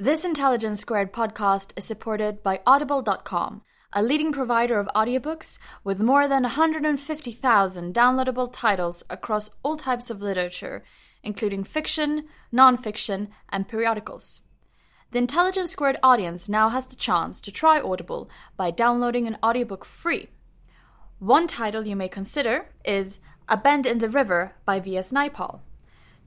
This 0.00 0.24
Intelligence 0.24 0.78
Squared 0.78 1.12
podcast 1.12 1.72
is 1.76 1.84
supported 1.84 2.40
by 2.44 2.60
Audible.com, 2.64 3.62
a 3.92 4.00
leading 4.00 4.30
provider 4.30 4.78
of 4.78 4.86
audiobooks 4.94 5.58
with 5.82 5.98
more 5.98 6.28
than 6.28 6.44
150,000 6.44 7.92
downloadable 7.92 8.48
titles 8.52 9.02
across 9.10 9.50
all 9.64 9.76
types 9.76 10.08
of 10.08 10.22
literature, 10.22 10.84
including 11.24 11.64
fiction, 11.64 12.28
nonfiction, 12.54 13.30
and 13.48 13.66
periodicals. 13.66 14.40
The 15.10 15.18
Intelligence 15.18 15.72
Squared 15.72 15.96
audience 16.00 16.48
now 16.48 16.68
has 16.68 16.86
the 16.86 16.94
chance 16.94 17.40
to 17.40 17.50
try 17.50 17.80
Audible 17.80 18.30
by 18.56 18.70
downloading 18.70 19.26
an 19.26 19.36
audiobook 19.42 19.84
free. 19.84 20.28
One 21.18 21.48
title 21.48 21.88
you 21.88 21.96
may 21.96 22.08
consider 22.08 22.66
is 22.84 23.18
A 23.48 23.56
Bend 23.56 23.84
in 23.84 23.98
the 23.98 24.08
River 24.08 24.54
by 24.64 24.78
V.S. 24.78 25.10
Naipaul. 25.10 25.58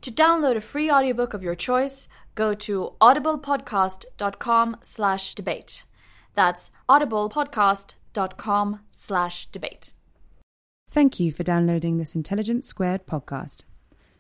To 0.02 0.12
download 0.12 0.56
a 0.56 0.62
free 0.62 0.90
audiobook 0.90 1.36
of 1.36 1.44
your 1.44 1.54
choice, 1.54 2.08
go 2.36 2.54
to 2.54 2.94
audiblepodcast.com 3.02 4.78
slash 4.82 5.36
debate. 5.36 5.84
That's 6.36 6.72
audiblepodcast.com 6.90 8.80
slash 8.92 9.46
debate. 9.48 9.94
Thank 10.90 11.20
you 11.20 11.32
for 11.32 11.44
downloading 11.44 11.98
this 11.98 12.16
Intelligence 12.16 12.68
Squared 12.68 13.06
podcast. 13.06 13.64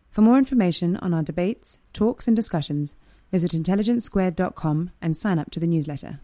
For 0.09 0.21
more 0.21 0.37
information 0.37 0.97
on 0.97 1.13
our 1.13 1.23
debates, 1.23 1.79
talks, 1.93 2.27
and 2.27 2.35
discussions, 2.35 2.95
visit 3.31 3.51
intelligencesquared.com 3.51 4.91
and 5.01 5.15
sign 5.15 5.39
up 5.39 5.51
to 5.51 5.59
the 5.59 5.67
newsletter. 5.67 6.19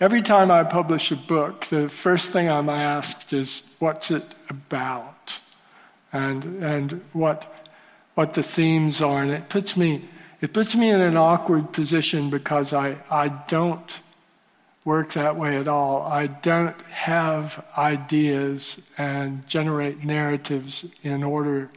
Every 0.00 0.22
time 0.22 0.50
I 0.50 0.64
publish 0.64 1.12
a 1.12 1.16
book, 1.16 1.66
the 1.66 1.88
first 1.88 2.32
thing 2.32 2.48
I'm 2.48 2.68
asked 2.68 3.32
is, 3.32 3.76
what's 3.78 4.10
it 4.10 4.34
about? 4.48 5.38
And, 6.12 6.44
and 6.62 7.04
what, 7.12 7.68
what 8.14 8.34
the 8.34 8.42
themes 8.42 9.00
are. 9.00 9.22
And 9.22 9.30
it 9.30 9.48
puts 9.48 9.76
me 9.76 10.04
it 10.42 10.52
puts 10.52 10.74
me 10.74 10.90
in 10.90 11.00
an 11.00 11.16
awkward 11.16 11.72
position 11.72 12.28
because 12.28 12.72
I, 12.72 12.96
I 13.08 13.28
don't 13.28 14.00
work 14.84 15.12
that 15.12 15.36
way 15.36 15.56
at 15.56 15.68
all. 15.68 16.02
I 16.02 16.26
don't 16.26 16.78
have 16.82 17.64
ideas 17.78 18.78
and 18.98 19.46
generate 19.46 20.02
narratives 20.02 20.92
in 21.04 21.22
order 21.22 21.70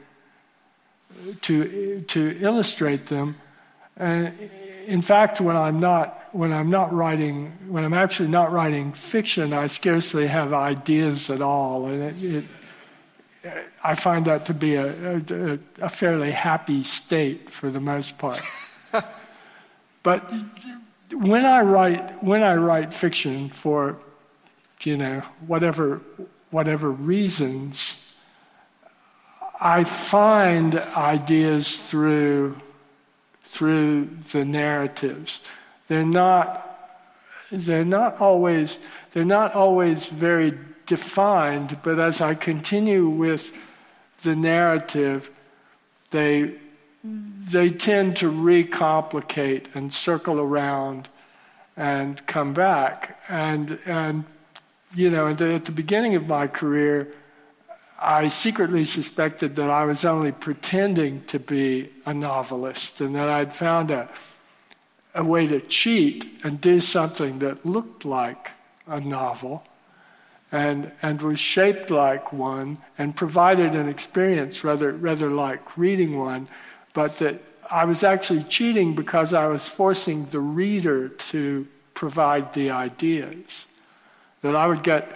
to, 1.41 2.01
to 2.01 2.37
illustrate 2.41 3.05
them. 3.05 3.35
And 3.97 4.33
in 4.87 5.03
fact, 5.03 5.39
when 5.39 5.55
I'm 5.55 5.79
not 5.79 6.19
when 6.31 6.51
I'm 6.51 6.69
not 6.69 6.91
writing 6.91 7.53
when 7.69 7.83
I'm 7.85 7.93
actually 7.93 8.29
not 8.29 8.51
writing 8.51 8.93
fiction, 8.93 9.53
I 9.53 9.67
scarcely 9.67 10.27
have 10.27 10.53
ideas 10.53 11.29
at 11.29 11.41
all, 11.41 11.85
and 11.85 12.03
it, 12.03 12.23
it 12.23 12.45
I 13.83 13.95
find 13.95 14.25
that 14.25 14.45
to 14.47 14.53
be 14.53 14.75
a, 14.75 15.17
a, 15.17 15.59
a 15.81 15.89
fairly 15.89 16.31
happy 16.31 16.83
state 16.83 17.49
for 17.49 17.69
the 17.69 17.79
most 17.79 18.17
part. 18.17 18.41
but 20.03 20.31
when 21.13 21.45
I 21.45 21.61
write 21.61 22.23
when 22.23 22.43
I 22.43 22.55
write 22.55 22.93
fiction 22.93 23.49
for 23.49 23.97
you 24.81 24.97
know 24.97 25.21
whatever 25.45 26.01
whatever 26.49 26.89
reasons, 26.89 28.21
I 29.61 29.83
find 29.83 30.75
ideas 30.95 31.89
through 31.89 32.57
through 33.41 34.05
the 34.31 34.43
narratives. 34.43 35.41
They're 35.87 36.05
not 36.05 36.61
they're 37.51 37.85
not 37.85 38.19
always 38.19 38.79
they're 39.11 39.25
not 39.25 39.53
always 39.53 40.07
very 40.07 40.57
defined, 40.85 41.77
but 41.83 41.99
as 41.99 42.21
I 42.21 42.35
continue 42.35 43.07
with 43.07 43.51
the 44.23 44.35
narrative, 44.35 45.31
they, 46.11 46.55
they 47.03 47.69
tend 47.69 48.17
to 48.17 48.31
recomplicate 48.31 49.75
and 49.75 49.93
circle 49.93 50.39
around 50.39 51.09
and 51.77 52.25
come 52.25 52.53
back. 52.53 53.19
And, 53.29 53.79
and 53.85 54.23
you 54.95 55.09
know, 55.09 55.27
at 55.27 55.37
the, 55.37 55.71
beginning 55.71 56.15
of 56.15 56.27
my 56.27 56.47
career, 56.47 57.13
I 57.99 58.27
secretly 58.29 58.85
suspected 58.85 59.55
that 59.57 59.69
I 59.69 59.85
was 59.85 60.05
only 60.05 60.31
pretending 60.31 61.23
to 61.25 61.39
be 61.39 61.89
a 62.05 62.13
novelist 62.13 63.01
and 63.01 63.15
that 63.15 63.29
I'd 63.29 63.53
found 63.53 63.91
a, 63.91 64.09
a 65.13 65.23
way 65.23 65.47
to 65.47 65.59
cheat 65.59 66.39
and 66.43 66.59
do 66.61 66.79
something 66.79 67.39
that 67.39 67.65
looked 67.65 68.05
like 68.05 68.51
a 68.87 68.99
novel 68.99 69.63
and, 70.51 70.91
and 71.01 71.21
was 71.21 71.39
shaped 71.39 71.89
like 71.89 72.31
one 72.31 72.77
and 72.97 73.15
provided 73.15 73.75
an 73.75 73.89
experience 73.89 74.63
rather, 74.63 74.91
rather 74.91 75.29
like 75.29 75.77
reading 75.77 76.17
one, 76.17 76.47
but 76.93 77.17
that 77.17 77.41
I 77.69 77.85
was 77.85 78.03
actually 78.03 78.43
cheating 78.43 78.95
because 78.95 79.33
I 79.33 79.47
was 79.47 79.67
forcing 79.67 80.25
the 80.25 80.39
reader 80.39 81.09
to 81.09 81.67
provide 81.93 82.53
the 82.53 82.69
ideas. 82.71 83.67
That 84.41 84.55
I 84.55 84.67
would 84.67 84.83
get 84.83 85.11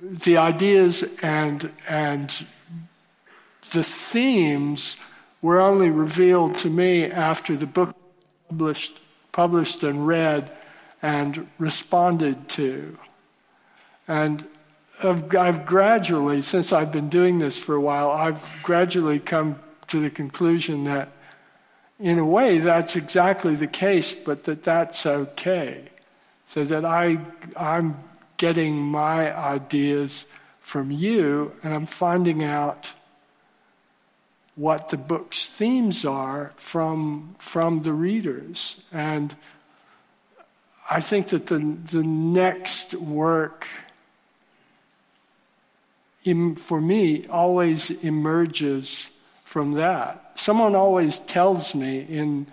the 0.00 0.36
ideas 0.36 1.04
and, 1.22 1.70
and 1.88 2.46
the 3.72 3.82
themes 3.82 4.98
were 5.40 5.60
only 5.60 5.90
revealed 5.90 6.54
to 6.56 6.70
me 6.70 7.04
after 7.04 7.56
the 7.56 7.66
book 7.66 7.96
published, 8.48 9.00
published 9.32 9.82
and 9.82 10.06
read 10.06 10.50
and 11.02 11.48
responded 11.58 12.48
to. 12.50 12.98
And 14.08 14.46
I've, 15.02 15.34
I've, 15.34 15.66
gradually, 15.66 16.42
since 16.42 16.72
I've 16.72 16.92
been 16.92 17.08
doing 17.08 17.38
this 17.38 17.58
for 17.58 17.74
a 17.74 17.80
while, 17.80 18.10
I've 18.10 18.50
gradually 18.62 19.18
come 19.18 19.58
to 19.88 20.00
the 20.00 20.10
conclusion 20.10 20.84
that, 20.84 21.08
in 21.98 22.18
a 22.18 22.24
way, 22.24 22.58
that's 22.58 22.96
exactly 22.96 23.54
the 23.54 23.66
case, 23.66 24.14
but 24.14 24.44
that 24.44 24.62
that's 24.62 25.06
okay. 25.06 25.84
So 26.48 26.64
that 26.64 26.84
I, 26.84 27.18
I'm 27.56 27.96
getting 28.36 28.76
my 28.76 29.34
ideas 29.36 30.26
from 30.60 30.90
you, 30.90 31.52
and 31.62 31.72
I'm 31.72 31.86
finding 31.86 32.42
out 32.44 32.92
what 34.54 34.88
the 34.88 34.96
book's 34.96 35.46
themes 35.46 36.04
are 36.04 36.52
from, 36.56 37.34
from 37.38 37.78
the 37.78 37.92
readers. 37.92 38.82
And 38.92 39.34
I 40.90 41.00
think 41.00 41.28
that 41.28 41.46
the, 41.46 41.58
the 41.58 42.02
next 42.02 42.94
work 42.94 43.66
for 46.56 46.80
me, 46.80 47.26
always 47.26 47.90
emerges 48.04 49.10
from 49.42 49.72
that. 49.72 50.32
Someone 50.34 50.74
always 50.74 51.18
tells 51.18 51.74
me 51.74 52.00
in, 52.00 52.46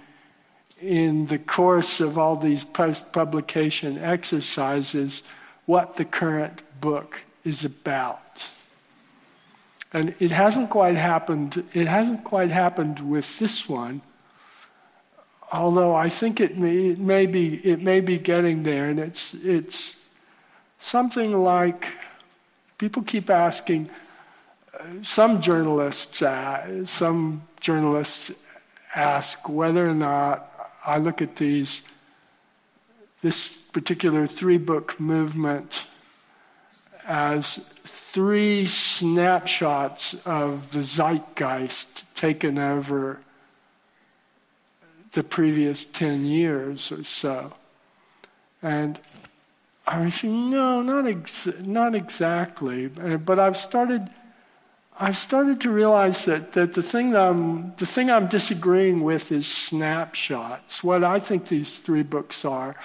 in 0.82 1.28
the 1.28 1.38
course 1.38 2.00
of 2.00 2.18
all 2.18 2.36
these 2.36 2.66
post 2.66 3.14
publication 3.14 3.98
exercises 3.98 5.24
what 5.66 5.96
the 5.96 6.06
current 6.06 6.62
book 6.82 7.22
is 7.44 7.64
about. 7.64 8.50
And 9.94 10.14
it 10.20 10.32
hasn't 10.32 10.70
quite 10.70 10.96
happened, 10.96 11.64
it 11.74 11.88
hasn't 11.88 12.24
quite 12.24 12.52
happened 12.52 13.00
with 13.00 13.40
this 13.40 13.68
one, 13.68 14.02
although 15.52 15.96
I 15.96 16.10
think 16.10 16.40
it 16.40 16.58
may, 16.58 16.90
it 16.90 17.00
may, 17.00 17.26
be, 17.26 17.56
it 17.66 17.82
may 17.82 18.00
be 18.02 18.18
getting 18.18 18.64
there, 18.64 18.90
and 18.90 19.00
it's, 19.00 19.34
it's 19.34 20.10
something 20.80 21.44
like 21.44 21.88
People 22.80 23.04
keep 23.04 23.30
asking, 23.30 23.90
uh, 24.74 24.84
some 25.02 25.42
journalists, 25.42 26.22
uh, 26.22 26.86
some 26.86 27.44
journalists 27.60 28.32
ask 28.96 29.50
whether 29.50 29.88
or 29.88 29.94
not 29.94 30.50
I 30.86 30.98
look 30.98 31.22
at 31.22 31.36
these, 31.36 31.84
this 33.22 33.58
particular 33.74 34.26
three 34.26 34.58
book 34.58 34.98
movement 34.98 35.86
as 37.06 37.58
three 37.84 38.66
snapshots 38.66 40.26
of 40.26 40.72
the 40.72 40.80
zeitgeist 40.80 42.16
taken 42.16 42.58
over 42.58 43.20
the 45.12 45.24
previous 45.24 45.86
10 45.86 46.24
years 46.24 46.94
or 46.94 47.04
so. 47.04 47.54
And 48.62 49.00
I 49.90 50.02
was 50.02 50.14
saying, 50.14 50.52
no, 50.52 50.84
not, 50.84 51.08
ex- 51.08 51.48
not 51.62 51.96
exactly. 51.96 52.92
Uh, 53.02 53.18
but 53.18 53.40
I've 53.40 53.58
started, 53.58 54.08
I've 55.00 55.18
started 55.18 55.60
to 55.62 55.72
realize 55.72 56.26
that, 56.26 56.54
that 56.54 56.74
the, 56.74 56.84
thing 56.84 57.10
that 57.12 57.22
I'm, 57.22 57.74
the 57.78 57.88
thing 57.88 58.12
I'm 58.12 58.28
disagreeing 58.28 59.02
with 59.02 59.32
is 59.32 59.48
snapshots. 59.48 60.84
What 60.84 61.04
I 61.04 61.18
think 61.18 61.48
these 61.48 61.80
three 61.80 62.04
books 62.04 62.46
are 62.46 62.76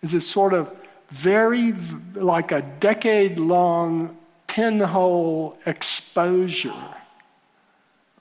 is 0.00 0.14
a 0.14 0.20
sort 0.20 0.54
of 0.54 0.72
very, 1.10 1.72
like 2.14 2.52
a 2.52 2.62
decade 2.62 3.40
long 3.40 4.16
pinhole 4.46 5.58
exposure 5.66 6.94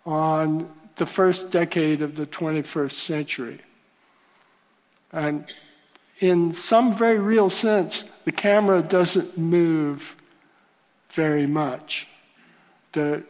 on 0.04 0.68
the 0.96 1.06
first 1.06 1.52
decade 1.52 2.02
of 2.02 2.16
the 2.16 2.26
21st 2.26 2.92
century. 2.92 3.60
And 5.12 5.46
in 6.19 6.54
some 6.54 6.94
very 6.94 7.19
real 7.19 7.50
sense, 7.50 8.04
the 8.25 8.31
camera 8.31 8.81
doesn't 8.81 9.38
move 9.38 10.16
very 11.10 11.48
much. 11.48 12.08
The, 12.94 13.24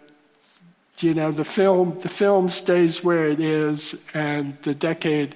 you 1.00 1.14
know, 1.14 1.32
the 1.32 1.44
film, 1.44 2.00
the 2.02 2.10
film 2.10 2.50
stays 2.50 3.04
where 3.04 3.28
it 3.28 3.40
is, 3.40 4.06
and 4.14 4.58
the 4.62 4.74
decade, 4.74 5.36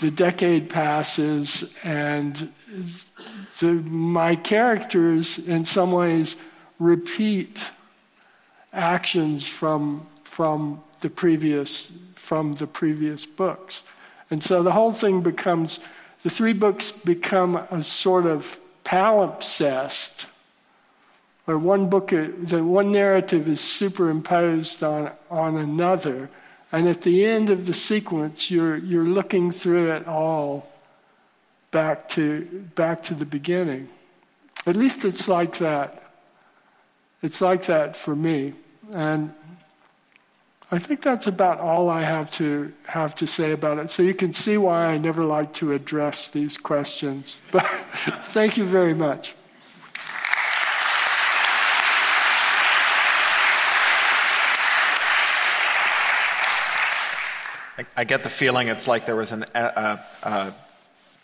the 0.00 0.10
decade 0.10 0.70
passes, 0.70 1.76
and 1.82 2.50
the, 3.58 3.72
my 3.72 4.36
characters, 4.36 5.38
in 5.38 5.64
some 5.64 5.92
ways, 5.92 6.36
repeat 6.78 7.70
actions 8.72 9.46
from 9.48 10.06
from 10.22 10.80
the 11.00 11.10
previous 11.10 11.90
from 12.14 12.54
the 12.54 12.66
previous 12.66 13.26
books, 13.26 13.82
and 14.30 14.42
so 14.42 14.62
the 14.62 14.72
whole 14.72 14.92
thing 14.92 15.20
becomes 15.20 15.80
the 16.22 16.30
three 16.30 16.52
books 16.52 16.92
become 16.92 17.56
a 17.56 17.82
sort 17.82 18.26
of 18.26 18.58
palimpsest, 18.84 20.26
where 21.44 21.58
one 21.58 21.88
book, 21.88 22.08
the 22.08 22.62
one 22.62 22.92
narrative 22.92 23.48
is 23.48 23.60
superimposed 23.60 24.82
on, 24.82 25.10
on 25.30 25.56
another, 25.56 26.30
and 26.72 26.86
at 26.88 27.02
the 27.02 27.24
end 27.24 27.50
of 27.50 27.66
the 27.66 27.74
sequence, 27.74 28.50
you're, 28.50 28.76
you're 28.76 29.04
looking 29.04 29.50
through 29.50 29.92
it 29.92 30.06
all 30.06 30.70
back 31.70 32.08
to, 32.10 32.66
back 32.74 33.02
to 33.04 33.14
the 33.14 33.24
beginning. 33.24 33.88
At 34.66 34.76
least 34.76 35.04
it's 35.04 35.28
like 35.28 35.58
that. 35.58 36.02
It's 37.22 37.40
like 37.40 37.64
that 37.66 37.96
for 37.96 38.14
me. 38.14 38.54
And 38.92 39.34
I 40.72 40.78
think 40.78 41.02
that's 41.02 41.26
about 41.26 41.58
all 41.58 41.90
I 41.90 42.02
have 42.02 42.30
to 42.32 42.72
have 42.86 43.16
to 43.16 43.26
say 43.26 43.50
about 43.50 43.78
it. 43.78 43.90
So 43.90 44.04
you 44.04 44.14
can 44.14 44.32
see 44.32 44.56
why 44.56 44.86
I 44.86 44.98
never 44.98 45.24
like 45.24 45.52
to 45.54 45.72
address 45.72 46.28
these 46.28 46.56
questions. 46.56 47.38
But 47.50 47.66
thank 48.22 48.56
you 48.56 48.64
very 48.64 48.94
much. 48.94 49.34
I, 57.96 58.04
get 58.04 58.22
the 58.22 58.30
feeling 58.30 58.68
it's 58.68 58.86
like 58.86 59.06
there 59.06 59.16
was 59.16 59.32
an, 59.32 59.46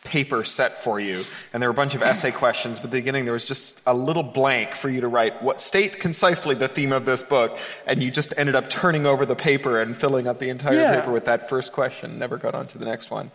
paper 0.06 0.44
set 0.44 0.82
for 0.82 0.98
you, 0.98 1.22
and 1.52 1.62
there 1.62 1.68
were 1.68 1.74
a 1.74 1.74
bunch 1.74 1.94
of 1.94 2.02
essay 2.02 2.30
questions. 2.30 2.78
But 2.78 2.86
at 2.86 2.90
the 2.92 2.98
beginning, 2.98 3.24
there 3.24 3.34
was 3.34 3.44
just 3.44 3.82
a 3.86 3.92
little 3.92 4.22
blank 4.22 4.74
for 4.74 4.88
you 4.88 5.00
to 5.00 5.08
write 5.08 5.42
what 5.42 5.60
state 5.60 6.00
concisely 6.00 6.54
the 6.54 6.68
theme 6.68 6.92
of 6.92 7.04
this 7.04 7.22
book, 7.22 7.58
and 7.86 8.02
you 8.02 8.10
just 8.10 8.32
ended 8.36 8.54
up 8.54 8.70
turning 8.70 9.04
over 9.04 9.26
the 9.26 9.36
paper 9.36 9.80
and 9.80 9.96
filling 9.96 10.26
up 10.26 10.38
the 10.38 10.48
entire 10.48 10.74
yeah. 10.74 11.00
paper 11.00 11.12
with 11.12 11.24
that 11.26 11.48
first 11.48 11.72
question. 11.72 12.18
Never 12.18 12.38
got 12.38 12.54
on 12.54 12.66
to 12.68 12.78
the 12.78 12.86
next 12.86 13.10
one. 13.10 13.30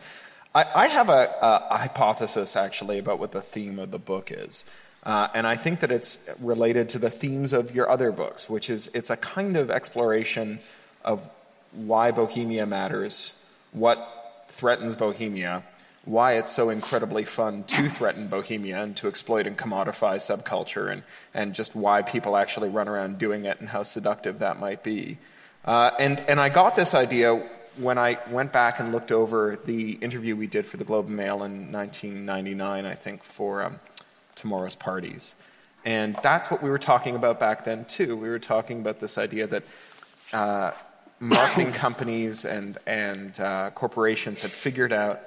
I, 0.54 0.66
I 0.74 0.88
have 0.88 1.10
a, 1.10 1.34
a, 1.42 1.78
hypothesis 1.78 2.56
actually 2.56 2.98
about 2.98 3.20
what 3.20 3.32
the 3.32 3.42
theme 3.42 3.80
of 3.80 3.92
the 3.92 4.00
book 4.00 4.32
is. 4.32 4.66
Uh, 5.04 5.28
and 5.34 5.48
I 5.48 5.56
think 5.56 5.80
that 5.80 5.92
it's 5.92 6.30
related 6.42 6.90
to 6.90 7.00
the 7.00 7.10
themes 7.10 7.54
of 7.54 7.74
your 7.74 7.90
other 7.90 8.12
books, 8.12 8.50
which 8.50 8.70
is 8.70 8.90
it's 8.94 9.10
a 9.10 9.18
kind 9.18 9.58
of 9.58 9.72
exploration 9.72 10.60
of 11.04 11.28
why 11.72 12.12
Bohemia 12.12 12.66
matters, 12.66 13.38
what 13.72 14.46
threatens 14.50 14.96
Bohemia, 14.96 15.64
why 16.06 16.34
it's 16.34 16.52
so 16.52 16.70
incredibly 16.70 17.26
fun 17.26 17.64
to 17.66 17.88
threaten 17.88 18.28
Bohemia 18.28 18.82
and 18.82 18.96
to 18.98 19.08
exploit 19.08 19.46
and 19.46 19.58
commodify 19.58 20.16
subculture, 20.16 20.92
and, 20.92 21.04
and 21.34 21.54
just 21.54 21.76
why 21.76 22.02
people 22.02 22.36
actually 22.36 22.70
run 22.70 22.88
around 22.88 23.20
doing 23.20 23.46
it 23.46 23.60
and 23.60 23.70
how 23.70 23.84
seductive 23.84 24.40
that 24.40 24.60
might 24.60 24.84
be. 24.84 25.20
Uh, 25.64 25.92
and, 26.00 26.20
and 26.22 26.40
I 26.40 26.50
got 26.50 26.76
this 26.76 26.96
idea 26.96 27.36
when 27.78 27.98
I 27.98 28.18
went 28.30 28.52
back 28.52 28.80
and 28.80 28.92
looked 28.92 29.12
over 29.12 29.60
the 29.64 29.92
interview 29.94 30.36
we 30.36 30.48
did 30.48 30.66
for 30.66 30.78
the 30.78 30.84
Globe 30.84 31.08
and 31.08 31.16
Mail 31.16 31.44
in 31.44 31.72
1999, 31.72 32.86
I 32.86 32.96
think, 32.96 33.24
for 33.24 33.64
um, 33.64 33.80
Tomorrow's 34.36 34.76
Parties. 34.76 35.36
And 35.86 36.18
that's 36.22 36.52
what 36.52 36.62
we 36.62 36.70
were 36.70 36.80
talking 36.80 37.16
about 37.16 37.40
back 37.40 37.64
then, 37.64 37.86
too. 37.86 38.18
We 38.18 38.30
were 38.30 38.40
talking 38.40 38.80
about 38.80 39.00
this 39.00 39.18
idea 39.18 39.48
that 39.48 39.64
uh, 40.34 40.72
marketing 41.20 41.72
companies 41.74 42.44
and, 42.44 42.78
and 42.86 43.40
uh, 43.40 43.70
corporations 43.72 44.42
had 44.42 44.52
figured 44.52 44.92
out 44.92 45.22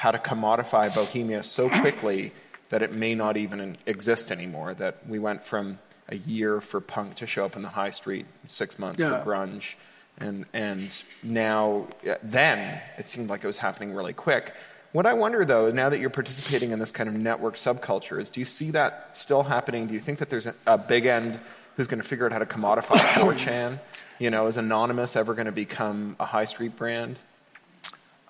how 0.00 0.10
to 0.10 0.18
commodify 0.18 0.92
Bohemia 0.94 1.42
so 1.42 1.68
quickly 1.68 2.32
that 2.70 2.80
it 2.80 2.90
may 2.90 3.14
not 3.14 3.36
even 3.36 3.76
exist 3.84 4.32
anymore. 4.32 4.72
That 4.72 5.06
we 5.06 5.18
went 5.18 5.44
from 5.44 5.78
a 6.08 6.16
year 6.16 6.62
for 6.62 6.80
punk 6.80 7.16
to 7.16 7.26
show 7.26 7.44
up 7.44 7.54
in 7.54 7.60
the 7.60 7.68
high 7.68 7.90
street, 7.90 8.24
six 8.48 8.78
months 8.78 8.98
yeah. 8.98 9.22
for 9.22 9.30
grunge, 9.30 9.74
and 10.16 10.46
and 10.54 11.02
now 11.22 11.86
then 12.22 12.80
it 12.96 13.08
seemed 13.08 13.28
like 13.28 13.44
it 13.44 13.46
was 13.46 13.58
happening 13.58 13.94
really 13.94 14.14
quick. 14.14 14.54
What 14.92 15.04
I 15.04 15.12
wonder 15.12 15.44
though, 15.44 15.70
now 15.70 15.90
that 15.90 16.00
you're 16.00 16.08
participating 16.08 16.70
in 16.70 16.78
this 16.78 16.92
kind 16.92 17.10
of 17.10 17.14
network 17.14 17.56
subculture, 17.56 18.18
is 18.18 18.30
do 18.30 18.40
you 18.40 18.46
see 18.46 18.70
that 18.70 19.14
still 19.18 19.42
happening? 19.42 19.86
Do 19.86 19.92
you 19.92 20.00
think 20.00 20.18
that 20.20 20.30
there's 20.30 20.46
a, 20.46 20.54
a 20.66 20.78
Bigend 20.78 21.38
who's 21.76 21.88
going 21.88 22.00
to 22.00 22.08
figure 22.08 22.24
out 22.24 22.32
how 22.32 22.38
to 22.38 22.46
commodify 22.46 22.96
4chan? 22.96 23.78
You 24.18 24.30
know, 24.30 24.46
is 24.46 24.56
Anonymous 24.56 25.14
ever 25.14 25.34
going 25.34 25.44
to 25.44 25.52
become 25.52 26.16
a 26.18 26.24
high 26.24 26.46
street 26.46 26.74
brand? 26.74 27.18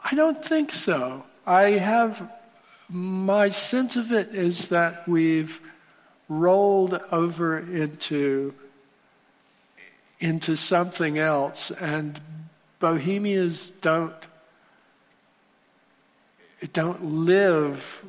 I 0.03 0.17
don't 0.17 0.45
think 0.45 0.73
so. 0.73 1.23
I 1.47 1.71
have 1.73 2.31
my 2.89 3.49
sense 3.49 3.97
of 3.97 4.13
it 4.13 4.35
is 4.35 4.69
that 4.69 5.07
we've 5.09 5.61
rolled 6.29 7.01
over 7.11 7.59
into 7.59 8.55
into 10.19 10.55
something 10.55 11.19
else 11.19 11.71
and 11.71 12.21
bohemians 12.79 13.71
don't 13.81 14.15
don't 16.73 17.03
live 17.05 18.05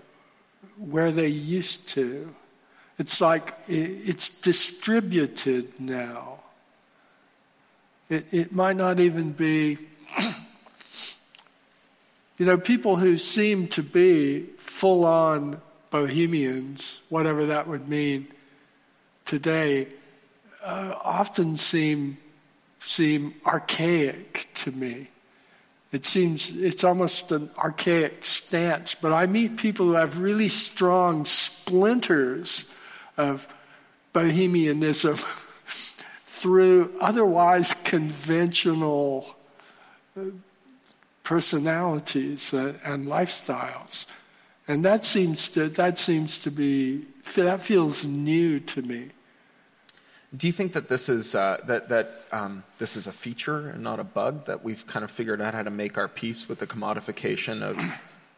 where 0.78 1.12
they 1.12 1.28
used 1.28 1.88
to. 1.90 2.34
It's 2.98 3.22
like 3.22 3.54
it's 3.68 4.42
distributed 4.42 5.80
now. 5.80 6.40
It, 8.10 8.34
it 8.34 8.52
might 8.52 8.76
not 8.76 9.00
even 9.00 9.32
be 9.32 9.78
You 12.42 12.48
know, 12.48 12.58
people 12.58 12.96
who 12.96 13.20
seem 13.20 13.68
to 13.68 13.84
be 13.84 14.48
full 14.58 15.06
on 15.06 15.62
bohemians, 15.92 17.00
whatever 17.10 17.46
that 17.46 17.68
would 17.68 17.88
mean 17.88 18.30
today, 19.26 19.90
uh, 20.64 20.96
often 21.04 21.56
seem, 21.56 22.18
seem 22.80 23.36
archaic 23.46 24.50
to 24.56 24.72
me. 24.72 25.10
It 25.92 26.04
seems 26.04 26.58
it's 26.58 26.84
almost 26.84 27.32
an 27.32 27.52
archaic 27.60 28.26
stance, 28.26 28.96
but 28.96 29.14
I 29.14 29.28
meet 29.28 29.58
people 29.58 29.86
who 29.86 29.94
have 29.94 30.20
really 30.20 30.50
strong 30.50 31.26
splinters 31.26 32.76
of 33.18 33.48
bohemianism 34.14 35.16
through 36.26 36.92
otherwise 37.00 37.76
conventional 37.84 39.36
uh, 41.32 41.36
personalities 41.36 42.54
and 42.54 43.08
lifestyles. 43.08 44.06
And 44.68 44.86
that 44.86 45.06
seems 45.06 45.50
to, 45.50 45.70
that 45.70 45.98
seems 45.98 46.40
to 46.40 46.52
be, 46.52 47.06
that 47.36 47.62
feels 47.62 48.06
new 48.06 48.60
to 48.60 48.82
me. 48.82 49.10
Do 50.36 50.48
you 50.48 50.54
think 50.54 50.74
that 50.74 50.88
this 50.88 51.10
is, 51.10 51.36
uh, 51.36 51.58
that, 51.66 51.90
that, 51.90 52.12
um, 52.32 52.64
this 52.78 52.96
is 52.96 53.08
a 53.08 53.12
feature 53.12 53.70
and 53.70 53.84
not 53.84 54.00
a 54.00 54.04
bug, 54.04 54.46
that 54.46 54.64
we've 54.64 54.88
kind 54.88 55.04
of 55.04 55.12
figured 55.12 55.42
out 55.42 55.54
how 55.54 55.64
to 55.64 55.70
make 55.70 55.98
our 55.98 56.08
peace 56.08 56.48
with 56.48 56.60
the 56.60 56.68
commodification 56.68 57.62
of 57.62 57.78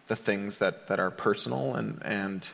the 0.07 0.15
things 0.15 0.57
that, 0.57 0.87
that 0.87 0.99
are 0.99 1.11
personal 1.11 1.75
and, 1.75 2.01
and 2.03 2.49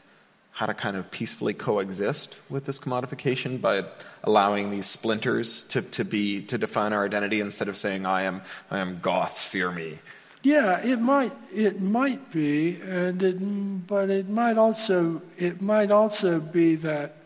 how 0.51 0.65
to 0.65 0.73
kind 0.73 0.97
of 0.97 1.09
peacefully 1.09 1.53
coexist 1.53 2.41
with 2.49 2.65
this 2.65 2.79
commodification 2.79 3.61
by 3.61 3.85
allowing 4.25 4.71
these 4.71 4.87
splinters 4.87 5.63
to, 5.63 5.81
to 5.81 6.03
be 6.03 6.41
to 6.41 6.57
define 6.57 6.91
our 6.91 7.05
identity 7.05 7.39
instead 7.39 7.69
of 7.69 7.77
saying 7.77 8.05
I 8.05 8.23
am 8.23 8.41
I 8.69 8.79
am 8.79 8.99
goth, 8.99 9.37
fear 9.37 9.71
me, 9.71 9.99
Yeah, 10.41 10.79
it 10.79 11.01
might 11.01 11.33
it 11.53 11.81
might 11.81 12.31
be, 12.31 12.79
and 12.81 13.21
it, 13.21 13.87
but 13.87 14.09
it 14.09 14.29
might 14.29 14.57
also 14.57 15.21
it 15.37 15.61
might 15.61 15.91
also 15.91 16.39
be 16.39 16.75
that 16.75 17.17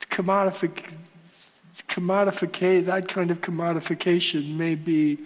commodific, 0.00 0.92
commodificate 1.88 2.86
that 2.86 3.06
kind 3.08 3.30
of 3.30 3.42
commodification 3.42 4.56
may 4.56 4.74
be 4.74 5.18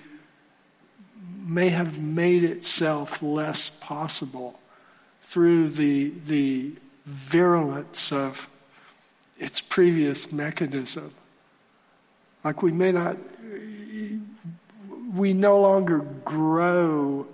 may 1.46 1.68
have 1.68 2.00
made 2.00 2.42
itself 2.42 3.22
less 3.22 3.70
possible 3.70 4.58
through 5.22 5.68
the 5.68 6.12
the 6.26 6.72
virulence 7.06 8.10
of 8.10 8.48
its 9.38 9.60
previous 9.60 10.32
mechanism. 10.32 11.12
Like 12.42 12.62
we 12.62 12.72
may 12.72 12.90
not 12.90 13.16
we 15.14 15.34
no 15.34 15.60
longer 15.60 15.98
grow. 15.98 17.26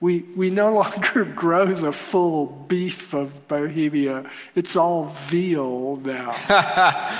We, 0.00 0.20
we 0.36 0.50
no 0.50 0.72
longer 0.80 1.24
grow 1.24 1.66
the 1.66 1.92
full 1.92 2.46
beef 2.46 3.14
of 3.14 3.46
Bohemia. 3.48 4.30
It's 4.54 4.76
all 4.76 5.06
veal 5.06 5.96
now. 5.96 6.34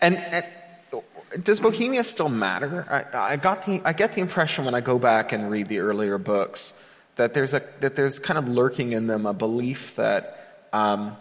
and, 0.00 0.16
and, 0.18 0.46
does 1.42 1.60
Bohemia 1.60 2.04
still 2.04 2.28
matter? 2.28 2.86
I, 3.12 3.32
I, 3.32 3.36
got 3.36 3.66
the, 3.66 3.82
I 3.84 3.92
get 3.92 4.14
the 4.14 4.20
impression 4.20 4.64
when 4.64 4.74
I 4.74 4.80
go 4.80 4.98
back 4.98 5.32
and 5.32 5.50
read 5.50 5.68
the 5.68 5.80
earlier 5.80 6.18
books 6.18 6.84
that 7.16 7.34
there's, 7.34 7.52
a, 7.52 7.62
that 7.80 7.96
there's 7.96 8.18
kind 8.18 8.38
of 8.38 8.48
lurking 8.48 8.92
in 8.92 9.06
them 9.08 9.26
a 9.26 9.34
belief 9.34 9.96
that 9.96 10.66
um, 10.72 11.16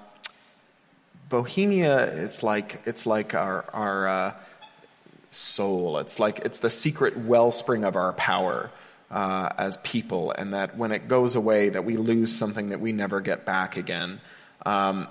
Bohemia 1.30 2.06
it's 2.24 2.44
like, 2.44 2.82
it's 2.86 3.06
like 3.06 3.36
our, 3.36 3.66
our 3.74 4.08
uh, 4.08 4.34
soul. 5.38 6.00
It's 6.00 6.20
like 6.20 6.40
it's 6.40 6.60
the 6.60 6.70
secret 6.70 7.16
wellspring 7.18 7.84
of 7.84 7.96
our 7.96 8.14
power 8.14 8.72
uh, 9.12 9.50
as 9.58 9.78
people, 9.78 10.32
and 10.32 10.54
that 10.54 10.78
when 10.78 10.92
it 10.92 11.08
goes 11.08 11.36
away, 11.36 11.70
that 11.70 11.86
we 11.86 11.98
lose 11.98 12.36
something 12.36 12.70
that 12.70 12.80
we 12.80 12.92
never 12.92 13.22
get 13.22 13.46
back 13.46 13.78
again. 13.78 14.20
Um, 14.66 15.08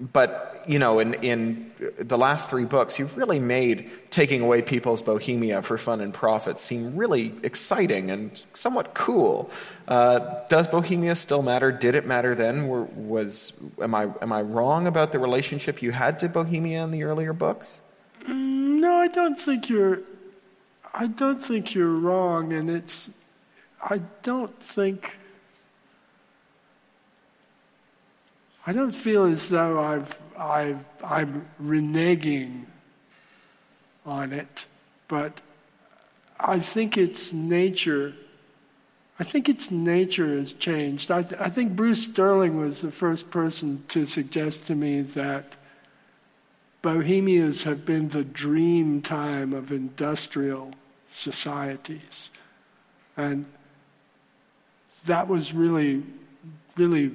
but 0.00 0.64
you 0.66 0.78
know, 0.78 0.98
in, 0.98 1.14
in 1.14 1.70
the 1.98 2.18
last 2.18 2.50
three 2.50 2.64
books, 2.64 2.98
you've 2.98 3.16
really 3.16 3.38
made 3.38 3.90
taking 4.10 4.40
away 4.40 4.60
people's 4.60 5.02
bohemia 5.02 5.62
for 5.62 5.78
fun 5.78 6.00
and 6.00 6.12
profit 6.12 6.58
seem 6.58 6.96
really 6.96 7.32
exciting 7.42 8.10
and 8.10 8.42
somewhat 8.54 8.94
cool. 8.94 9.50
Uh, 9.86 10.40
does 10.48 10.66
bohemia 10.66 11.14
still 11.14 11.42
matter? 11.42 11.70
Did 11.70 11.94
it 11.94 12.06
matter 12.06 12.34
then? 12.34 12.66
Were, 12.66 12.84
was 12.84 13.62
am 13.80 13.94
I 13.94 14.08
am 14.20 14.32
I 14.32 14.42
wrong 14.42 14.86
about 14.86 15.12
the 15.12 15.18
relationship 15.18 15.80
you 15.80 15.92
had 15.92 16.18
to 16.20 16.28
bohemia 16.28 16.82
in 16.82 16.90
the 16.90 17.04
earlier 17.04 17.32
books? 17.32 17.78
Mm, 18.26 18.80
no, 18.80 18.96
I 18.96 19.08
don't 19.08 19.40
think 19.40 19.68
you're. 19.68 20.00
I 20.92 21.06
don't 21.06 21.40
think 21.40 21.74
you're 21.74 21.94
wrong, 21.94 22.52
and 22.52 22.70
it's. 22.70 23.10
I 23.82 23.98
don't 24.22 24.58
think. 24.60 25.18
I 28.66 28.72
don't 28.72 28.94
feel 28.94 29.24
as 29.24 29.50
though 29.50 29.78
I've, 29.78 30.22
I've, 30.38 30.82
I'm 31.04 31.46
reneging 31.62 32.64
on 34.06 34.32
it, 34.32 34.64
but 35.06 35.42
I 36.40 36.60
think 36.60 36.96
its 36.96 37.32
nature. 37.32 38.14
I 39.20 39.24
think 39.24 39.48
its 39.48 39.70
nature 39.70 40.38
has 40.38 40.54
changed. 40.54 41.10
I, 41.10 41.22
th- 41.22 41.40
I 41.40 41.48
think 41.50 41.76
Bruce 41.76 42.04
Sterling 42.04 42.58
was 42.58 42.80
the 42.80 42.90
first 42.90 43.30
person 43.30 43.84
to 43.88 44.06
suggest 44.06 44.66
to 44.68 44.74
me 44.74 45.02
that 45.02 45.56
Bohemias 46.84 47.62
have 47.62 47.86
been 47.86 48.10
the 48.10 48.22
dream 48.22 49.00
time 49.00 49.54
of 49.54 49.72
industrial 49.72 50.72
societies. 51.08 52.30
And 53.16 53.46
that 55.06 55.26
was 55.26 55.54
really, 55.54 56.02
really 56.76 57.12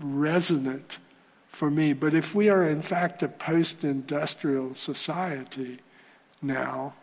resonant 0.00 1.00
for 1.48 1.72
me. 1.72 1.92
But 1.92 2.14
if 2.14 2.36
we 2.36 2.48
are 2.50 2.64
in 2.64 2.82
fact 2.82 3.24
a 3.24 3.28
post 3.28 3.82
industrial 3.82 4.76
society 4.76 5.80
now, 6.40 6.94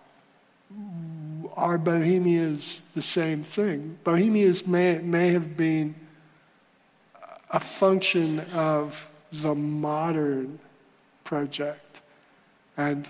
are 1.57 1.77
Bohemias 1.77 2.83
the 2.95 3.01
same 3.01 3.43
thing? 3.43 3.97
Bohemias 4.05 4.65
may, 4.65 4.99
may 4.99 5.31
have 5.31 5.57
been 5.57 5.93
a 7.51 7.59
function 7.59 8.39
of 8.53 9.09
the 9.33 9.53
modern 9.53 10.59
project. 11.27 12.01
And 12.77 13.05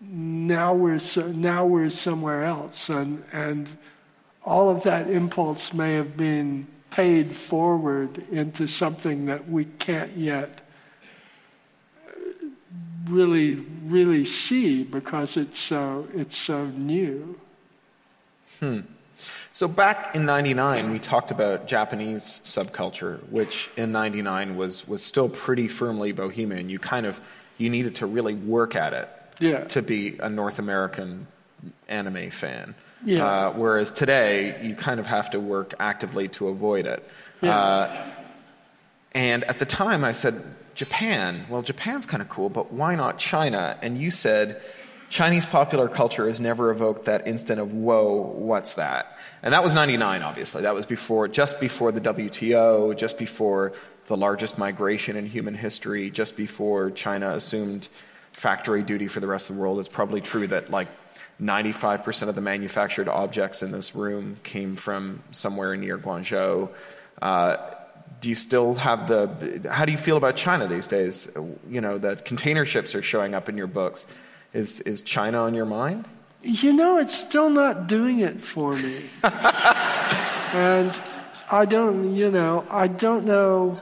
now 0.00 0.74
we're, 0.74 0.98
so, 0.98 1.28
now 1.28 1.64
we're 1.64 1.90
somewhere 1.90 2.44
else. 2.44 2.88
And, 2.88 3.22
and 3.32 3.68
all 4.44 4.68
of 4.68 4.82
that 4.82 5.08
impulse 5.08 5.72
may 5.72 5.94
have 5.94 6.16
been 6.16 6.66
paid 6.90 7.26
forward 7.28 8.18
into 8.32 8.66
something 8.66 9.26
that 9.26 9.48
we 9.48 9.64
can't 9.64 10.16
yet 10.16 10.60
really, 13.06 13.54
really 13.84 14.24
see 14.24 14.82
because 14.82 15.36
it's 15.36 15.60
so, 15.60 16.08
it's 16.14 16.36
so 16.36 16.66
new. 16.66 17.38
Hmm. 18.58 18.80
So 19.58 19.66
back 19.66 20.14
in 20.14 20.24
99, 20.24 20.88
we 20.92 21.00
talked 21.00 21.32
about 21.32 21.66
Japanese 21.66 22.40
subculture, 22.44 23.18
which 23.28 23.68
in 23.76 23.90
99 23.90 24.56
was, 24.56 24.86
was 24.86 25.02
still 25.02 25.28
pretty 25.28 25.66
firmly 25.66 26.12
bohemian. 26.12 26.68
You 26.68 26.78
kind 26.78 27.06
of 27.06 27.20
you 27.56 27.68
needed 27.68 27.96
to 27.96 28.06
really 28.06 28.36
work 28.36 28.76
at 28.76 28.92
it 28.92 29.08
yeah. 29.40 29.64
to 29.64 29.82
be 29.82 30.16
a 30.20 30.28
North 30.28 30.60
American 30.60 31.26
anime 31.88 32.30
fan. 32.30 32.76
Yeah. 33.04 33.26
Uh, 33.26 33.52
whereas 33.54 33.90
today, 33.90 34.64
you 34.64 34.76
kind 34.76 35.00
of 35.00 35.06
have 35.06 35.30
to 35.30 35.40
work 35.40 35.74
actively 35.80 36.28
to 36.28 36.46
avoid 36.46 36.86
it. 36.86 37.04
Yeah. 37.40 37.58
Uh, 37.58 38.06
and 39.10 39.42
at 39.42 39.58
the 39.58 39.66
time, 39.66 40.04
I 40.04 40.12
said, 40.12 40.40
Japan. 40.76 41.46
Well, 41.48 41.62
Japan's 41.62 42.06
kind 42.06 42.22
of 42.22 42.28
cool, 42.28 42.48
but 42.48 42.72
why 42.72 42.94
not 42.94 43.18
China? 43.18 43.76
And 43.82 43.98
you 43.98 44.12
said, 44.12 44.62
Chinese 45.08 45.46
popular 45.46 45.88
culture 45.88 46.28
has 46.28 46.38
never 46.38 46.70
evoked 46.70 47.06
that 47.06 47.26
instant 47.26 47.60
of, 47.60 47.72
whoa, 47.72 48.14
what's 48.14 48.74
that? 48.74 49.18
And 49.42 49.54
that 49.54 49.62
was 49.62 49.74
99, 49.74 50.22
obviously. 50.22 50.62
That 50.62 50.74
was 50.74 50.84
before, 50.86 51.28
just 51.28 51.60
before 51.60 51.92
the 51.92 52.00
WTO, 52.00 52.96
just 52.96 53.18
before 53.18 53.72
the 54.08 54.16
largest 54.16 54.58
migration 54.58 55.16
in 55.16 55.26
human 55.26 55.54
history 55.54 56.10
just 56.10 56.36
before 56.36 56.90
China 56.90 57.30
assumed 57.34 57.88
factory 58.32 58.82
duty 58.82 59.06
for 59.06 59.20
the 59.20 59.26
rest 59.26 59.48
of 59.50 59.56
the 59.56 59.62
world. 59.62 59.78
It's 59.78 59.88
probably 59.88 60.20
true 60.20 60.46
that 60.48 60.70
like 60.70 60.88
95% 61.40 62.28
of 62.28 62.34
the 62.34 62.40
manufactured 62.40 63.08
objects 63.08 63.62
in 63.62 63.70
this 63.70 63.94
room 63.94 64.38
came 64.42 64.74
from 64.74 65.22
somewhere 65.30 65.76
near 65.76 65.98
Guangzhou. 65.98 66.70
Uh, 67.22 67.56
do 68.20 68.28
you 68.28 68.34
still 68.34 68.74
have 68.74 69.06
the 69.06 69.68
how 69.70 69.84
do 69.84 69.92
you 69.92 69.98
feel 69.98 70.16
about 70.16 70.34
china 70.34 70.66
these 70.66 70.88
days 70.88 71.36
you 71.68 71.80
know 71.80 71.98
that 71.98 72.24
container 72.24 72.66
ships 72.66 72.94
are 72.94 73.02
showing 73.02 73.32
up 73.32 73.48
in 73.48 73.56
your 73.56 73.68
books 73.68 74.06
is 74.52 74.80
is 74.80 75.02
china 75.02 75.42
on 75.42 75.54
your 75.54 75.66
mind 75.66 76.06
you 76.42 76.72
know 76.72 76.98
it's 76.98 77.14
still 77.14 77.50
not 77.50 77.86
doing 77.86 78.20
it 78.20 78.40
for 78.40 78.74
me 78.74 79.00
and 79.22 81.00
i 81.50 81.64
don't 81.64 82.14
you 82.14 82.30
know 82.30 82.64
i 82.70 82.86
don't 82.86 83.24
know 83.24 83.80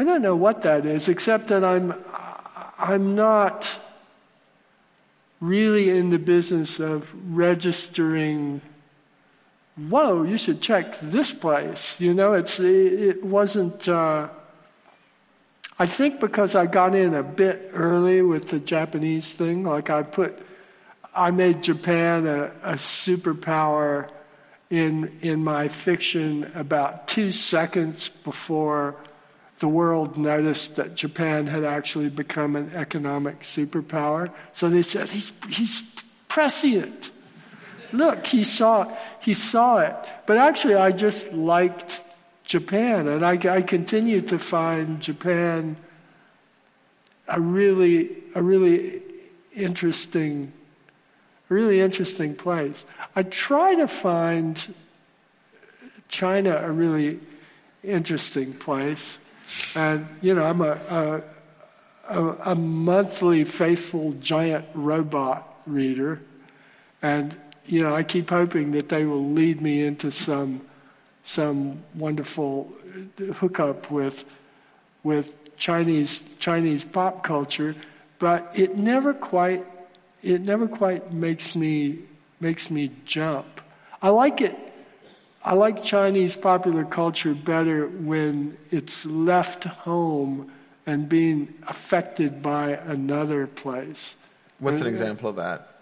I 0.00 0.04
don't 0.04 0.22
know 0.22 0.36
what 0.36 0.62
that 0.62 0.86
is, 0.86 1.08
except 1.08 1.48
that 1.48 1.64
I'm, 1.64 1.92
I'm 2.78 3.16
not 3.16 3.80
really 5.40 5.90
in 5.90 6.10
the 6.10 6.20
business 6.20 6.78
of 6.78 7.12
registering. 7.36 8.60
Whoa, 9.76 10.22
you 10.22 10.38
should 10.38 10.60
check 10.60 11.00
this 11.00 11.34
place. 11.34 12.00
You 12.00 12.14
know, 12.14 12.34
it's 12.34 12.60
it 12.60 13.24
wasn't. 13.24 13.88
Uh, 13.88 14.28
I 15.78 15.86
think 15.86 16.20
because 16.20 16.56
I 16.56 16.66
got 16.66 16.94
in 16.94 17.14
a 17.14 17.22
bit 17.22 17.70
early 17.72 18.20
with 18.22 18.48
the 18.48 18.58
Japanese 18.58 19.32
thing, 19.32 19.62
like 19.62 19.90
I 19.90 20.02
put, 20.02 20.38
I 21.14 21.30
made 21.30 21.62
Japan 21.62 22.26
a, 22.26 22.52
a 22.62 22.72
superpower 22.74 24.10
in 24.70 25.18
in 25.22 25.42
my 25.42 25.68
fiction 25.68 26.50
about 26.54 27.08
two 27.08 27.30
seconds 27.32 28.08
before 28.08 28.96
the 29.60 29.68
world 29.68 30.16
noticed 30.16 30.76
that 30.76 30.94
Japan 30.94 31.46
had 31.46 31.64
actually 31.64 32.08
become 32.08 32.56
an 32.56 32.70
economic 32.74 33.40
superpower. 33.40 34.32
So 34.52 34.68
they 34.68 34.82
said, 34.82 35.10
he's, 35.10 35.32
he's 35.48 36.02
prescient. 36.28 37.10
Look, 37.92 38.26
he 38.26 38.44
saw, 38.44 38.94
he 39.20 39.34
saw 39.34 39.78
it. 39.78 39.96
But 40.26 40.36
actually, 40.36 40.74
I 40.74 40.92
just 40.92 41.32
liked 41.32 42.02
Japan, 42.48 43.06
and 43.06 43.26
I, 43.26 43.56
I 43.56 43.60
continue 43.60 44.22
to 44.22 44.38
find 44.38 45.02
Japan 45.02 45.76
a 47.28 47.38
really, 47.38 48.16
a 48.34 48.42
really 48.42 49.02
interesting, 49.54 50.50
really 51.50 51.82
interesting 51.82 52.34
place. 52.34 52.86
I 53.14 53.24
try 53.24 53.74
to 53.74 53.86
find 53.86 54.74
China 56.08 56.56
a 56.56 56.70
really 56.70 57.20
interesting 57.84 58.54
place. 58.54 59.18
And, 59.76 60.08
you 60.22 60.34
know, 60.34 60.44
I'm 60.44 60.62
a, 60.62 61.22
a, 62.08 62.32
a, 62.46 62.54
monthly 62.54 63.44
faithful 63.44 64.12
giant 64.12 64.64
robot 64.72 65.60
reader. 65.66 66.22
And, 67.02 67.36
you 67.66 67.82
know, 67.82 67.94
I 67.94 68.04
keep 68.04 68.30
hoping 68.30 68.70
that 68.72 68.88
they 68.88 69.04
will 69.04 69.32
lead 69.32 69.60
me 69.60 69.82
into 69.82 70.10
some, 70.10 70.62
some 71.28 71.82
wonderful 71.94 72.72
hookup 73.34 73.90
with, 73.90 74.24
with 75.02 75.36
Chinese, 75.56 76.24
Chinese 76.38 76.84
pop 76.84 77.22
culture, 77.22 77.74
but 78.18 78.50
it 78.54 78.76
never 78.76 79.12
quite, 79.12 79.66
it 80.22 80.40
never 80.40 80.66
quite 80.66 81.12
makes 81.12 81.54
me, 81.54 81.98
makes 82.40 82.70
me 82.70 82.90
jump. 83.04 83.60
I 84.00 84.08
like 84.08 84.40
it 84.40 84.56
I 85.44 85.54
like 85.54 85.82
Chinese 85.82 86.36
popular 86.36 86.84
culture 86.84 87.32
better 87.34 87.86
when 87.86 88.56
it's 88.70 89.06
left 89.06 89.64
home 89.64 90.50
and 90.86 91.08
being 91.08 91.54
affected 91.66 92.42
by 92.42 92.72
another 92.72 93.46
place. 93.46 94.16
What's 94.58 94.80
an 94.80 94.88
example 94.88 95.30
of 95.30 95.36
that? 95.36 95.74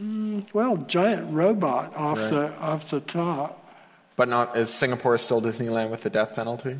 Mm, 0.00 0.46
well, 0.52 0.76
giant 0.76 1.32
robot 1.32 1.96
off 1.96 2.18
Right. 2.18 2.30
the 2.30 2.58
off 2.60 2.90
the 2.90 3.00
top. 3.00 3.61
But 4.16 4.28
not 4.28 4.56
is 4.56 4.70
Singapore 4.70 5.16
still 5.18 5.40
Disneyland 5.40 5.90
with 5.90 6.02
the 6.02 6.10
death 6.10 6.34
penalty? 6.34 6.78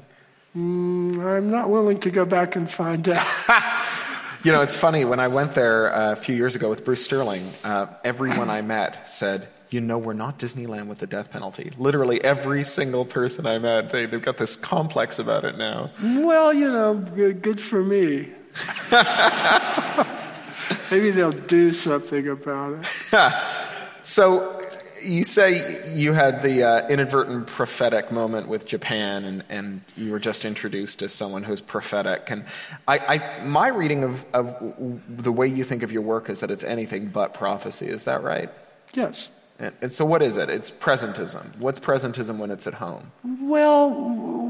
Mm, 0.56 1.24
I'm 1.24 1.50
not 1.50 1.70
willing 1.70 1.98
to 2.00 2.10
go 2.10 2.24
back 2.24 2.56
and 2.56 2.70
find 2.70 3.08
out. 3.08 3.26
You 4.44 4.50
know, 4.50 4.60
it's 4.60 4.74
funny. 4.74 5.04
When 5.04 5.20
I 5.20 5.28
went 5.28 5.54
there 5.54 5.94
uh, 5.94 6.12
a 6.12 6.16
few 6.16 6.34
years 6.34 6.56
ago 6.56 6.68
with 6.68 6.84
Bruce 6.84 7.04
Sterling, 7.04 7.48
uh, 7.62 7.86
everyone 8.02 8.50
I 8.50 8.60
met 8.60 9.08
said, 9.08 9.46
"You 9.70 9.80
know, 9.80 9.98
we're 9.98 10.14
not 10.14 10.40
Disneyland 10.40 10.88
with 10.88 10.98
the 10.98 11.06
death 11.06 11.30
penalty." 11.30 11.70
Literally 11.78 12.20
every 12.24 12.64
single 12.64 13.04
person 13.04 13.46
I 13.46 13.60
met, 13.60 13.92
they, 13.92 14.04
they've 14.04 14.20
got 14.20 14.38
this 14.38 14.56
complex 14.56 15.20
about 15.20 15.44
it 15.44 15.56
now. 15.56 15.90
well, 16.02 16.52
you 16.52 16.68
know, 16.68 16.94
good, 16.94 17.40
good 17.40 17.60
for 17.60 17.84
me. 17.84 18.30
Maybe 20.90 21.12
they'll 21.12 21.30
do 21.30 21.72
something 21.72 22.26
about 22.28 22.84
it. 23.12 23.12
So 24.04 24.62
you 25.04 25.25
say 25.25 25.94
you 25.94 26.12
had 26.12 26.42
the 26.42 26.62
uh, 26.62 26.88
inadvertent 26.88 27.47
prophetic 27.47 28.11
moment 28.11 28.49
with 28.49 28.66
Japan, 28.66 29.25
and, 29.25 29.44
and 29.49 29.80
you 29.97 30.12
were 30.12 30.18
just 30.18 30.44
introduced 30.44 31.02
as 31.02 31.12
someone 31.12 31.42
who's 31.44 31.61
prophetic. 31.61 32.30
And 32.30 32.44
I, 32.87 32.99
I, 32.99 33.44
my 33.44 33.68
reading 33.68 34.04
of, 34.04 34.25
of 34.32 34.75
the 35.09 35.32
way 35.32 35.47
you 35.47 35.64
think 35.64 35.82
of 35.82 35.92
your 35.92 36.02
work 36.02 36.30
is 36.30 36.40
that 36.40 36.50
it's 36.50 36.64
anything 36.64 37.09
but 37.09 37.35
prophecy. 37.35 37.87
Is 37.87 38.04
that 38.04 38.23
right? 38.23 38.50
Yes. 38.94 39.28
And, 39.59 39.75
and 39.80 39.92
so, 39.92 40.04
what 40.04 40.23
is 40.23 40.37
it? 40.37 40.49
It's 40.50 40.71
presentism. 40.71 41.56
What's 41.59 41.80
presentism 41.80 42.38
when 42.38 42.50
it's 42.50 42.66
at 42.66 42.75
home? 42.75 43.12
Well, 43.25 43.90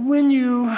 when 0.06 0.30
you 0.30 0.76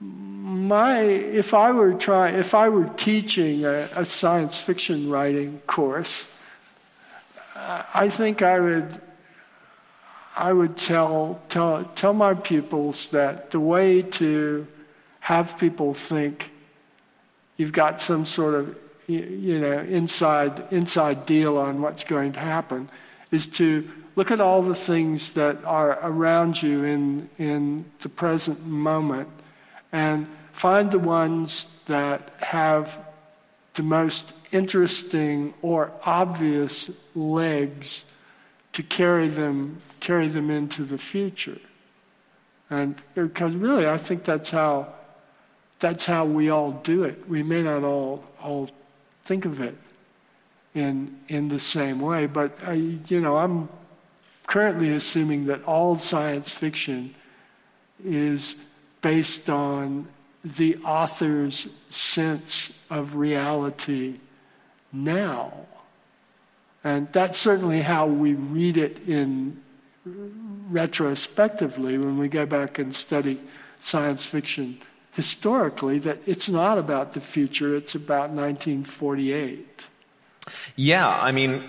my 0.00 1.00
if 1.02 1.54
I 1.54 1.70
were 1.72 1.94
trying 1.94 2.34
if 2.34 2.54
I 2.54 2.68
were 2.68 2.86
teaching 2.96 3.64
a, 3.64 3.88
a 3.94 4.04
science 4.04 4.58
fiction 4.58 5.10
writing 5.10 5.60
course, 5.66 6.31
Uh, 7.62 7.84
I 7.94 8.08
think 8.08 8.42
I 8.42 8.58
would 8.58 9.00
I 10.34 10.52
would 10.52 10.76
tell 10.76 11.40
tell 11.48 11.84
tell 11.94 12.12
my 12.12 12.34
pupils 12.34 13.06
that 13.12 13.52
the 13.52 13.60
way 13.60 14.02
to 14.02 14.66
have 15.20 15.56
people 15.58 15.94
think 15.94 16.50
you've 17.56 17.72
got 17.72 18.00
some 18.00 18.26
sort 18.26 18.54
of 18.54 18.76
you 19.06 19.60
know 19.60 19.78
inside 19.78 20.72
inside 20.72 21.24
deal 21.24 21.56
on 21.56 21.80
what's 21.80 22.02
going 22.02 22.32
to 22.32 22.40
happen 22.40 22.90
is 23.30 23.46
to 23.46 23.88
look 24.16 24.32
at 24.32 24.40
all 24.40 24.62
the 24.62 24.74
things 24.74 25.32
that 25.34 25.64
are 25.64 26.00
around 26.02 26.60
you 26.60 26.82
in 26.82 27.30
in 27.38 27.84
the 28.00 28.08
present 28.08 28.66
moment 28.66 29.28
and 29.92 30.26
find 30.52 30.90
the 30.90 30.98
ones 30.98 31.66
that 31.86 32.32
have 32.40 32.98
the 33.74 33.84
most 33.84 34.32
interesting 34.52 35.54
or 35.62 35.92
obvious 36.04 36.90
legs 37.14 38.04
to 38.72 38.82
carry 38.82 39.28
them 39.28 39.78
carry 40.00 40.28
them 40.28 40.50
into 40.50 40.84
the 40.84 40.98
future 40.98 41.58
and 42.70 42.96
because 43.14 43.54
really 43.54 43.86
I 43.86 43.98
think 43.98 44.24
that's 44.24 44.50
how 44.50 44.92
that's 45.82 46.06
how 46.06 46.24
we 46.24 46.48
all 46.48 46.70
do 46.84 47.02
it. 47.02 47.28
We 47.28 47.42
may 47.42 47.60
not 47.60 47.82
all 47.82 48.24
all 48.40 48.70
think 49.24 49.44
of 49.44 49.60
it 49.60 49.76
in 50.74 51.18
in 51.28 51.48
the 51.48 51.60
same 51.60 52.00
way, 52.00 52.26
but 52.26 52.56
I, 52.64 52.74
you 52.74 53.20
know, 53.20 53.36
I'm 53.36 53.68
currently 54.46 54.92
assuming 54.92 55.46
that 55.46 55.62
all 55.64 55.96
science 55.96 56.50
fiction 56.50 57.14
is 58.04 58.56
based 59.02 59.50
on 59.50 60.06
the 60.44 60.76
author's 60.78 61.68
sense 61.90 62.78
of 62.88 63.16
reality 63.16 64.18
now. 64.92 65.52
And 66.84 67.10
that's 67.12 67.38
certainly 67.38 67.80
how 67.82 68.06
we 68.06 68.34
read 68.34 68.76
it 68.76 69.06
in 69.08 69.62
retrospectively 70.04 71.96
when 71.98 72.18
we 72.18 72.28
go 72.28 72.44
back 72.46 72.78
and 72.78 72.94
study 72.94 73.40
science 73.78 74.24
fiction 74.24 74.78
historically 75.14 75.98
that 75.98 76.18
it's 76.26 76.48
not 76.48 76.78
about 76.78 77.12
the 77.12 77.20
future, 77.20 77.76
it's 77.76 77.94
about 77.94 78.30
1948. 78.30 79.86
Yeah, 80.74 81.08
I 81.08 81.30
mean, 81.32 81.62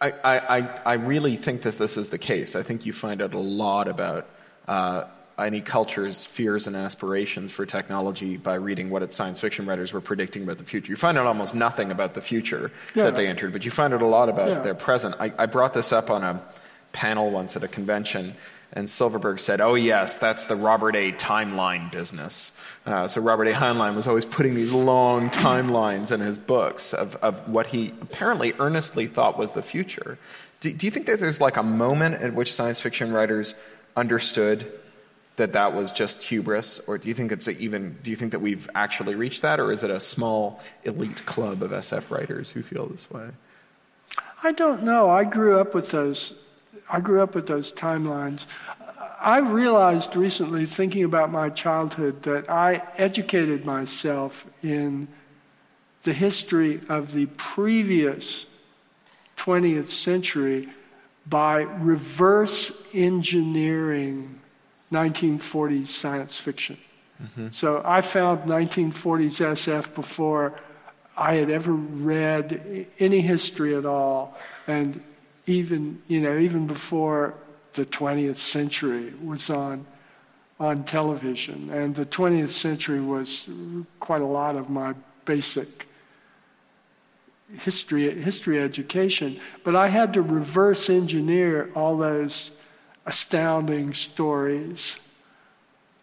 I, 0.00 0.12
I, 0.24 0.68
I- 0.84 0.92
really 0.94 1.36
think 1.36 1.62
that 1.62 1.78
this 1.78 1.96
is 1.96 2.08
the 2.08 2.18
case. 2.18 2.56
I 2.56 2.62
think 2.62 2.86
you 2.86 2.92
find 2.92 3.20
out 3.22 3.34
a 3.34 3.38
lot 3.38 3.86
about 3.86 4.28
uh, 4.66 5.04
any 5.38 5.60
culture's 5.60 6.24
fears 6.24 6.66
and 6.66 6.74
aspirations 6.76 7.52
for 7.52 7.64
technology 7.66 8.36
by 8.36 8.54
reading 8.54 8.90
what 8.90 9.02
its 9.02 9.16
science 9.16 9.38
fiction 9.40 9.66
writers 9.66 9.92
were 9.92 10.00
predicting 10.00 10.42
about 10.42 10.58
the 10.58 10.64
future. 10.64 10.90
You 10.90 10.96
find 10.96 11.16
out 11.16 11.26
almost 11.26 11.54
nothing 11.54 11.90
about 11.90 12.14
the 12.14 12.20
future 12.20 12.70
Yeah. 12.94 13.04
that 13.04 13.14
they 13.16 13.26
entered, 13.26 13.52
but 13.52 13.64
you 13.64 13.70
find 13.70 13.94
out 13.94 14.02
a 14.02 14.06
lot 14.06 14.28
about 14.28 14.48
Yeah. 14.48 14.60
their 14.60 14.74
present. 14.74 15.14
I, 15.20 15.32
I 15.38 15.46
brought 15.46 15.74
this 15.74 15.92
up 15.92 16.10
on 16.10 16.24
a 16.24 16.42
panel 16.92 17.30
once 17.30 17.56
at 17.56 17.62
a 17.62 17.68
convention. 17.68 18.34
And 18.70 18.90
Silverberg 18.90 19.40
said, 19.40 19.62
"Oh 19.62 19.76
yes, 19.76 20.18
that's 20.18 20.44
the 20.44 20.54
Robert 20.54 20.94
A. 20.94 21.10
timeline 21.12 21.90
business." 21.90 22.52
Uh, 22.84 23.08
so 23.08 23.18
Robert 23.22 23.48
A. 23.48 23.52
Heinlein 23.52 23.96
was 23.96 24.06
always 24.06 24.26
putting 24.26 24.54
these 24.54 24.72
long 24.74 25.30
timelines 25.30 26.12
in 26.12 26.20
his 26.20 26.38
books 26.38 26.92
of, 26.92 27.16
of 27.16 27.48
what 27.48 27.68
he 27.68 27.94
apparently 28.02 28.52
earnestly 28.58 29.06
thought 29.06 29.38
was 29.38 29.52
the 29.54 29.62
future. 29.62 30.18
Do, 30.60 30.70
do 30.70 30.86
you 30.86 30.90
think 30.90 31.06
that 31.06 31.18
there's 31.18 31.40
like 31.40 31.56
a 31.56 31.62
moment 31.62 32.16
at 32.16 32.34
which 32.34 32.52
science 32.52 32.78
fiction 32.78 33.10
writers 33.10 33.54
understood 33.96 34.70
that 35.38 35.52
that 35.52 35.72
was 35.72 35.90
just 35.90 36.22
hubris, 36.24 36.80
or 36.86 36.98
do 36.98 37.08
you 37.08 37.14
think 37.14 37.32
it's 37.32 37.48
even? 37.48 37.96
Do 38.02 38.10
you 38.10 38.16
think 38.16 38.32
that 38.32 38.40
we've 38.40 38.68
actually 38.74 39.14
reached 39.14 39.42
that, 39.42 39.58
or 39.58 39.72
is 39.72 39.82
it 39.82 39.90
a 39.90 40.00
small 40.00 40.60
elite 40.84 41.24
club 41.24 41.62
of 41.62 41.70
SF 41.70 42.10
writers 42.10 42.50
who 42.50 42.62
feel 42.62 42.86
this 42.86 43.10
way? 43.10 43.30
I 44.42 44.52
don't 44.52 44.82
know. 44.82 45.08
I 45.08 45.24
grew 45.24 45.58
up 45.58 45.74
with 45.74 45.90
those. 45.90 46.34
I 46.90 47.00
grew 47.00 47.22
up 47.22 47.34
with 47.34 47.46
those 47.46 47.72
timelines. 47.72 48.46
I 49.20 49.38
realized 49.38 50.14
recently, 50.14 50.66
thinking 50.66 51.04
about 51.04 51.30
my 51.30 51.50
childhood, 51.50 52.22
that 52.22 52.50
I 52.50 52.82
educated 52.96 53.64
myself 53.64 54.46
in 54.62 55.08
the 56.02 56.12
history 56.12 56.80
of 56.88 57.12
the 57.12 57.26
previous 57.26 58.46
20th 59.36 59.88
century 59.88 60.68
by 61.26 61.60
reverse 61.62 62.82
engineering 62.92 64.40
1940s 64.92 65.86
science 65.86 66.38
fiction. 66.38 66.78
Mm-hmm. 67.22 67.48
So 67.52 67.82
I 67.84 68.00
found 68.00 68.44
1940s 68.48 69.40
SF 69.42 69.94
before 69.94 70.58
I 71.16 71.34
had 71.34 71.50
ever 71.50 71.72
read 71.72 72.86
any 73.00 73.20
history 73.20 73.74
at 73.74 73.84
all, 73.84 74.36
and 74.68 75.02
even 75.46 76.00
you 76.06 76.20
know 76.20 76.38
even 76.38 76.66
before 76.66 77.34
the 77.74 77.84
20th 77.84 78.36
century 78.36 79.12
was 79.22 79.50
on 79.50 79.84
on 80.60 80.84
television, 80.84 81.70
and 81.70 81.94
the 81.94 82.06
20th 82.06 82.50
century 82.50 83.00
was 83.00 83.48
quite 84.00 84.22
a 84.22 84.26
lot 84.26 84.56
of 84.56 84.70
my 84.70 84.94
basic 85.24 85.88
history 87.58 88.10
history 88.22 88.60
education. 88.60 89.40
But 89.64 89.74
I 89.74 89.88
had 89.88 90.14
to 90.14 90.22
reverse 90.22 90.88
engineer 90.88 91.70
all 91.74 91.96
those 91.96 92.52
astounding 93.08 93.94
stories 93.94 95.00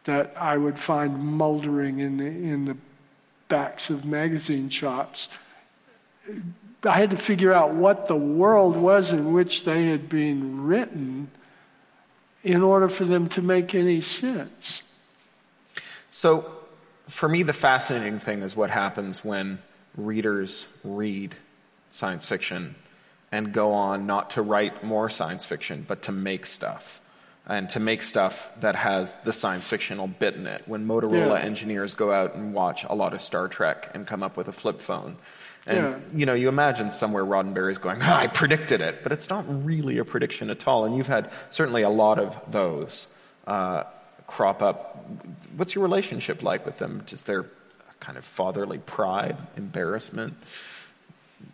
that 0.06 0.34
I 0.36 0.58
would 0.58 0.80
find 0.80 1.18
moldering 1.18 2.00
in 2.00 2.18
the 2.18 2.26
in 2.26 2.65
the 2.65 2.76
backs 3.48 3.89
of 3.91 4.06
magazine 4.06 4.70
shops. 4.70 5.30
I 6.84 6.98
had 6.98 7.12
to 7.12 7.18
figure 7.18 7.54
out 7.54 7.74
what 7.74 8.08
the 8.08 8.15
world 8.15 8.76
was 8.76 9.13
in 9.13 9.34
which 9.34 9.65
they 9.65 9.86
had 9.86 10.10
been 10.10 10.63
written 10.63 11.30
in 12.44 12.62
order 12.62 12.89
for 12.89 13.06
them 13.06 13.28
to 13.30 13.41
make 13.41 13.74
any 13.76 14.02
sense. 14.02 14.84
So, 16.12 16.52
for 17.08 17.30
me, 17.30 17.44
the 17.44 17.54
fascinating 17.54 18.20
thing 18.20 18.41
is 18.41 18.56
what 18.56 18.72
happens 18.72 19.24
when 19.24 19.60
readers 19.96 20.68
read 20.84 21.36
science 21.91 22.26
fiction 22.26 22.76
and 23.36 23.52
go 23.52 23.74
on 23.74 24.06
not 24.08 24.30
to 24.32 24.41
write 24.41 24.84
more 24.84 25.10
science 25.10 25.43
fiction, 25.43 25.84
but 25.88 26.04
to 26.04 26.12
make 26.12 26.45
stuff. 26.45 27.02
And 27.48 27.69
to 27.71 27.80
make 27.80 28.02
stuff 28.02 28.50
that 28.62 28.76
has 28.76 29.15
the 29.24 29.32
science 29.34 29.67
fictional 29.67 30.08
bit 30.08 30.34
in 30.36 30.48
it. 30.48 30.63
When 30.65 30.88
Motorola 30.88 31.38
Yeah. 31.39 31.45
engineers 31.45 31.93
go 31.93 32.12
out 32.12 32.34
and 32.34 32.54
watch 32.54 32.86
a 32.89 32.95
lot 32.95 33.13
of 33.13 33.21
Star 33.21 33.48
Trek 33.48 33.91
and 33.93 34.08
come 34.08 34.24
up 34.24 34.36
with 34.38 34.48
a 34.48 34.52
flip 34.54 34.80
phone, 34.82 35.17
And 35.67 35.78
Yeah. 35.78 35.95
you 36.19 36.26
know, 36.28 36.36
you 36.36 36.48
imagine 36.48 36.91
somewhere 36.91 37.26
Roddenberry's 37.26 37.80
going, 37.80 37.98
"Ah, 38.04 38.19
I 38.19 38.28
predicted 38.28 38.82
it, 38.82 39.02
but 39.02 39.12
it's 39.12 39.30
not 39.32 39.45
really 39.65 39.98
a 39.98 40.06
prediction 40.06 40.52
at 40.52 40.67
all. 40.67 40.86
And 40.86 40.95
you've 40.95 41.08
had 41.08 41.32
certainly 41.50 41.82
a 41.82 41.89
lot 41.89 42.19
of 42.19 42.38
those 42.48 43.08
uh, 43.48 43.84
crop 44.28 44.62
up. 44.62 44.80
What's 45.58 45.74
your 45.74 45.84
relationship 45.84 46.43
like 46.43 46.65
with 46.67 46.78
them? 46.78 47.02
Is 47.12 47.24
there 47.24 47.39
a 47.41 47.93
kind 48.00 48.15
of 48.15 48.24
fatherly 48.26 48.78
pride, 48.78 49.38
embarrassment, 49.58 50.36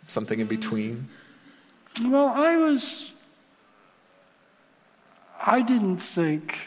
something 0.08 0.40
in 0.40 0.46
between? 0.46 1.08
Well, 2.00 2.28
I 2.28 2.56
was. 2.56 3.12
I 5.44 5.60
didn't 5.60 5.98
think. 5.98 6.66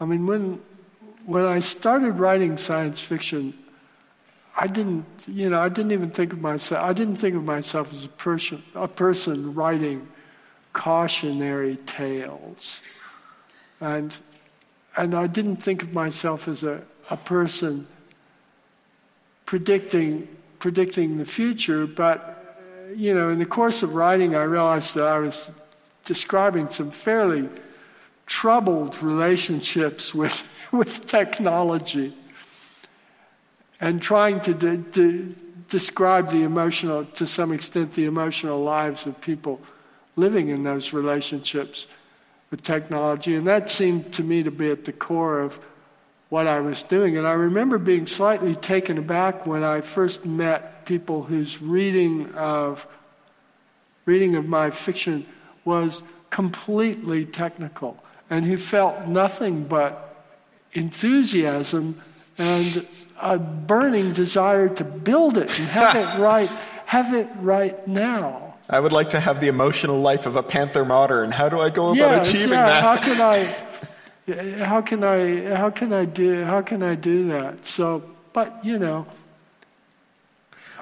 I 0.00 0.04
mean, 0.04 0.26
when 0.26 0.60
when 1.24 1.44
I 1.44 1.58
started 1.58 2.12
writing 2.12 2.56
science 2.56 3.00
fiction, 3.00 3.54
I 4.56 4.66
didn't, 4.66 5.04
you 5.26 5.50
know, 5.50 5.60
I 5.60 5.68
didn't 5.68 5.92
even 5.92 6.10
think 6.10 6.32
of 6.32 6.40
myself. 6.40 6.82
I 6.82 6.92
didn't 6.92 7.16
think 7.16 7.34
of 7.36 7.44
myself 7.44 7.92
as 7.92 8.04
a 8.04 8.08
person, 8.08 8.62
a 8.74 8.88
person 8.88 9.54
writing 9.54 10.08
cautionary 10.72 11.76
tales, 11.86 12.82
and 13.80 14.16
and 14.96 15.14
I 15.14 15.26
didn't 15.26 15.56
think 15.56 15.82
of 15.82 15.92
myself 15.92 16.48
as 16.48 16.62
a, 16.62 16.82
a 17.10 17.16
person 17.16 17.86
predicting 19.44 20.28
predicting 20.58 21.18
the 21.18 21.26
future. 21.26 21.86
But 21.86 22.35
you 22.94 23.14
know, 23.14 23.30
in 23.30 23.38
the 23.38 23.46
course 23.46 23.82
of 23.82 23.94
writing, 23.94 24.34
I 24.34 24.42
realized 24.42 24.94
that 24.94 25.06
I 25.06 25.18
was 25.18 25.50
describing 26.04 26.68
some 26.68 26.90
fairly 26.90 27.48
troubled 28.26 29.02
relationships 29.02 30.14
with 30.14 30.52
with 30.72 31.06
technology 31.06 32.14
and 33.80 34.00
trying 34.00 34.40
to 34.40 34.54
de- 34.54 34.76
de- 34.76 35.34
describe 35.68 36.30
the 36.30 36.42
emotional, 36.42 37.04
to 37.04 37.26
some 37.26 37.52
extent, 37.52 37.92
the 37.92 38.04
emotional 38.04 38.62
lives 38.62 39.06
of 39.06 39.20
people 39.20 39.60
living 40.16 40.48
in 40.48 40.62
those 40.62 40.92
relationships 40.92 41.86
with 42.50 42.62
technology. 42.62 43.34
And 43.34 43.46
that 43.46 43.68
seemed 43.68 44.14
to 44.14 44.22
me 44.22 44.42
to 44.42 44.50
be 44.50 44.70
at 44.70 44.84
the 44.84 44.92
core 44.92 45.40
of 45.40 45.60
what 46.28 46.46
I 46.46 46.60
was 46.60 46.82
doing. 46.82 47.16
And 47.16 47.26
I 47.26 47.32
remember 47.32 47.78
being 47.78 48.06
slightly 48.06 48.54
taken 48.54 48.98
aback 48.98 49.46
when 49.46 49.62
I 49.62 49.80
first 49.80 50.24
met 50.24 50.75
people 50.86 51.22
whose 51.24 51.60
reading 51.60 52.32
of 52.34 52.86
reading 54.06 54.36
of 54.36 54.46
my 54.46 54.70
fiction 54.70 55.26
was 55.64 56.02
completely 56.30 57.26
technical 57.26 58.02
and 58.30 58.46
who 58.46 58.56
felt 58.56 59.06
nothing 59.06 59.64
but 59.64 60.24
enthusiasm 60.72 62.00
and 62.38 62.86
a 63.20 63.38
burning 63.38 64.12
desire 64.12 64.68
to 64.68 64.84
build 64.84 65.36
it 65.36 65.58
and 65.58 65.68
have 65.68 65.96
it 65.96 66.20
right 66.20 66.50
have 66.86 67.12
it 67.14 67.28
right 67.40 67.86
now. 67.88 68.54
I 68.68 68.78
would 68.80 68.92
like 68.92 69.10
to 69.10 69.20
have 69.20 69.40
the 69.40 69.48
emotional 69.48 70.00
life 70.00 70.26
of 70.26 70.36
a 70.36 70.42
Panther 70.42 70.84
Modern. 70.84 71.30
How 71.32 71.48
do 71.48 71.60
I 71.60 71.70
go 71.70 71.86
about 71.88 71.96
Yes, 71.96 72.28
achieving 72.28 72.50
yeah, 72.50 72.66
that? 72.66 72.82
How 72.82 72.96
can 72.96 73.20
I 73.20 74.64
how 74.64 74.80
can 74.82 75.04
I 75.04 75.54
how 75.54 75.70
can 75.70 75.92
I 75.92 76.04
do 76.04 76.44
how 76.44 76.62
can 76.62 76.82
I 76.82 76.94
do 76.94 77.28
that? 77.28 77.66
So 77.66 78.02
but 78.32 78.64
you 78.64 78.78
know 78.78 79.06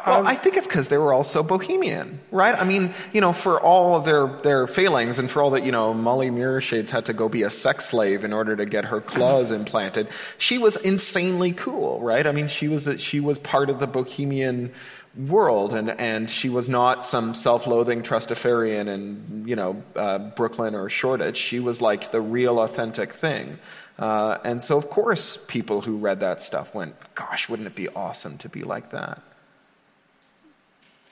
Well, 0.06 0.26
I 0.26 0.34
think 0.34 0.56
it's 0.56 0.66
because 0.66 0.88
they 0.88 0.98
were 0.98 1.12
all 1.12 1.24
so 1.24 1.42
bohemian, 1.42 2.20
right? 2.30 2.54
I 2.54 2.64
mean, 2.64 2.92
you 3.12 3.20
know, 3.20 3.32
for 3.32 3.60
all 3.60 3.96
of 3.96 4.04
their, 4.04 4.26
their 4.26 4.66
failings 4.66 5.18
and 5.18 5.30
for 5.30 5.42
all 5.42 5.50
that, 5.50 5.64
you 5.64 5.72
know, 5.72 5.94
Molly 5.94 6.30
Mirrorshades 6.30 6.90
had 6.90 7.06
to 7.06 7.12
go 7.12 7.28
be 7.28 7.42
a 7.42 7.50
sex 7.50 7.86
slave 7.86 8.24
in 8.24 8.32
order 8.32 8.54
to 8.56 8.66
get 8.66 8.86
her 8.86 9.00
claws 9.00 9.50
implanted, 9.50 10.08
she 10.36 10.58
was 10.58 10.76
insanely 10.76 11.52
cool, 11.52 12.00
right? 12.00 12.26
I 12.26 12.32
mean, 12.32 12.48
she 12.48 12.68
was, 12.68 12.88
she 12.98 13.20
was 13.20 13.38
part 13.38 13.70
of 13.70 13.80
the 13.80 13.86
bohemian 13.86 14.72
world 15.16 15.72
and, 15.72 15.88
and 15.90 16.28
she 16.28 16.48
was 16.48 16.68
not 16.68 17.04
some 17.04 17.34
self-loathing 17.34 18.02
trustafarian 18.02 18.88
in, 18.88 19.44
you 19.46 19.56
know, 19.56 19.82
uh, 19.96 20.18
Brooklyn 20.18 20.74
or 20.74 20.90
Shoreditch. 20.90 21.36
She 21.36 21.60
was 21.60 21.80
like 21.80 22.10
the 22.10 22.20
real 22.20 22.60
authentic 22.60 23.12
thing. 23.12 23.58
Uh, 23.98 24.38
and 24.44 24.60
so, 24.60 24.76
of 24.76 24.90
course, 24.90 25.36
people 25.46 25.82
who 25.82 25.96
read 25.96 26.20
that 26.20 26.42
stuff 26.42 26.74
went, 26.74 26.96
gosh, 27.14 27.48
wouldn't 27.48 27.68
it 27.68 27.76
be 27.76 27.88
awesome 27.90 28.36
to 28.38 28.48
be 28.48 28.64
like 28.64 28.90
that? 28.90 29.22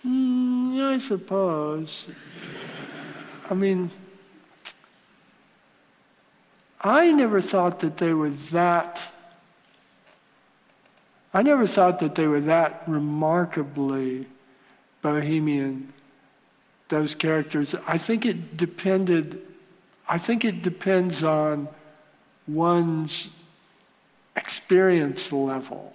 Mm, 0.07 0.83
I 0.83 0.99
suppose. 0.99 2.07
I 3.49 3.55
mean, 3.55 3.91
I 6.81 7.13
never 7.13 7.41
thought 7.41 7.81
that 7.81 7.99
they 7.99 8.13
were 8.13 8.31
that. 8.31 9.01
I 11.33 11.43
never 11.43 11.67
thought 11.67 12.01
that 12.01 12.15
they 12.15 12.27
were 12.27 12.41
that 12.41 12.83
remarkably 12.87 14.27
bohemian, 15.01 15.93
those 16.89 17.15
characters. 17.15 17.75
I 17.87 17.99
think 17.99 18.27
it 18.27 18.57
depended, 18.57 19.41
I 20.09 20.19
think 20.19 20.45
it 20.45 20.63
depends 20.63 21.23
on 21.23 21.69
one's 22.49 23.31
experience 24.37 25.33
level. 25.33 25.95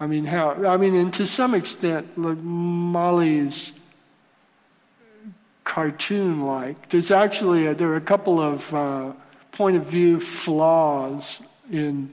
I 0.00 0.06
mean, 0.06 0.24
how? 0.24 0.66
I 0.66 0.76
mean, 0.76 0.94
and 0.94 1.14
to 1.14 1.26
some 1.26 1.54
extent, 1.54 2.18
like 2.18 2.38
Molly's 2.38 3.72
cartoon-like. 5.64 6.90
There's 6.90 7.10
actually 7.10 7.66
a, 7.66 7.74
there 7.74 7.88
are 7.88 7.96
a 7.96 8.00
couple 8.00 8.40
of 8.40 8.72
uh, 8.74 9.12
point 9.52 9.76
of 9.76 9.86
view 9.86 10.20
flaws 10.20 11.42
in 11.70 12.12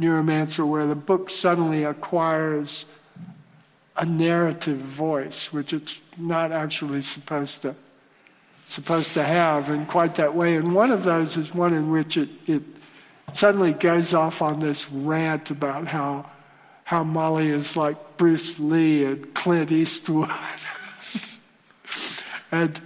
Neuromancer 0.00 0.66
where 0.66 0.86
the 0.86 0.94
book 0.94 1.28
suddenly 1.28 1.84
acquires 1.84 2.86
a 3.96 4.06
narrative 4.06 4.78
voice, 4.78 5.52
which 5.52 5.72
it's 5.72 6.00
not 6.16 6.52
actually 6.52 7.02
supposed 7.02 7.62
to 7.62 7.74
supposed 8.66 9.12
to 9.12 9.22
have 9.22 9.68
in 9.68 9.84
quite 9.84 10.14
that 10.14 10.34
way. 10.34 10.56
And 10.56 10.72
one 10.72 10.90
of 10.90 11.04
those 11.04 11.36
is 11.36 11.54
one 11.54 11.74
in 11.74 11.90
which 11.90 12.16
it, 12.16 12.30
it 12.46 12.62
suddenly 13.32 13.74
goes 13.74 14.14
off 14.14 14.40
on 14.40 14.60
this 14.60 14.90
rant 14.90 15.50
about 15.50 15.88
how 15.88 16.30
how 16.84 17.02
Molly 17.04 17.48
is 17.48 17.76
like 17.76 18.16
Bruce 18.16 18.58
Lee 18.58 19.04
and 19.04 19.32
Clint 19.34 19.72
Eastwood. 19.72 20.30
and 22.52 22.80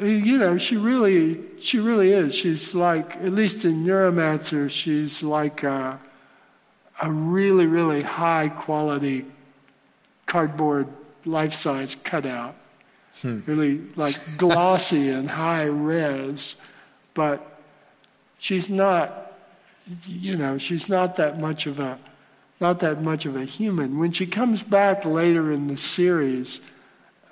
you 0.00 0.38
know, 0.38 0.58
she 0.58 0.76
really 0.76 1.40
she 1.60 1.78
really 1.78 2.12
is. 2.12 2.34
She's 2.34 2.74
like 2.74 3.16
at 3.16 3.32
least 3.32 3.64
in 3.64 3.84
Neuromancer, 3.84 4.70
she's 4.70 5.22
like 5.22 5.62
a, 5.62 6.00
a 7.00 7.10
really, 7.10 7.66
really 7.66 8.02
high 8.02 8.48
quality 8.48 9.26
cardboard 10.26 10.88
life 11.24 11.52
size 11.52 11.94
cutout. 11.94 12.54
Hmm. 13.20 13.40
Really 13.46 13.82
like 13.96 14.18
glossy 14.38 15.10
and 15.10 15.28
high 15.28 15.64
res, 15.64 16.56
but 17.12 17.60
she's 18.38 18.70
not 18.70 19.32
you 20.06 20.36
know, 20.36 20.58
she's 20.58 20.88
not 20.88 21.16
that 21.16 21.38
much 21.40 21.66
of 21.66 21.80
a 21.80 21.98
not 22.62 22.78
that 22.78 23.02
much 23.02 23.26
of 23.26 23.34
a 23.34 23.44
human. 23.44 23.98
When 23.98 24.12
she 24.12 24.24
comes 24.24 24.62
back 24.62 25.04
later 25.04 25.50
in 25.50 25.66
the 25.66 25.76
series, 25.76 26.60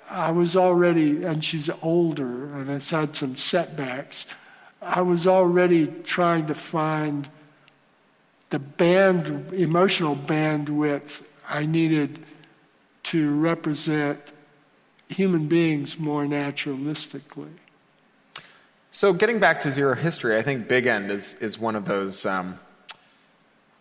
I 0.09 0.29
was 0.31 0.57
already, 0.57 1.23
and 1.23 1.43
she's 1.43 1.69
older 1.81 2.53
and 2.53 2.69
has 2.69 2.89
had 2.89 3.15
some 3.15 3.35
setbacks. 3.35 4.27
I 4.81 5.01
was 5.01 5.25
already 5.25 5.87
trying 5.87 6.47
to 6.47 6.53
find 6.53 7.29
the 8.49 8.59
band, 8.59 9.53
emotional 9.53 10.17
bandwidth 10.17 11.23
I 11.47 11.65
needed 11.65 12.19
to 13.03 13.33
represent 13.39 14.19
human 15.07 15.47
beings 15.47 15.97
more 15.97 16.25
naturalistically. 16.25 17.51
So, 18.91 19.13
getting 19.13 19.39
back 19.39 19.61
to 19.61 19.71
Zero 19.71 19.95
History, 19.95 20.37
I 20.37 20.41
think 20.41 20.67
Bigend 20.67 21.09
is, 21.09 21.35
is 21.35 21.57
one 21.57 21.77
of 21.77 21.85
those 21.85 22.25
um, 22.25 22.59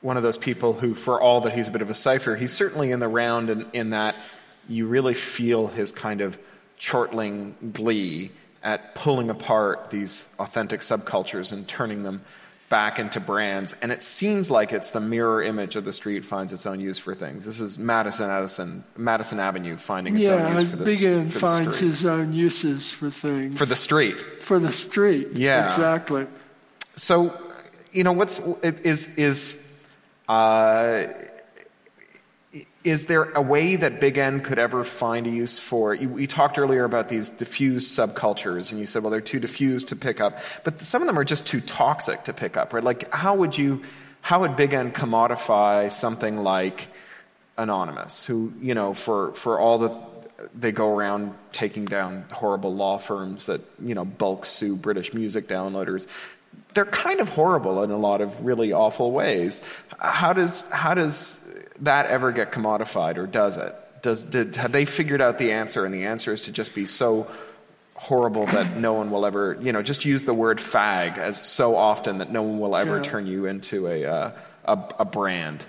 one 0.00 0.16
of 0.16 0.22
those 0.22 0.38
people 0.38 0.72
who, 0.74 0.94
for 0.94 1.20
all 1.20 1.42
that 1.42 1.52
he's 1.52 1.68
a 1.68 1.70
bit 1.70 1.82
of 1.82 1.90
a 1.90 1.94
cipher, 1.94 2.36
he's 2.36 2.52
certainly 2.52 2.90
in 2.90 3.00
the 3.00 3.08
round 3.08 3.50
in, 3.50 3.66
in 3.72 3.90
that 3.90 4.16
you 4.68 4.86
really 4.86 5.14
feel 5.14 5.66
his 5.66 5.92
kind 5.92 6.20
of 6.20 6.38
chortling 6.78 7.72
glee 7.72 8.30
at 8.62 8.94
pulling 8.94 9.30
apart 9.30 9.90
these 9.90 10.28
authentic 10.38 10.80
subcultures 10.80 11.52
and 11.52 11.66
turning 11.66 12.02
them 12.02 12.22
back 12.68 12.98
into 12.98 13.18
brands. 13.18 13.74
And 13.82 13.90
it 13.90 14.02
seems 14.02 14.50
like 14.50 14.72
it's 14.72 14.90
the 14.90 15.00
mirror 15.00 15.42
image 15.42 15.76
of 15.76 15.84
the 15.84 15.92
street 15.92 16.24
finds 16.24 16.52
its 16.52 16.66
own 16.66 16.80
use 16.80 16.98
for 16.98 17.14
things. 17.14 17.44
This 17.44 17.58
is 17.58 17.78
Madison 17.78 18.30
Addison, 18.30 18.84
Madison 18.96 19.40
Avenue 19.40 19.76
finding 19.76 20.16
its 20.16 20.24
yeah, 20.24 20.46
own 20.46 20.58
use 20.60 20.70
for 20.70 20.76
the, 20.76 20.84
Bigend 20.84 21.26
for 21.26 21.32
the 21.32 21.38
finds 21.40 21.76
street. 21.76 21.88
his 21.88 22.06
own 22.06 22.32
uses 22.32 22.90
for 22.92 23.10
things. 23.10 23.58
For 23.58 23.66
the 23.66 23.76
street. 23.76 24.16
For 24.40 24.58
the 24.58 24.72
street. 24.72 25.28
Yeah. 25.32 25.66
Exactly. 25.66 26.26
So, 26.94 27.36
you 27.92 28.04
know, 28.04 28.12
what's 28.12 28.38
is 28.62 29.18
is 29.18 29.69
uh, 30.30 31.08
is 32.84 33.06
there 33.06 33.24
a 33.32 33.42
way 33.42 33.76
that 33.76 34.00
Bigend 34.00 34.44
could 34.44 34.58
ever 34.58 34.84
find 34.84 35.26
a 35.26 35.30
use 35.30 35.58
for? 35.58 35.92
You, 35.92 36.26
talked 36.26 36.56
earlier 36.56 36.84
about 36.84 37.08
these 37.08 37.30
diffused 37.30 37.88
subcultures, 37.98 38.70
and 38.70 38.80
you 38.80 38.86
said, 38.86 39.02
well, 39.02 39.10
they're 39.10 39.20
too 39.20 39.40
diffused 39.40 39.88
to 39.88 39.96
pick 39.96 40.20
up, 40.20 40.40
but 40.64 40.80
some 40.80 41.02
of 41.02 41.06
them 41.06 41.18
are 41.18 41.24
just 41.24 41.46
too 41.46 41.60
toxic 41.60 42.24
to 42.24 42.32
pick 42.32 42.56
up, 42.56 42.72
right? 42.72 42.84
Like, 42.84 43.12
how 43.12 43.34
would 43.34 43.58
you, 43.58 43.82
how 44.20 44.40
would 44.40 44.52
Bigend 44.52 44.92
commodify 44.92 45.90
something 45.92 46.42
like? 46.42 46.88
anonymous, 47.58 48.24
who 48.24 48.54
you 48.62 48.72
know 48.72 48.94
for 48.94 49.34
for 49.34 49.60
all 49.60 49.76
the 49.78 49.90
they 50.54 50.72
go 50.72 50.94
around 50.96 51.34
taking 51.52 51.84
down 51.84 52.24
horrible 52.32 52.74
law 52.74 52.96
firms 52.96 53.46
that 53.46 53.60
you 53.84 53.94
know 53.94 54.04
bulk 54.04 54.46
sue 54.46 54.76
British 54.76 55.12
music 55.12 55.46
downloaders. 55.46 56.06
They're 56.74 56.84
kind 56.84 57.20
of 57.20 57.28
horrible 57.30 57.82
in 57.82 57.90
a 57.90 57.96
lot 57.96 58.20
of 58.20 58.44
really 58.44 58.72
awful 58.72 59.10
ways. 59.10 59.60
How 59.98 60.32
does 60.32 60.68
how 60.70 60.94
does 60.94 61.46
that 61.80 62.06
ever 62.06 62.32
get 62.32 62.52
commodified, 62.52 63.16
or 63.16 63.26
does 63.26 63.56
it? 63.56 63.74
Does 64.02 64.22
did, 64.22 64.56
have 64.56 64.72
they 64.72 64.84
figured 64.84 65.20
out 65.20 65.38
the 65.38 65.52
answer? 65.52 65.84
And 65.84 65.94
the 65.94 66.04
answer 66.04 66.32
is 66.32 66.42
to 66.42 66.52
just 66.52 66.74
be 66.74 66.86
so 66.86 67.26
horrible 67.94 68.46
that 68.46 68.76
no 68.76 68.94
one 68.94 69.10
will 69.10 69.26
ever, 69.26 69.58
you 69.60 69.72
know, 69.72 69.82
just 69.82 70.04
use 70.04 70.24
the 70.24 70.32
word 70.32 70.58
fag 70.58 71.18
as 71.18 71.36
so 71.46 71.76
often 71.76 72.18
that 72.18 72.30
no 72.30 72.42
one 72.42 72.58
will 72.58 72.74
ever 72.74 72.96
yeah. 72.96 73.02
turn 73.02 73.26
you 73.26 73.44
into 73.44 73.86
a, 73.88 74.06
uh, 74.06 74.30
a, 74.64 74.78
a 75.00 75.04
brand. 75.04 75.62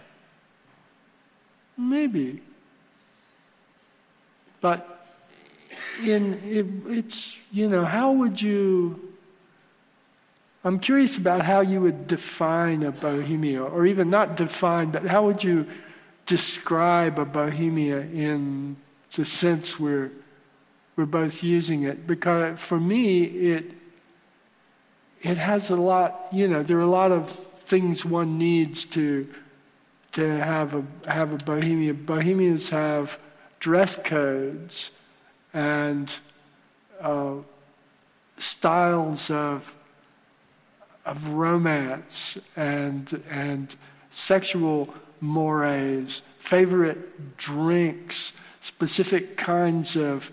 Maybe. 1.77 2.41
But 4.61 4.87
in 6.03 6.35
it, 6.45 6.65
it's 6.97 7.37
you 7.51 7.67
know 7.67 7.83
how 7.83 8.11
would 8.13 8.41
you 8.41 9.10
I'm 10.63 10.79
curious 10.79 11.17
about 11.17 11.41
how 11.41 11.61
you 11.61 11.81
would 11.81 12.07
define 12.07 12.83
a 12.83 12.91
bohemia 12.91 13.63
or 13.63 13.85
even 13.85 14.09
not 14.09 14.35
define 14.35 14.91
but 14.91 15.05
how 15.05 15.25
would 15.25 15.43
you 15.43 15.67
describe 16.25 17.17
a 17.17 17.25
bohemia 17.25 17.99
in 18.01 18.75
the 19.15 19.25
sense 19.25 19.79
we're 19.79 20.11
we're 20.95 21.05
both 21.05 21.43
using 21.43 21.83
it? 21.83 22.05
Because 22.05 22.59
for 22.59 22.79
me 22.79 23.23
it 23.23 23.71
it 25.21 25.37
has 25.37 25.69
a 25.69 25.75
lot 25.75 26.27
you 26.31 26.47
know 26.47 26.61
there 26.61 26.77
are 26.77 26.81
a 26.81 26.97
lot 27.01 27.11
of 27.11 27.29
things 27.29 28.05
one 28.05 28.37
needs 28.37 28.85
to 28.85 29.27
to 30.11 30.27
have 30.27 30.75
a 30.75 30.83
have 31.09 31.31
a 31.33 31.37
bohemia. 31.37 31.93
Bohemians 31.93 32.69
have 32.69 33.17
dress 33.59 33.95
codes 33.95 34.91
and 35.53 36.13
uh, 36.99 37.35
styles 38.37 39.29
of 39.31 39.75
of 41.05 41.29
romance 41.29 42.37
and 42.55 43.21
and 43.29 43.75
sexual 44.11 44.93
mores, 45.19 46.21
favorite 46.39 47.37
drinks, 47.37 48.33
specific 48.61 49.37
kinds 49.37 49.95
of 49.95 50.31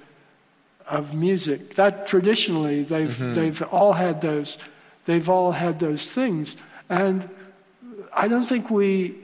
of 0.87 1.14
music. 1.14 1.74
That 1.74 2.07
traditionally 2.07 2.83
they've 2.83 3.11
mm-hmm. 3.11 3.35
they've 3.35 3.62
all 3.62 3.92
had 3.92 4.20
those 4.20 4.59
they've 5.04 5.28
all 5.28 5.52
had 5.52 5.78
those 5.78 6.12
things, 6.12 6.57
and 6.88 7.28
I 8.12 8.28
don't 8.28 8.46
think 8.46 8.70
we 8.70 9.16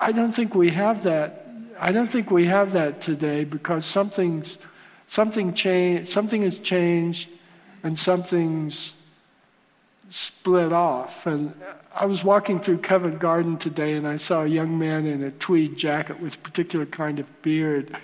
I 0.00 0.12
don't 0.12 0.32
think 0.32 0.54
we 0.54 0.70
have 0.70 1.02
that 1.04 1.42
I 1.82 1.90
don't 1.90 2.06
think 2.06 2.30
we 2.30 2.46
have 2.46 2.72
that 2.72 3.00
today 3.00 3.42
because 3.42 3.84
something's 3.84 4.58
something 5.08 5.52
changed, 5.52 6.08
something 6.08 6.42
has 6.42 6.58
changed, 6.58 7.28
and 7.82 7.98
something's 7.98 8.94
split 10.12 10.72
off. 10.72 11.26
And 11.26 11.54
I 11.94 12.04
was 12.04 12.22
walking 12.22 12.60
through 12.60 12.78
Covent 12.78 13.18
Garden 13.18 13.56
today, 13.56 13.94
and 13.94 14.06
I 14.06 14.18
saw 14.18 14.42
a 14.42 14.46
young 14.46 14.78
man 14.78 15.06
in 15.06 15.22
a 15.24 15.30
tweed 15.30 15.76
jacket 15.76 16.20
with 16.20 16.36
a 16.36 16.38
particular 16.38 16.86
kind 16.86 17.18
of 17.18 17.42
beard, 17.42 17.96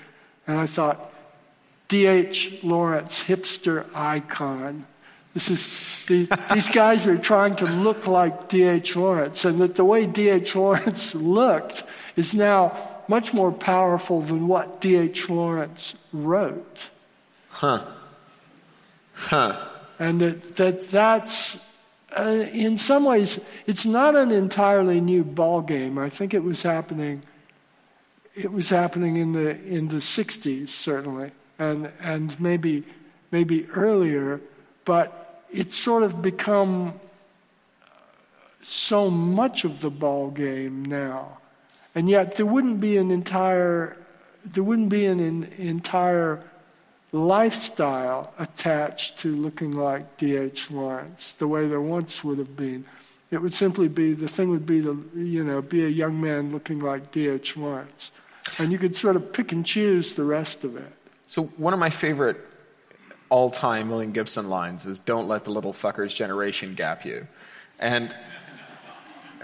and 0.47 0.59
I 0.59 0.67
thought, 0.67 1.13
D.H. 1.89 2.63
Lawrence, 2.63 3.25
hipster 3.25 3.87
icon. 3.95 4.87
This 5.35 5.51
is 5.51 6.07
these, 6.07 6.29
these 6.53 6.69
guys 6.69 7.07
are 7.07 7.19
trying 7.19 7.57
to 7.57 7.67
look 7.67 8.07
like 8.07 8.49
D.H. 8.49 8.97
Lawrence, 8.97 9.45
and 9.45 9.59
that 9.59 9.75
the 9.75 9.85
way 9.85 10.07
D.H. 10.07 10.57
Lawrence 10.57 11.15
looked 11.15 11.85
is 12.17 12.35
now 12.35 12.77
much 13.09 13.33
more 13.33 13.53
powerful 13.53 14.21
than 14.21 14.49
what 14.49 14.81
D.H. 14.81 15.29
Lawrence 15.29 15.95
wrote. 16.13 16.91
Huh. 17.51 17.85
Huh. 19.13 19.69
And 19.99 20.21
that, 20.21 20.57
that 20.57 20.89
that's, 20.89 21.68
uh, 22.17 22.47
in 22.53 22.77
some 22.77 23.05
ways, 23.05 23.41
it's 23.67 23.85
not 23.85 24.15
an 24.17 24.31
entirely 24.31 25.01
new 25.01 25.25
ball 25.25 25.61
game. 25.61 25.99
I 25.99 26.09
think 26.09 26.35
it 26.35 26.43
was 26.43 26.63
happening. 26.63 27.23
It 28.35 28.53
was 28.53 28.71
happening 28.71 29.17
in 29.17 29.33
the 29.33 29.61
in 29.65 29.89
the 29.89 29.97
'60s, 29.97 30.69
certainly, 30.69 31.33
and 31.59 31.91
and 32.01 32.39
maybe 32.41 32.85
maybe 33.31 33.67
earlier, 33.71 34.41
but 34.85 35.45
it's 35.51 35.77
sort 35.77 36.03
of 36.03 36.23
become 36.23 36.95
so 38.61 39.11
much 39.11 39.65
of 39.65 39.81
the 39.81 39.91
ball 39.91 40.31
game 40.31 40.85
now 40.85 41.39
and 41.99 42.09
yet 42.09 42.37
there 42.37 42.47
wouldn't 42.47 42.81
be 42.81 42.97
an 42.97 43.11
entire 43.11 43.99
there 44.45 44.63
wouldn't 44.63 44.89
be 44.89 45.05
an, 45.05 45.21
an 45.21 45.45
entire 45.59 46.43
lifestyle 47.13 48.33
attached 48.39 49.19
to 49.19 49.35
looking 49.35 49.73
like 49.73 50.17
D.H. 50.19 50.71
Lawrence 50.71 51.33
the 51.33 51.49
way 51.49 51.67
there 51.67 51.81
once 51.81 52.23
would 52.23 52.39
have 52.39 52.57
been. 52.57 52.85
It 53.31 53.43
would 53.43 53.55
simply 53.55 53.89
be 53.89 54.15
the 54.15 54.29
thing 54.29 54.51
would 54.51 54.67
be 54.67 54.83
to 54.83 55.11
you 55.15 55.45
know 55.45 55.63
be 55.63 55.85
a 55.85 55.89
young 55.89 56.21
man 56.21 56.53
looking 56.53 56.81
like 56.81 57.11
D.H. 57.13 57.57
Lawrence, 57.57 58.11
and 58.59 58.73
you 58.73 58.79
could 58.79 58.97
sort 58.97 59.17
of 59.17 59.33
pick 59.33 59.53
and 59.53 59.65
choose 59.65 60.15
the 60.15 60.25
rest 60.25 60.65
of 60.65 60.77
it. 60.77 60.93
So 61.27 61.45
one 61.57 61.75
of 61.75 61.79
my 61.79 61.91
favorite 61.91 62.41
all-time 63.31 63.91
William 63.91 64.13
Gibson 64.13 64.49
lines 64.49 64.87
is 64.87 64.99
"Don't 64.99 65.29
let 65.29 65.45
the 65.45 65.51
little 65.51 65.73
fuckers 65.73 66.15
generation 66.15 66.75
gap 66.75 67.05
you," 67.05 67.27
and 67.79 68.15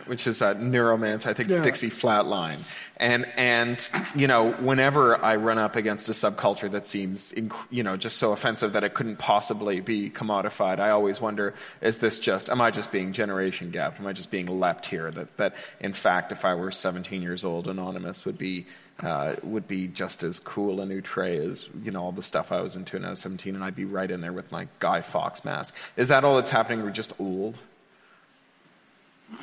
which 0.07 0.27
is 0.27 0.43
a 0.43 0.55
Neuromancer. 0.55 1.27
I 1.27 1.35
think 1.35 1.49
it's 1.49 1.59
yeah. 1.59 1.65
Dixie 1.65 1.91
Flatline. 1.91 2.59
And 2.97 3.27
and 3.37 3.87
you 4.15 4.27
know, 4.27 4.53
whenever 4.53 5.23
I 5.23 5.37
run 5.37 5.59
up 5.59 5.77
against 5.77 6.09
a 6.09 6.13
subculture 6.13 6.71
that 6.71 6.87
seems 6.87 7.33
inc- 7.33 7.67
you 7.71 7.83
know 7.83 7.97
just 7.97 8.19
so 8.19 8.33
offensive 8.33 8.73
that 8.75 8.85
it 8.85 8.95
couldn't 8.95 9.17
possibly 9.17 9.81
be 9.81 10.11
commodified, 10.11 10.79
I 10.79 10.91
always 10.91 11.21
wonder: 11.21 11.55
Is 11.81 11.99
this 11.99 12.19
just? 12.19 12.49
Am 12.49 12.61
I 12.61 12.71
just 12.71 12.93
being 12.93 13.13
generation 13.13 13.71
gapped? 13.71 13.99
Am 13.99 14.07
I 14.07 14.13
just 14.13 14.31
being 14.31 14.47
leapt 14.61 14.87
here? 14.87 15.11
That 15.11 15.37
that 15.39 15.55
in 15.81 15.93
fact, 15.93 16.31
if 16.33 16.45
I 16.45 16.55
were 16.55 16.71
17 16.71 17.21
years 17.21 17.45
old, 17.45 17.69
anonymous 17.69 18.25
would 18.25 18.39
be. 18.39 18.67
Uh, 19.01 19.35
would 19.43 19.67
be 19.67 19.89
just 19.89 20.23
as 20.23 20.39
cool 20.39 20.81
and 20.81 20.93
outre 20.93 21.25
as 21.25 21.69
you 21.83 21.91
know 21.91 22.05
all 22.05 22.13
the 22.13 22.23
stuff 22.23 22.53
I 22.53 22.61
was 22.61 22.77
into 22.77 22.97
when 22.97 23.05
I 23.05 23.11
was 23.11 23.19
17, 23.19 23.57
and 23.57 23.65
I'd 23.65 23.75
be 23.75 23.85
right 23.85 24.09
in 24.09 24.21
there 24.21 24.33
with 24.33 24.53
my 24.53 24.69
Guy 24.79 25.01
Fawkes 25.01 25.45
mask. 25.45 25.75
Is 25.97 26.07
that 26.09 26.23
all 26.23 26.37
that's 26.37 26.51
happening? 26.51 26.85
We're 26.85 26.93
just 26.93 27.13
old. 27.19 27.59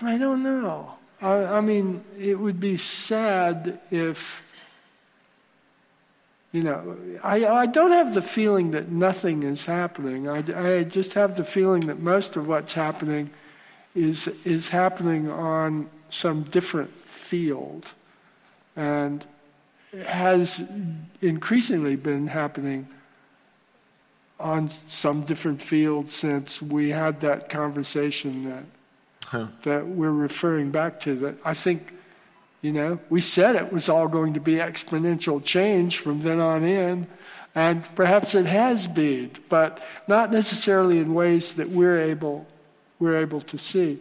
I 0.02 0.18
don't 0.18 0.44
know. 0.44 0.94
I, 1.22 1.34
I 1.34 1.62
mean, 1.62 2.04
it 2.20 2.36
would 2.36 2.60
be 2.60 2.78
sad 2.78 3.80
if, 3.92 4.42
you 6.52 6.64
know, 6.64 6.98
I, 7.24 7.46
I 7.46 7.66
don't 7.68 7.92
have 7.92 8.14
the 8.14 8.22
feeling 8.22 8.72
that 8.72 8.90
nothing 8.90 9.44
is 9.44 9.66
happening. 9.66 10.28
I, 10.28 10.80
I 10.80 10.84
just 10.84 11.14
have 11.14 11.38
the 11.38 11.44
feeling 11.44 11.88
that 11.88 12.00
most 12.00 12.36
of 12.36 12.48
what's 12.48 12.74
happening 12.74 13.30
is, 13.94 14.28
is 14.46 14.70
happening 14.70 15.30
on 15.30 15.90
some 16.10 16.44
different 16.44 16.92
field 17.08 17.94
and 18.76 19.26
has 20.06 20.64
increasingly 21.22 21.96
been 21.96 22.28
happening 22.28 22.88
on 24.40 24.70
some 24.88 25.22
different 25.22 25.62
field 25.62 26.12
since 26.12 26.62
we 26.62 26.90
had 26.90 27.20
that 27.20 27.50
conversation 27.50 28.50
that 28.50 28.64
that 29.32 29.88
we're 29.88 30.12
referring 30.12 30.72
back 30.72 31.00
to. 31.02 31.16
That 31.16 31.36
I 31.44 31.54
think, 31.54 31.94
you 32.62 32.72
know, 32.72 33.00
we 33.10 33.22
said 33.22 33.56
it 33.56 33.72
was 33.72 33.90
all 33.90 34.08
going 34.08 34.34
to 34.34 34.40
be 34.40 34.54
exponential 34.54 35.44
change 35.44 35.98
from 35.98 36.20
then 36.20 36.40
on 36.40 36.64
in, 36.64 37.08
and 37.56 37.84
perhaps 37.96 38.36
it 38.36 38.46
has 38.46 38.88
been, 38.88 39.32
but 39.50 39.82
not 40.08 40.32
necessarily 40.32 41.00
in 41.00 41.14
ways 41.14 41.56
that 41.56 41.70
we're 41.70 42.02
able 42.02 42.48
we're 43.00 43.18
able 43.18 43.42
to 43.42 43.58
see. 43.58 44.00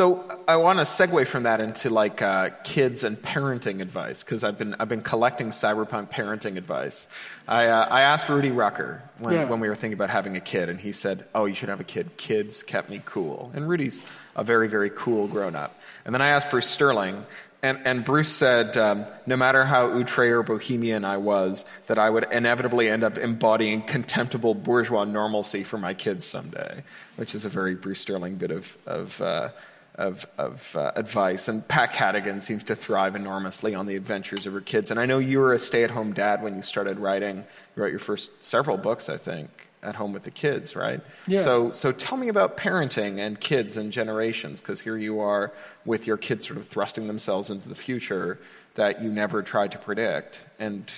So 0.00 0.24
I 0.48 0.56
want 0.56 0.78
to 0.78 0.86
segue 0.86 1.26
from 1.26 1.42
that 1.42 1.60
into 1.60 1.90
like 1.90 2.22
uh, 2.22 2.48
kids 2.64 3.04
and 3.04 3.20
parenting 3.20 3.82
advice 3.82 4.24
because 4.24 4.42
I've 4.42 4.56
been 4.56 4.74
I've 4.80 4.88
been 4.88 5.02
collecting 5.02 5.50
cyberpunk 5.50 6.08
parenting 6.08 6.56
advice. 6.56 7.06
I 7.46 7.66
uh, 7.66 7.86
I 7.86 8.00
asked 8.00 8.30
Rudy 8.30 8.50
Rucker 8.50 9.02
when 9.18 9.34
yeah. 9.34 9.44
when 9.44 9.60
we 9.60 9.68
were 9.68 9.74
thinking 9.74 9.92
about 9.92 10.08
having 10.08 10.36
a 10.36 10.40
kid, 10.40 10.70
and 10.70 10.80
he 10.80 10.92
said, 10.92 11.26
"Oh, 11.34 11.44
you 11.44 11.54
should 11.54 11.68
have 11.68 11.80
a 11.80 11.84
kid. 11.84 12.16
Kids 12.16 12.62
kept 12.62 12.88
me 12.88 13.02
cool." 13.04 13.52
And 13.52 13.68
Rudy's 13.68 14.00
a 14.34 14.42
very 14.42 14.68
very 14.68 14.88
cool 14.88 15.28
grown 15.28 15.54
up. 15.54 15.78
And 16.06 16.14
then 16.14 16.22
I 16.22 16.28
asked 16.28 16.50
Bruce 16.50 16.70
Sterling, 16.70 17.26
and, 17.62 17.78
and, 17.84 18.02
Bruce 18.02 18.32
said, 18.32 18.78
um, 18.78 19.04
no 19.26 19.36
matter 19.36 19.66
how 19.66 19.90
outre 19.92 20.38
or 20.38 20.42
bohemian 20.42 21.04
I 21.04 21.18
was, 21.18 21.66
that 21.88 21.98
I 21.98 22.08
would 22.08 22.26
inevitably 22.32 22.88
end 22.88 23.04
up 23.04 23.18
embodying 23.18 23.82
contemptible 23.82 24.54
bourgeois 24.54 25.04
normalcy 25.04 25.62
for 25.62 25.76
my 25.76 25.92
kids 25.92 26.24
someday, 26.24 26.84
which 27.16 27.34
is 27.34 27.44
a 27.44 27.50
very 27.50 27.74
Bruce 27.74 28.00
Sterling 28.00 28.36
bit 28.36 28.50
of, 28.50 28.78
of 28.86 29.20
uh, 29.20 29.50
of, 29.96 30.26
of 30.38 30.74
uh, 30.76 30.92
advice. 30.96 31.48
And 31.48 31.66
Pat 31.68 31.92
Cadigan 31.92 32.40
seems 32.40 32.64
to 32.64 32.74
thrive 32.74 33.14
enormously 33.16 33.74
on 33.74 33.86
the 33.86 33.96
adventures 33.96 34.46
of 34.46 34.52
her 34.52 34.60
kids. 34.60 34.90
And 34.90 34.98
I 34.98 35.06
know 35.06 35.18
you 35.18 35.38
were 35.38 35.52
a 35.52 35.58
stay 35.58 35.84
at 35.84 35.90
home 35.90 36.12
dad 36.12 36.42
when 36.42 36.56
you 36.56 36.62
started 36.62 36.98
writing. 36.98 37.44
You 37.76 37.82
wrote 37.82 37.90
your 37.90 37.98
first 37.98 38.30
several 38.42 38.76
books, 38.76 39.08
I 39.08 39.16
think, 39.16 39.50
at 39.82 39.96
home 39.96 40.12
with 40.12 40.22
the 40.22 40.30
kids, 40.30 40.76
right? 40.76 41.00
Yeah. 41.26 41.40
So, 41.40 41.70
so 41.70 41.92
tell 41.92 42.16
me 42.16 42.28
about 42.28 42.56
parenting 42.56 43.18
and 43.18 43.40
kids 43.40 43.76
and 43.76 43.92
generations, 43.92 44.60
because 44.60 44.80
here 44.80 44.96
you 44.96 45.20
are 45.20 45.52
with 45.84 46.06
your 46.06 46.16
kids 46.16 46.46
sort 46.46 46.58
of 46.58 46.66
thrusting 46.66 47.06
themselves 47.06 47.50
into 47.50 47.68
the 47.68 47.74
future 47.74 48.38
that 48.76 49.02
you 49.02 49.10
never 49.10 49.42
tried 49.42 49.72
to 49.72 49.78
predict. 49.78 50.44
And 50.58 50.90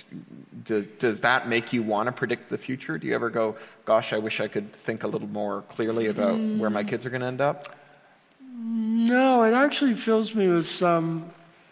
does, 0.63 0.85
does 0.85 1.21
that 1.21 1.47
make 1.47 1.73
you 1.73 1.81
want 1.81 2.07
to 2.07 2.11
predict 2.11 2.49
the 2.49 2.57
future? 2.57 2.97
Do 2.97 3.07
you 3.07 3.15
ever 3.15 3.29
go, 3.29 3.55
gosh, 3.83 4.13
I 4.13 4.19
wish 4.19 4.39
I 4.39 4.47
could 4.47 4.71
think 4.73 5.03
a 5.03 5.07
little 5.07 5.27
more 5.27 5.63
clearly 5.63 6.05
about 6.07 6.35
mm. 6.35 6.59
where 6.59 6.69
my 6.69 6.83
kids 6.83 7.05
are 7.05 7.09
going 7.09 7.21
to 7.21 7.27
end 7.27 7.41
up? 7.41 7.75
No, 8.55 9.43
it 9.43 9.53
actually 9.53 9.95
fills 9.95 10.35
me 10.35 10.47
with 10.47 10.67
some. 10.67 11.31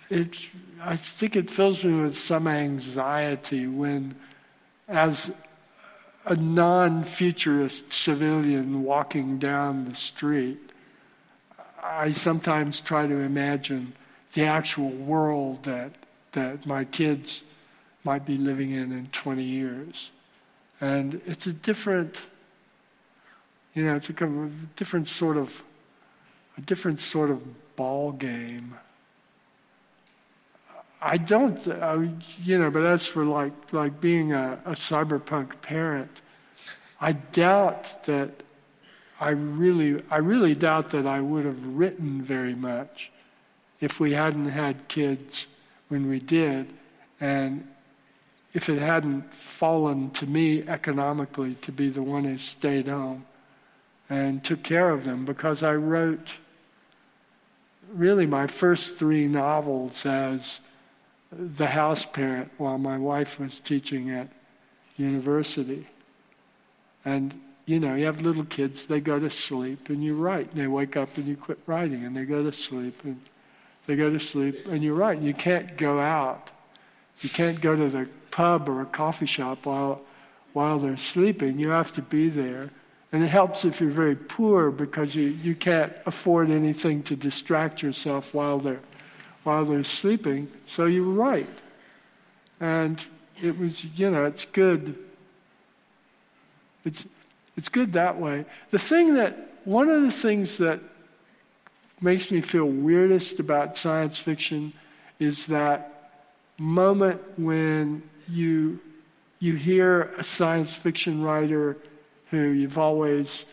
It, 0.10 0.50
I 0.82 0.96
think 0.96 1.36
it 1.36 1.52
fills 1.52 1.86
me 1.86 2.02
with 2.02 2.18
some 2.18 2.48
anxiety 2.48 3.68
when, 3.68 4.16
as 4.88 5.32
a 6.26 6.36
non-futurist 6.36 7.94
civilian 7.94 8.84
walking 8.84 9.38
down 9.38 9.86
the 9.86 9.94
street, 9.94 10.58
I 11.84 12.12
sometimes 12.12 12.82
try 12.82 13.06
to 13.06 13.16
imagine 13.16 13.94
the 14.34 14.46
actual 14.46 14.90
world 14.90 15.64
that 15.64 15.92
that 16.32 16.66
my 16.66 16.86
kids 16.86 17.44
might 18.04 18.26
be 18.26 18.38
living 18.38 18.72
in 18.72 18.92
in 18.92 19.08
20 19.12 19.44
years, 19.44 20.10
and 20.80 21.22
it's 21.28 21.46
a 21.46 21.54
different. 21.54 22.24
You 23.76 23.86
know, 23.86 23.96
it's 23.96 24.10
a 24.10 24.50
different 24.76 25.08
sort 25.08 25.38
of 25.38 25.64
a 26.58 26.62
different 26.62 27.00
sort 27.00 27.30
of 27.30 27.42
ball 27.76 28.12
game. 28.12 28.76
I 31.02 31.18
don't, 31.18 31.68
uh, 31.68 32.06
you 32.44 32.60
know, 32.60 32.70
but 32.70 32.86
as 32.86 33.08
for 33.08 33.26
like, 33.26 33.74
like 33.74 34.00
being 34.00 34.34
a, 34.34 34.60
a 34.66 34.72
cyberpunk 34.72 35.62
parent, 35.62 36.22
I 37.00 37.14
doubt 37.14 38.04
that 38.06 38.30
I 39.20 39.30
really, 39.32 40.02
I 40.12 40.18
really 40.18 40.54
doubt 40.54 40.92
that 40.92 41.08
I 41.08 41.20
would 41.20 41.46
have 41.46 41.66
written 41.66 42.22
very 42.22 42.54
much 42.54 43.12
if 43.80 44.00
we 44.00 44.14
hadn't 44.14 44.50
had 44.50 44.88
kids 44.88 45.48
when 45.88 46.08
we 46.08 46.20
did, 46.20 46.72
and 47.20 47.68
if 48.54 48.70
it 48.70 48.80
hadn't 48.80 49.34
fallen 49.34 50.12
to 50.12 50.28
me 50.28 50.68
economically 50.68 51.56
to 51.56 51.72
be 51.72 51.90
the 51.90 52.04
one 52.04 52.26
who 52.26 52.38
stayed 52.38 52.88
home 52.88 53.26
and 54.12 54.44
took 54.44 54.62
care 54.62 54.90
of 54.90 55.06
them 55.06 55.24
because 55.24 55.64
I 55.64 55.74
wrote 55.74 56.38
really 57.94 58.26
my 58.26 58.46
first 58.46 58.98
three 58.98 59.26
novels 59.26 60.06
as 60.06 60.60
the 61.32 61.68
house 61.68 62.06
parent 62.06 62.52
while 62.58 62.78
my 62.78 62.98
wife 62.98 63.40
was 63.40 63.62
teaching 63.62 64.10
at 64.10 64.28
university. 64.98 65.88
And 67.06 67.40
you 67.66 67.80
know, 67.80 67.96
you 67.96 68.06
have 68.06 68.22
little 68.22 68.44
kids, 68.44 68.86
they 68.88 69.00
go 69.00 69.18
to 69.18 69.30
sleep 69.30 69.88
and 69.88 70.04
you 70.04 70.16
write. 70.16 70.56
They 70.56 70.68
wake 70.68 70.98
up 70.98 71.18
and 71.18 71.26
you 71.26 71.38
quit 71.38 71.60
writing 71.66 72.04
and 72.04 72.14
they 72.14 72.26
go 72.26 72.44
to 72.44 72.52
sleep 72.52 73.00
and 73.06 73.22
they 73.88 73.96
go 73.96 74.12
to 74.12 74.20
sleep 74.20 74.68
and 74.68 74.84
you 74.84 74.94
write. 74.94 75.22
You 75.22 75.34
can't 75.34 75.78
go 75.78 76.02
out. 76.02 76.52
You 77.22 77.30
can't 77.30 77.62
go 77.62 77.78
to 77.78 77.88
the 77.88 78.10
pub 78.30 78.68
or 78.68 78.82
a 78.82 78.86
coffee 78.86 79.26
shop 79.26 79.66
while 79.66 80.02
while 80.52 80.80
they're 80.80 80.98
sleeping. 80.98 81.60
You 81.60 81.70
have 81.70 81.94
to 81.94 82.02
be 82.02 82.28
there. 82.28 82.72
And 83.12 83.24
it 83.24 83.28
helps 83.28 83.66
if 83.66 83.82
you're 83.82 83.90
very 83.90 84.16
poor 84.16 84.72
because 84.72 85.16
you, 85.16 85.24
you 85.24 85.54
can't 85.54 85.92
afford 86.06 86.50
anything 86.50 87.04
to 87.04 87.16
distract 87.16 87.84
yourself 87.84 88.34
while 88.34 88.58
they're, 88.58 88.80
while 89.44 89.66
they're 89.66 89.84
sleeping. 89.84 90.50
So 90.66 90.86
you 90.86 91.12
write. 91.12 91.50
And 92.62 93.06
it 93.42 93.58
was, 93.58 93.84
you 93.84 94.10
know, 94.10 94.26
it's 94.26 94.46
good. 94.46 94.98
It's, 96.86 97.06
it's 97.58 97.68
good 97.68 97.94
that 97.94 98.18
way. 98.18 98.46
The 98.70 98.80
thing 98.80 99.16
that, 99.16 99.50
one 99.66 99.90
of 99.90 100.02
the 100.04 100.12
things 100.12 100.58
that 100.58 100.80
makes 102.00 102.32
me 102.32 102.42
feel 102.42 102.66
weirdest 102.66 103.40
about 103.40 103.78
science 103.78 104.18
fiction 104.18 104.74
is 105.20 105.48
that 105.48 106.14
moment 106.58 107.22
when 107.38 108.02
you, 108.30 108.80
you 109.40 109.56
hear 109.56 110.14
a 110.18 110.24
science 110.24 110.74
fiction 110.76 111.22
writer 111.22 111.78
who 112.32 112.50
you've 112.50 112.78
always 112.78 113.46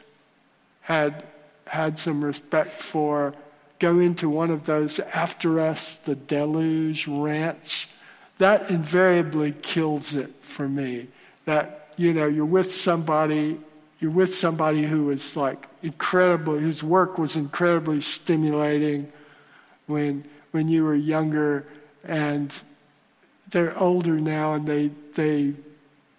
had, 0.81 1.25
had 1.67 1.99
some 1.99 2.25
respect 2.25 2.81
for, 2.81 3.35
go 3.79 3.99
into 3.99 4.29
one 4.29 4.51
of 4.51 4.65
those 4.65 4.99
after 5.01 5.61
us, 5.61 5.97
the 5.97 6.15
deluge 6.15 7.07
rants, 7.07 7.95
that 8.39 8.71
invariably 8.71 9.53
kills 9.53 10.15
it 10.15 10.33
for 10.41 10.69
me. 10.69 11.09
That, 11.45 11.93
you 11.97 12.15
know, 12.15 12.27
you're 12.27 12.45
with 12.45 12.73
somebody, 12.73 13.59
you're 14.01 14.13
with 14.13 14.35
somebody 14.35 14.85
who 14.85 15.11
is 15.11 15.37
like 15.37 15.67
incredibly, 15.83 16.61
whose 16.61 16.83
work 16.83 17.19
was 17.19 17.37
incredibly 17.37 18.01
stimulating 18.01 19.13
when, 19.87 20.25
when 20.53 20.69
you 20.69 20.85
were 20.85 20.95
younger, 20.95 21.67
and 22.05 22.55
they're 23.51 23.77
older 23.79 24.21
now 24.21 24.55
and 24.55 24.67
they, 24.67 24.91
they 25.15 25.55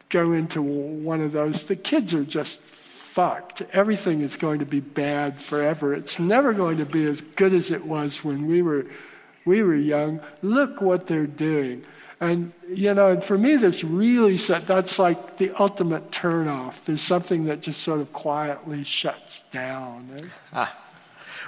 go 0.10 0.34
into 0.34 0.62
one 0.62 1.22
of 1.22 1.32
those, 1.32 1.64
the 1.66 1.76
kids 1.76 2.14
are 2.14 2.24
just 2.24 2.60
fucked. 2.60 3.62
Everything 3.74 4.22
is 4.22 4.36
going 4.36 4.60
to 4.60 4.66
be 4.66 4.80
bad 4.80 5.40
forever. 5.40 5.94
It's 5.94 6.20
never 6.20 6.54
going 6.54 6.78
to 6.78 6.86
be 6.86 7.06
as 7.06 7.22
good 7.22 7.54
as 7.54 7.72
it 7.72 7.86
was 7.86 8.24
when 8.24 8.48
we 8.48 8.62
were, 8.62 8.86
we 9.46 9.64
were 9.64 9.76
young. 9.76 10.20
Look 10.42 10.82
what 10.82 11.08
they're 11.08 11.28
doing. 11.28 11.86
And, 12.22 12.52
you 12.68 12.94
know, 12.94 13.10
and 13.10 13.24
for 13.24 13.38
me, 13.38 13.56
that's 13.56 13.84
really, 13.84 14.36
that's 14.36 15.00
like 15.00 15.38
the 15.38 15.52
ultimate 15.60 16.12
turnoff. 16.12 16.84
There's 16.84 17.02
something 17.02 17.46
that 17.46 17.62
just 17.62 17.82
sort 17.82 18.02
of 18.02 18.12
quietly 18.12 18.84
shuts 18.84 19.44
down. 19.52 20.30
Ah. 20.52 20.78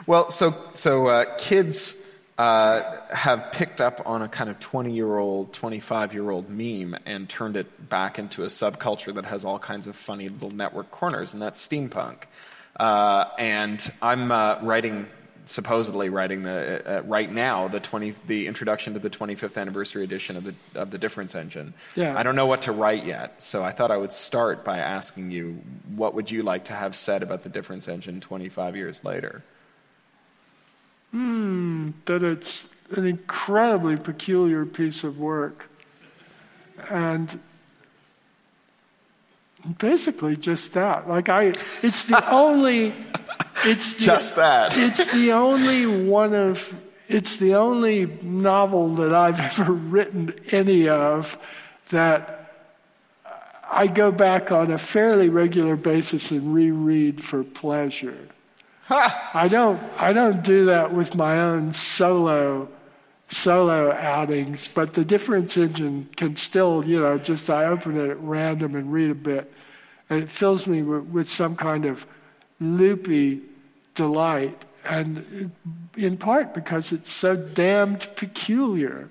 Well, 0.08 0.30
so, 0.30 0.56
so 0.74 1.08
uh, 1.08 1.26
kids 1.38 2.01
uh, 2.42 3.00
have 3.14 3.52
picked 3.52 3.80
up 3.80 4.02
on 4.04 4.24
a 4.24 4.28
kind 4.28 4.50
of 4.50 4.60
20 4.60 4.92
year 4.92 5.20
old, 5.20 5.54
25 5.54 6.12
year 6.12 6.32
old 6.32 6.50
meme 6.50 6.98
and 7.06 7.30
turned 7.30 7.56
it 7.56 7.88
back 7.88 8.18
into 8.18 8.42
a 8.42 8.48
subculture 8.48 9.14
that 9.14 9.26
has 9.26 9.46
all 9.46 9.60
kinds 9.60 9.86
of 9.86 9.96
funny 9.96 10.28
little 10.28 10.50
network 10.50 10.90
corners, 10.90 11.34
and 11.34 11.42
that's 11.42 11.66
steampunk. 11.66 12.24
Uh, 12.76 13.26
and 13.38 13.92
I'm 14.02 14.32
uh, 14.32 14.58
writing, 14.64 15.06
supposedly 15.46 16.10
writing 16.10 16.42
the 16.42 16.98
uh, 16.98 17.02
right 17.04 17.32
now 17.32 17.68
the 17.68 17.80
20 17.80 18.16
the 18.26 18.48
introduction 18.48 18.94
to 18.96 19.00
the 19.00 19.12
25th 19.12 19.62
anniversary 19.62 20.04
edition 20.04 20.36
of 20.36 20.44
the 20.44 20.82
of 20.82 20.90
the 20.90 20.98
Difference 20.98 21.36
Engine. 21.36 21.76
Yeah. 21.96 22.18
I 22.18 22.24
don't 22.24 22.36
know 22.36 22.48
what 22.48 22.64
to 22.64 22.72
write 22.72 23.06
yet, 23.06 23.44
so 23.44 23.64
I 23.64 23.72
thought 23.72 23.92
I 23.92 23.98
would 23.98 24.14
start 24.14 24.66
by 24.66 24.80
asking 24.80 25.30
you 25.30 25.62
what 25.96 26.16
would 26.16 26.32
you 26.32 26.42
like 26.42 26.66
to 26.66 26.74
have 26.74 26.96
said 26.96 27.22
about 27.22 27.44
the 27.44 27.50
Difference 27.50 27.88
Engine 27.88 28.20
25 28.20 28.76
years 28.76 29.04
later. 29.04 29.44
Hmm, 31.12 31.91
that 32.06 32.24
it's 32.24 32.69
an 32.91 33.06
incredibly 33.06 33.97
peculiar 33.97 34.65
piece 34.65 35.04
of 35.04 35.19
work. 35.19 35.69
And 36.89 37.39
basically 39.78 40.36
just 40.36 40.74
that. 40.74 41.08
Like 41.08 41.30
I 41.30 41.54
it's 41.82 42.06
the 42.06 42.30
only 42.32 42.93
it's 43.63 43.95
the, 43.95 44.04
just 44.04 44.36
that. 44.36 44.71
it's 44.78 45.12
the 45.13 45.32
only 45.32 45.86
one 45.86 46.34
of 46.34 46.74
it's 47.08 47.38
the 47.38 47.56
only 47.56 48.06
novel 48.21 48.95
that 48.95 49.13
I've 49.13 49.39
ever 49.60 49.74
written 49.74 50.34
any 50.52 50.88
of 50.88 51.38
that 51.89 52.38
I 53.74 53.88
go 53.88 54.12
back 54.12 54.52
on 54.52 54.71
a 54.71 54.78
fairly 54.78 55.30
regular 55.30 55.76
basis 55.76 56.32
and 56.32 56.54
reread 56.54 57.21
for 57.21 57.43
pleasure. 57.43 58.17
I 59.34 59.48
don't 59.48 59.82
I 59.98 60.12
don't 60.12 60.44
do 60.44 60.66
that 60.66 60.94
with 60.94 61.16
my 61.16 61.40
own 61.40 61.74
solo 61.74 62.68
solo 63.30 63.94
outings, 63.94 64.68
but 64.68 64.94
the 64.94 65.06
difference 65.06 65.56
engine 65.56 66.10
can 66.18 66.36
still, 66.36 66.86
you 66.86 67.00
know, 67.00 67.18
just 67.18 67.50
I 67.50 67.66
open 67.68 67.98
it 67.98 68.10
at 68.10 68.20
random 68.20 68.76
and 68.76 68.92
read 68.92 69.10
a 69.10 69.16
bit, 69.16 69.50
and 70.10 70.22
it 70.22 70.30
fills 70.30 70.68
me 70.68 70.84
with, 70.84 71.06
with 71.06 71.30
some 71.32 71.56
kind 71.56 71.86
of 71.86 72.06
loopy 72.60 73.40
delight, 73.96 74.66
and 74.84 75.52
in 75.96 76.18
part 76.18 76.54
because 76.54 76.92
it's 76.92 77.10
so 77.10 77.38
damned 77.38 78.10
peculiar. 78.18 79.10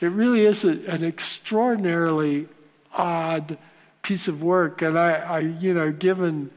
It 0.00 0.06
really 0.06 0.46
is 0.46 0.64
a, 0.64 0.80
an 0.90 1.04
extraordinarily 1.04 2.48
odd 2.94 3.58
piece 4.00 4.28
of 4.28 4.42
work, 4.42 4.80
and 4.80 4.98
I, 4.98 5.12
I 5.12 5.38
you 5.40 5.74
know, 5.74 5.92
given 5.92 6.50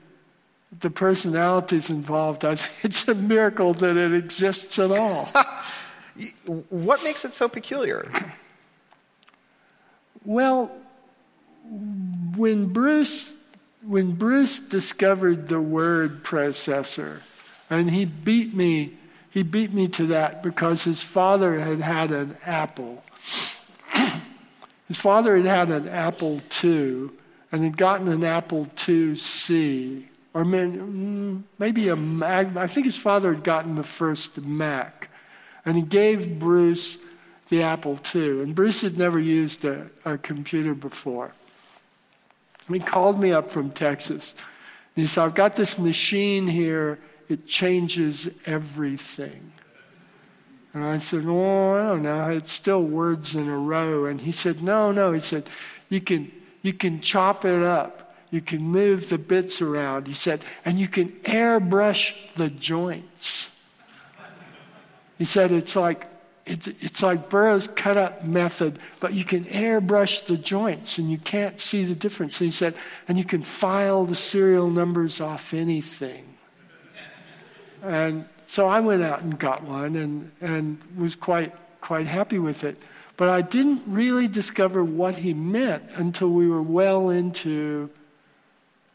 the 0.80 0.90
personalities 0.90 1.90
involved, 1.90 2.44
I 2.46 2.56
think 2.56 2.86
it's 2.86 3.08
a 3.08 3.16
miracle 3.16 3.74
that 3.76 3.98
it 3.98 4.14
exists 4.14 4.78
at 4.80 4.92
all. 4.92 5.30
what 6.70 7.04
makes 7.04 7.26
it 7.26 7.34
so 7.34 7.48
peculiar? 7.48 8.10
Well, 10.26 10.72
when 12.36 12.74
Bruce 12.74 13.34
when 13.84 14.14
Bruce 14.14 14.60
discovered 14.60 15.48
the 15.48 15.62
word 15.62 16.24
processor, 16.24 17.22
and 17.70 17.90
he 17.90 18.06
beat 18.06 18.54
me 18.54 18.98
he 19.30 19.44
beat 19.44 19.72
me 19.72 19.88
to 19.90 20.08
that 20.08 20.42
because 20.42 20.84
his 20.84 21.04
father 21.04 21.60
had 21.60 21.80
had 21.80 22.12
an 22.12 22.38
Apple. 22.44 23.04
his 24.88 24.98
father 24.98 25.38
had 25.38 25.46
had 25.46 25.70
an 25.70 25.88
Apple 25.88 26.42
II 26.64 27.10
and 27.52 27.64
had 27.64 27.78
gotten 27.78 28.08
an 28.08 28.24
Apple 28.24 28.66
IIc, 28.76 30.06
or 30.38 30.44
mm, 30.44 31.42
maybe 31.58 31.88
a 31.88 31.96
Mac. 31.96 32.56
I 32.56 32.68
think 32.68 32.86
his 32.86 32.96
father 32.96 33.34
had 33.34 33.44
gotten 33.44 33.74
the 33.74 33.82
first 33.82 34.40
Mac. 34.40 35.10
And 35.66 35.76
he 35.76 35.82
gave 35.82 36.38
Bruce 36.38 37.00
the 37.50 37.64
Apple 37.64 38.00
II. 38.14 38.44
And 38.44 38.54
Bruce 38.54 38.82
had 38.82 39.00
never 39.00 39.18
used 39.18 39.66
a, 39.66 39.90
a 40.06 40.20
computer 40.20 40.76
before. 40.76 41.34
He 42.72 42.80
called 42.80 43.20
me 43.20 43.32
up 43.32 43.50
from 43.50 43.72
Texas. 43.72 44.36
And 44.96 45.02
he 45.02 45.08
said, 45.08 45.24
I've 45.24 45.34
got 45.34 45.56
this 45.56 45.80
machine 45.80 46.48
here, 46.48 47.00
it 47.30 47.48
changes 47.48 48.30
everything. 48.46 49.52
And 50.76 50.86
I 50.86 51.00
said, 51.00 51.24
Oh, 51.26 51.74
I 51.74 51.88
don't 51.88 52.04
know. 52.04 52.30
It's 52.30 52.52
still 52.52 52.84
words 52.84 53.34
in 53.34 53.50
a 53.50 53.58
row. 53.58 54.06
And 54.06 54.22
he 54.22 54.32
said, 54.32 54.62
No, 54.62 54.92
no. 54.92 55.14
He 55.14 55.20
said, 55.20 55.50
You 55.90 56.00
can, 56.00 56.32
you 56.62 56.74
can 56.74 57.02
chop 57.02 57.44
it 57.44 57.64
up. 57.64 58.07
You 58.30 58.42
can 58.42 58.62
move 58.62 59.10
the 59.10 59.18
bits 59.18 59.62
around. 59.62 60.08
He 60.08 60.14
said, 60.14 60.44
and 60.66 60.80
you 60.80 60.88
can 60.88 61.10
airbrush 61.24 62.14
the 62.36 62.50
joints. 62.50 63.56
He 65.18 65.26
said, 65.26 65.52
It's 65.52 65.76
like 65.76 66.08
it's, 66.48 66.68
it's 66.68 67.04
like 67.04 67.30
Burroughs' 67.30 67.68
cut 67.68 67.98
up 67.98 68.24
method, 68.24 68.80
but 69.02 69.14
you 69.14 69.26
can 69.26 69.44
airbrush 69.46 70.26
the 70.26 70.38
joints 70.38 70.98
and 70.98 71.12
you 71.12 71.18
can't 71.18 71.60
see 71.60 71.84
the 71.84 71.94
difference. 71.94 72.40
And 72.40 72.48
he 72.48 72.52
said, 72.52 72.74
and 73.08 73.18
you 73.18 73.26
can 73.26 73.44
file 73.44 74.06
the 74.06 74.16
serial 74.16 74.70
numbers 74.70 75.20
off 75.20 75.54
anything. 75.54 76.38
And 77.84 78.26
so 78.48 78.68
I 78.68 78.80
went 78.80 79.04
out 79.04 79.22
and 79.22 79.38
got 79.38 79.64
one 79.64 79.98
and, 79.98 80.32
and 80.40 80.82
was 80.96 81.16
quite, 81.16 81.54
quite 81.82 82.08
happy 82.08 82.40
with 82.40 82.64
it. 82.64 82.82
But 83.18 83.30
I 83.30 83.42
didn't 83.42 83.84
really 83.86 84.30
discover 84.30 84.84
what 84.84 85.18
he 85.18 85.34
meant 85.34 85.84
until 85.96 86.30
we 86.30 86.48
were 86.48 86.62
well 86.62 87.10
into 87.10 87.90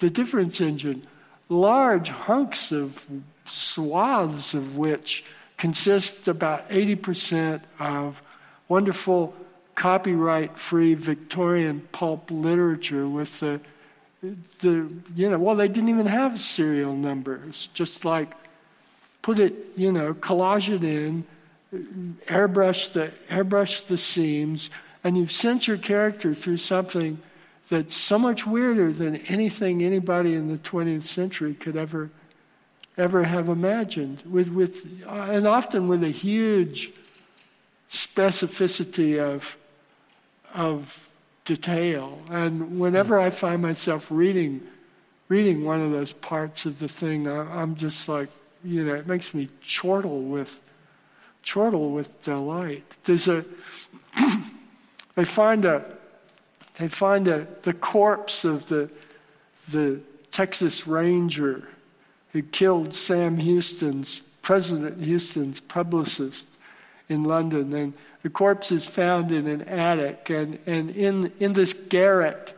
the 0.03 0.11
difference 0.11 0.61
engine. 0.61 1.07
Large 1.49 2.09
hunks 2.09 2.73
of 2.73 3.09
swaths 3.45 4.53
of 4.53 4.77
which 4.77 5.25
consists 5.57 6.27
about 6.27 6.69
80% 6.71 7.63
of 7.79 8.21
wonderful 8.69 9.33
copyright 9.77 10.59
free 10.59 10.95
Victorian 10.95 11.87
pulp 11.93 12.33
literature 12.33 13.07
with 13.07 13.39
the, 13.39 13.61
the, 14.59 14.93
you 15.15 15.31
know, 15.31 15.39
well, 15.39 15.55
they 15.55 15.69
didn't 15.69 15.89
even 15.89 16.07
have 16.07 16.41
serial 16.41 16.97
numbers, 16.97 17.69
just 17.73 18.05
like 18.05 18.33
put 19.23 19.39
it, 19.39 19.55
you 19.77 19.93
know, 19.93 20.15
collage 20.15 20.69
it 20.69 20.83
in, 20.83 21.25
airbrush 22.27 22.93
the, 22.93 23.13
airbrush 23.29 23.87
the 23.87 23.97
seams, 23.97 24.69
and 25.05 25.17
you've 25.17 25.31
sent 25.31 25.69
your 25.69 25.79
character 25.79 26.35
through 26.35 26.57
something 26.57 27.21
that's 27.73 27.97
so 27.97 28.19
much 28.19 28.47
weirder 28.47 28.93
than 28.93 29.17
anything 29.29 29.83
anybody 29.83 30.35
in 30.35 30.49
the 30.49 30.59
20th 30.59 31.05
century 31.05 31.55
could 31.55 31.75
ever 31.77 32.11
ever 32.99 33.25
have 33.25 33.49
imagined, 33.49 34.23
with, 34.31 34.51
with, 34.51 34.87
uh, 35.07 35.13
and 35.13 35.47
often 35.47 35.89
with 35.89 36.03
a 36.03 36.11
huge 36.11 36.93
specificity 37.89 39.19
of, 39.19 39.57
of 40.53 41.09
detail. 41.47 42.19
And 42.31 42.79
whenever 42.79 43.19
I 43.19 43.31
find 43.31 43.63
myself 43.63 44.09
reading, 44.11 44.61
reading 45.29 45.65
one 45.65 45.81
of 45.81 45.91
those 45.91 46.13
parts 46.13 46.67
of 46.67 46.81
the 46.81 46.89
thing, 46.89 47.27
I, 47.27 47.63
am 47.63 47.77
just 47.77 48.11
like, 48.11 48.29
you 48.63 48.85
know, 48.85 48.95
it 48.95 49.07
makes 49.07 49.33
me 49.33 49.49
chortle 49.67 50.21
with, 50.21 50.61
chortle 51.43 51.93
with 51.93 52.21
delight. 52.23 52.99
There's 53.05 53.27
a, 53.27 53.43
they 55.15 55.25
find 55.25 55.65
a, 55.65 55.97
they 56.79 56.89
find 56.89 57.29
a, 57.29 57.47
the 57.63 57.73
corpse 57.73 58.45
of 58.45 58.67
the, 58.67 58.91
the 59.71 60.01
Texas 60.31 60.87
Ranger 60.87 61.69
who 62.33 62.43
killed 62.43 62.95
Sam 62.95 63.37
Houston's, 63.39 64.21
President 64.41 65.03
Houston's 65.03 65.61
publicist 65.61 66.59
in 67.09 67.25
London. 67.25 67.75
And 67.75 67.93
the 68.23 68.31
corpse 68.31 68.73
is 68.73 68.85
found 68.85 69.31
in 69.31 69.47
an 69.47 69.63
attic. 69.63 70.31
And, 70.31 70.59
and 70.67 70.91
in, 70.91 71.33
in 71.39 71.53
this 71.53 71.75
garret, 71.75 72.55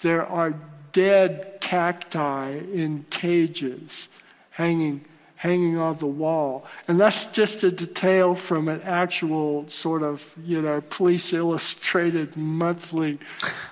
there 0.00 0.26
are 0.26 0.54
dead 0.92 1.58
cacti 1.60 2.50
in 2.50 3.02
cages 3.10 4.08
hanging 4.50 5.04
hanging 5.40 5.78
on 5.78 5.96
the 5.96 6.06
wall. 6.06 6.66
And 6.86 7.00
that's 7.00 7.24
just 7.32 7.62
a 7.62 7.70
detail 7.70 8.34
from 8.34 8.68
an 8.68 8.82
actual 8.82 9.66
sort 9.70 10.02
of, 10.02 10.34
you 10.44 10.60
know, 10.60 10.82
police 10.90 11.32
illustrated 11.32 12.36
monthly 12.36 13.18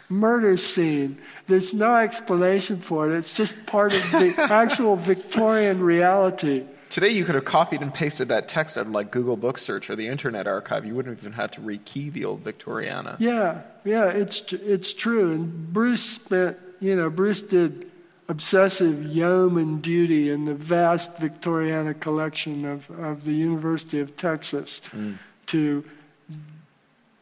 murder 0.08 0.56
scene. 0.56 1.18
There's 1.46 1.74
no 1.74 1.94
explanation 1.96 2.80
for 2.80 3.10
it. 3.10 3.18
It's 3.18 3.34
just 3.34 3.66
part 3.66 3.92
of 3.92 4.00
the 4.12 4.34
actual 4.50 4.96
Victorian 4.96 5.82
reality. 5.82 6.64
Today, 6.88 7.10
you 7.10 7.26
could 7.26 7.34
have 7.34 7.44
copied 7.44 7.82
and 7.82 7.92
pasted 7.92 8.28
that 8.28 8.48
text 8.48 8.78
out 8.78 8.86
of 8.86 8.92
like 8.92 9.10
Google 9.10 9.36
Book 9.36 9.58
Search 9.58 9.90
or 9.90 9.94
the 9.94 10.08
Internet 10.08 10.46
Archive. 10.46 10.86
You 10.86 10.94
wouldn't 10.94 11.18
even 11.18 11.34
have 11.34 11.50
to 11.50 11.60
rekey 11.60 12.10
the 12.10 12.24
old 12.24 12.42
Victoriana. 12.42 13.16
Yeah, 13.18 13.60
yeah, 13.84 14.06
it's 14.06 14.54
it's 14.54 14.94
true. 14.94 15.32
And 15.32 15.70
Bruce 15.70 16.02
spent, 16.02 16.56
you 16.80 16.96
know, 16.96 17.10
Bruce 17.10 17.42
did 17.42 17.90
obsessive 18.28 19.04
yeoman 19.04 19.78
duty 19.78 20.30
in 20.30 20.44
the 20.44 20.54
vast 20.54 21.14
Victoriana 21.16 21.98
collection 21.98 22.64
of, 22.64 22.90
of 22.90 23.24
the 23.24 23.32
University 23.32 24.00
of 24.00 24.16
Texas 24.16 24.82
mm. 24.92 25.16
to 25.46 25.84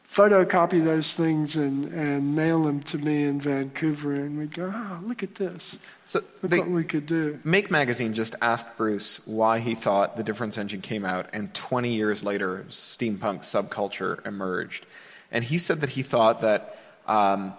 photocopy 0.04 0.82
those 0.82 1.14
things 1.14 1.56
and, 1.56 1.92
and 1.92 2.34
mail 2.34 2.64
them 2.64 2.80
to 2.80 2.96
me 2.96 3.24
in 3.24 3.40
Vancouver, 3.40 4.14
and 4.14 4.38
we'd 4.38 4.54
go, 4.54 4.72
oh, 4.74 5.00
look 5.06 5.22
at 5.22 5.34
this. 5.34 5.78
So 6.06 6.22
look 6.42 6.50
they, 6.50 6.58
what 6.58 6.70
we 6.70 6.84
could 6.84 7.06
do. 7.06 7.38
Make 7.44 7.70
Magazine 7.70 8.14
just 8.14 8.34
asked 8.40 8.76
Bruce 8.76 9.26
why 9.26 9.58
he 9.58 9.74
thought 9.74 10.16
the 10.16 10.22
difference 10.22 10.56
engine 10.56 10.80
came 10.80 11.04
out, 11.04 11.28
and 11.32 11.52
20 11.54 11.94
years 11.94 12.24
later, 12.24 12.64
steampunk 12.70 13.40
subculture 13.40 14.24
emerged. 14.24 14.86
And 15.30 15.44
he 15.44 15.58
said 15.58 15.80
that 15.80 15.90
he 15.90 16.02
thought 16.02 16.40
that 16.40 16.78
um, 17.06 17.54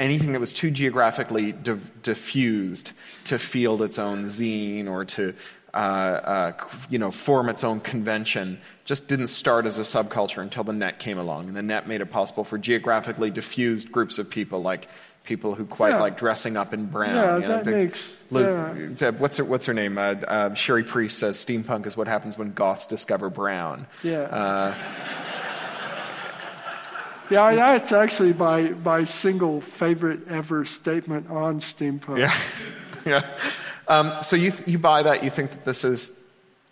anything 0.00 0.32
that 0.32 0.40
was 0.40 0.52
too 0.52 0.70
geographically 0.70 1.52
di- 1.52 1.76
diffused 2.02 2.92
to 3.24 3.38
field 3.38 3.82
its 3.82 3.98
own 3.98 4.24
zine 4.24 4.88
or 4.88 5.04
to 5.04 5.34
uh, 5.74 5.76
uh, 5.76 6.52
you 6.88 7.00
know, 7.00 7.10
form 7.10 7.48
its 7.48 7.64
own 7.64 7.80
convention 7.80 8.60
just 8.84 9.08
didn't 9.08 9.26
start 9.26 9.66
as 9.66 9.76
a 9.76 9.82
subculture 9.82 10.40
until 10.40 10.62
the 10.62 10.72
net 10.72 11.00
came 11.00 11.18
along. 11.18 11.48
And 11.48 11.56
the 11.56 11.62
net 11.62 11.88
made 11.88 12.00
it 12.00 12.12
possible 12.12 12.44
for 12.44 12.58
geographically 12.58 13.30
diffused 13.30 13.90
groups 13.90 14.18
of 14.18 14.30
people 14.30 14.62
like 14.62 14.88
people 15.24 15.54
who 15.54 15.64
quite 15.64 15.90
yeah. 15.90 16.00
like 16.00 16.16
dressing 16.16 16.56
up 16.56 16.72
in 16.72 16.86
brown. 16.86 17.16
Yeah, 17.16 17.34
you 17.34 17.40
know, 17.40 17.48
that 17.48 17.64
big, 17.64 17.74
makes. 17.74 18.16
Liz, 18.30 19.00
yeah. 19.00 19.10
What's 19.10 19.38
her 19.38 19.44
What's 19.44 19.66
her 19.66 19.74
name? 19.74 19.98
Uh, 19.98 20.14
uh, 20.28 20.54
Cherie 20.54 20.84
Priest 20.84 21.18
says 21.18 21.44
steampunk 21.44 21.86
is 21.86 21.96
what 21.96 22.06
happens 22.06 22.38
when 22.38 22.52
goths 22.52 22.86
discover 22.86 23.28
brown. 23.28 23.86
Yeah. 24.04 24.74
Yeah, 27.30 27.74
it's 27.76 27.92
actually 27.92 28.32
my, 28.32 28.70
my 28.84 29.04
single 29.04 29.60
favorite 29.60 30.28
ever 30.28 30.64
statement 30.64 31.30
on 31.30 31.60
steampunk. 31.60 32.18
Yeah, 32.18 32.36
yeah. 33.06 33.38
Um, 33.88 34.22
so 34.22 34.36
you, 34.36 34.52
you 34.66 34.78
buy 34.78 35.02
that, 35.02 35.24
you 35.24 35.30
think 35.30 35.50
that 35.50 35.64
this 35.64 35.84
is 35.84 36.10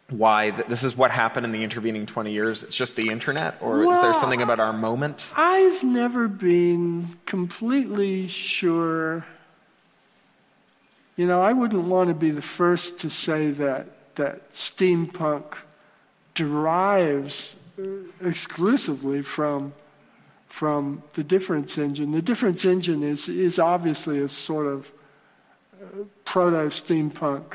why, 0.09 0.51
that 0.51 0.69
this 0.69 0.85
is 0.85 0.97
what 0.97 1.11
happened 1.11 1.47
in 1.47 1.53
the 1.53 1.65
intervening 1.65 2.07
20 2.07 2.33
years? 2.33 2.63
It's 2.63 2.77
just 2.77 2.97
the 2.97 3.11
internet? 3.11 3.57
Or 3.61 3.81
well, 3.81 3.91
is 3.91 4.01
there 4.01 4.15
something 4.15 4.43
about 4.43 4.61
our 4.61 4.73
moment? 4.73 5.33
I've 5.37 5.83
never 5.83 6.29
been 6.29 7.07
completely 7.27 8.29
sure. 8.29 9.25
You 11.17 11.27
know, 11.27 11.43
I 11.43 11.53
wouldn't 11.53 11.85
want 11.85 12.09
to 12.09 12.15
be 12.15 12.31
the 12.31 12.43
first 12.43 13.01
to 13.01 13.11
say 13.11 13.51
that, 13.51 14.15
that 14.17 14.53
steampunk 14.53 15.57
derives 16.35 17.57
uh, 17.79 17.83
exclusively 18.23 19.23
from 19.23 19.73
from 20.53 21.03
the 21.15 21.25
difference 21.25 21.79
engine. 21.79 22.13
The 22.13 22.21
difference 22.21 22.67
engine 22.67 23.03
is, 23.03 23.27
is 23.27 23.59
obviously 23.59 24.21
a 24.21 24.29
sort 24.29 24.67
of 24.67 24.93
uh, 25.83 26.05
proto 26.27 26.69
steampunk 26.69 27.55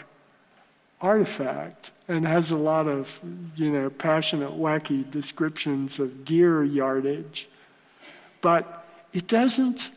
artifact 1.00 1.92
and 2.08 2.26
has 2.26 2.50
a 2.50 2.58
lot 2.58 2.88
of, 2.88 3.22
you 3.56 3.70
know, 3.70 3.92
passionate, 3.92 4.50
wacky 4.50 5.10
descriptions 5.12 6.00
of 6.00 6.26
gear 6.26 6.64
yardage. 6.64 7.48
But 8.42 8.84
it 9.14 9.28
doesn't, 9.28 9.92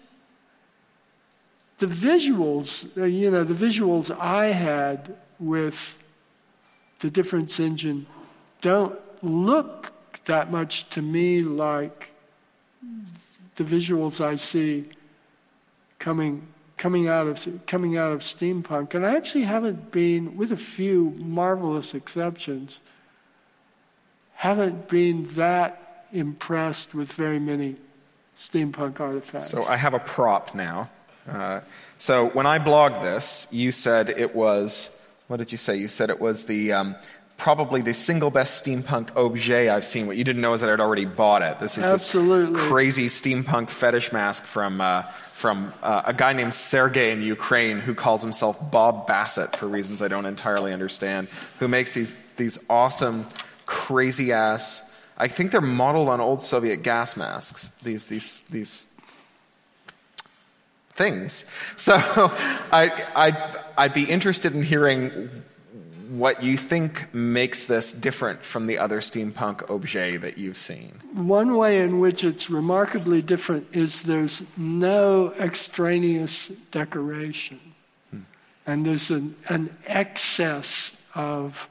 the 1.78 1.86
visuals, 1.86 2.94
uh, 2.98 3.05
you 3.05 3.30
know, 3.30 3.44
the 3.44 3.55
visuals 3.55 4.14
I 4.14 4.53
had 4.53 5.16
with 5.38 6.05
the 6.98 7.11
difference 7.11 7.59
engine 7.59 8.05
don't 8.61 8.98
look 9.22 9.90
that 10.26 10.53
much 10.53 10.86
to 10.90 11.01
me 11.01 11.40
like 11.40 12.14
the 13.56 13.64
visuals 13.64 14.20
I 14.20 14.36
see 14.36 14.88
coming 15.98 16.46
coming 16.80 17.08
out 17.08 17.26
of 17.26 17.66
coming 17.66 17.98
out 17.98 18.10
of 18.10 18.20
steampunk, 18.20 18.94
and 18.94 19.04
I 19.04 19.14
actually 19.14 19.44
haven't 19.44 19.92
been, 19.92 20.36
with 20.36 20.50
a 20.50 20.56
few 20.56 21.10
marvelous 21.18 21.94
exceptions, 21.94 22.80
haven't 24.34 24.88
been 24.88 25.26
that 25.34 26.06
impressed 26.12 26.94
with 26.94 27.12
very 27.12 27.38
many 27.38 27.76
steampunk 28.38 28.98
artifacts. 28.98 29.50
So 29.50 29.64
I 29.64 29.76
have 29.76 29.92
a 29.92 29.98
prop 29.98 30.54
now. 30.54 30.88
Uh, 31.28 31.60
so 31.98 32.30
when 32.30 32.46
I 32.46 32.58
blogged 32.58 33.02
this, 33.02 33.46
you 33.52 33.72
said 33.72 34.08
it 34.08 34.34
was. 34.34 34.96
What 35.28 35.36
did 35.36 35.52
you 35.52 35.58
say? 35.58 35.76
You 35.76 35.88
said 35.88 36.10
it 36.10 36.20
was 36.20 36.46
the 36.46 36.72
um, 36.72 36.96
probably 37.41 37.80
the 37.80 37.95
single 37.95 38.30
best 38.30 38.62
steampunk 38.62 39.16
objet 39.16 39.70
I've 39.70 39.86
seen. 39.86 40.07
What 40.07 40.18
you 40.18 40.24
didn't 40.24 40.43
know 40.43 40.53
is 40.53 40.61
that 40.61 40.68
I'd 40.68 40.78
already 40.78 41.07
bought 41.07 41.41
it. 41.41 41.59
This 41.59 41.78
is 41.78 41.84
Absolutely. 41.84 42.53
this 42.53 42.68
crazy 42.68 43.07
steampunk 43.07 43.70
fetish 43.70 44.12
mask 44.12 44.45
from 44.45 44.80
uh, 44.80 45.03
from 45.32 45.72
uh, 45.82 46.03
a 46.05 46.12
guy 46.12 46.34
named 46.34 46.53
Sergey 46.53 47.12
in 47.12 47.22
Ukraine 47.22 47.80
who 47.80 47.95
calls 47.95 48.20
himself 48.20 48.70
Bob 48.70 49.07
Basset 49.07 49.57
for 49.57 49.66
reasons 49.66 50.03
I 50.03 50.09
don't 50.09 50.26
entirely 50.26 50.74
understand. 50.74 51.28
Who 51.61 51.66
makes 51.66 51.95
these 51.95 52.12
these 52.36 52.59
awesome, 52.68 53.26
crazy 53.64 54.32
ass. 54.32 54.86
I 55.16 55.28
think 55.28 55.51
they're 55.51 55.62
modeled 55.62 56.09
on 56.09 56.20
old 56.20 56.43
Soviet 56.43 56.82
gas 56.82 57.16
masks. 57.16 57.68
These 57.82 58.07
these 58.07 58.43
these 58.43 59.01
things. 60.93 61.47
So 61.76 61.95
I, 61.97 63.07
I'd, 63.14 63.61
I'd 63.78 63.95
be 63.95 64.05
interested 64.05 64.55
in 64.55 64.62
hearing 64.62 65.30
what 66.11 66.42
you 66.42 66.58
think 66.58 67.12
makes 67.14 67.66
this 67.66 67.92
different 67.92 68.42
from 68.42 68.66
the 68.66 68.78
other 68.78 69.00
steampunk 69.00 69.70
objet 69.70 70.20
that 70.22 70.36
you've 70.36 70.56
seen. 70.56 71.00
One 71.14 71.54
way 71.54 71.80
in 71.80 72.00
which 72.00 72.24
it's 72.24 72.50
remarkably 72.50 73.22
different 73.22 73.68
is 73.72 74.02
there's 74.02 74.42
no 74.56 75.32
extraneous 75.38 76.48
decoration. 76.72 77.61
Hmm. 78.11 78.20
And 78.66 78.84
there's 78.84 79.11
an, 79.12 79.36
an 79.48 79.76
excess 79.86 81.06
of 81.14 81.68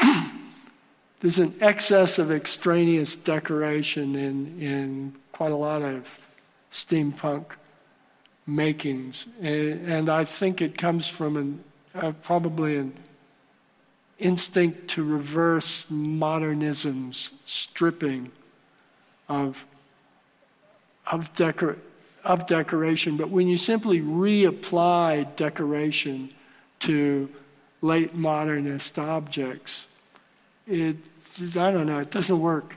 there's 1.20 1.40
an 1.40 1.52
excess 1.60 2.20
of 2.20 2.30
extraneous 2.30 3.16
decoration 3.16 4.14
in, 4.14 4.60
in 4.60 5.14
quite 5.32 5.50
a 5.50 5.56
lot 5.56 5.82
of 5.82 6.16
steampunk 6.72 7.46
makings. 8.46 9.26
And 9.42 10.08
I 10.08 10.22
think 10.22 10.62
it 10.62 10.78
comes 10.78 11.08
from 11.08 11.36
an, 11.36 11.64
uh, 11.96 12.12
probably 12.22 12.76
an 12.76 12.94
instinct 14.18 14.88
to 14.88 15.04
reverse 15.04 15.86
modernism's 15.90 17.30
stripping 17.44 18.30
of, 19.28 19.64
of, 21.06 21.32
decor, 21.34 21.76
of 22.24 22.46
decoration. 22.46 23.16
But 23.16 23.30
when 23.30 23.48
you 23.48 23.56
simply 23.56 24.00
reapply 24.00 25.36
decoration 25.36 26.30
to 26.80 27.28
late 27.80 28.14
modernist 28.14 28.98
objects, 28.98 29.86
it, 30.66 30.96
I 31.40 31.70
don't 31.70 31.86
know, 31.86 32.00
it 32.00 32.10
doesn't 32.10 32.40
work. 32.40 32.74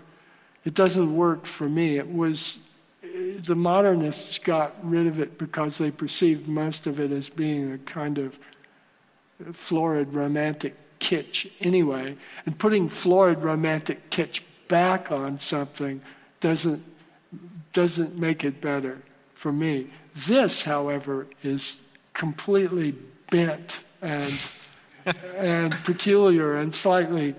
It 0.64 0.76
doesn't 0.76 1.16
work 1.16 1.46
for 1.46 1.68
me. 1.68 1.98
It 1.98 2.08
was, 2.08 2.60
the 3.40 3.56
modernists 3.56 4.38
got 4.38 4.76
rid 4.84 5.08
of 5.08 5.20
it 5.20 5.40
because 5.40 5.80
they 5.80 5.90
perceived 5.90 6.48
most 6.48 6.86
of 6.86 7.00
it 7.00 7.12
as 7.12 7.30
being 7.30 7.74
a 7.74 7.78
kind 7.80 8.20
of 8.20 8.40
florid 9.54 10.14
romantic 10.14 10.76
kitsch 11.02 11.52
anyway. 11.60 12.16
And 12.46 12.58
putting 12.58 12.88
florid 12.88 13.44
romantic 13.44 14.10
kitsch 14.10 14.42
back 14.70 15.12
on 15.12 15.40
something 15.40 16.00
doesn't, 16.40 16.82
doesn't 17.74 18.18
make 18.18 18.46
it 18.46 18.62
better 18.62 19.02
for 19.34 19.52
me. 19.52 19.90
This, 20.16 20.64
however, 20.64 21.28
is 21.44 21.86
completely 22.14 22.96
bent 23.30 23.84
and, 24.02 24.34
and 25.36 25.74
peculiar 25.84 26.58
and 26.58 26.74
slightly, 26.74 27.36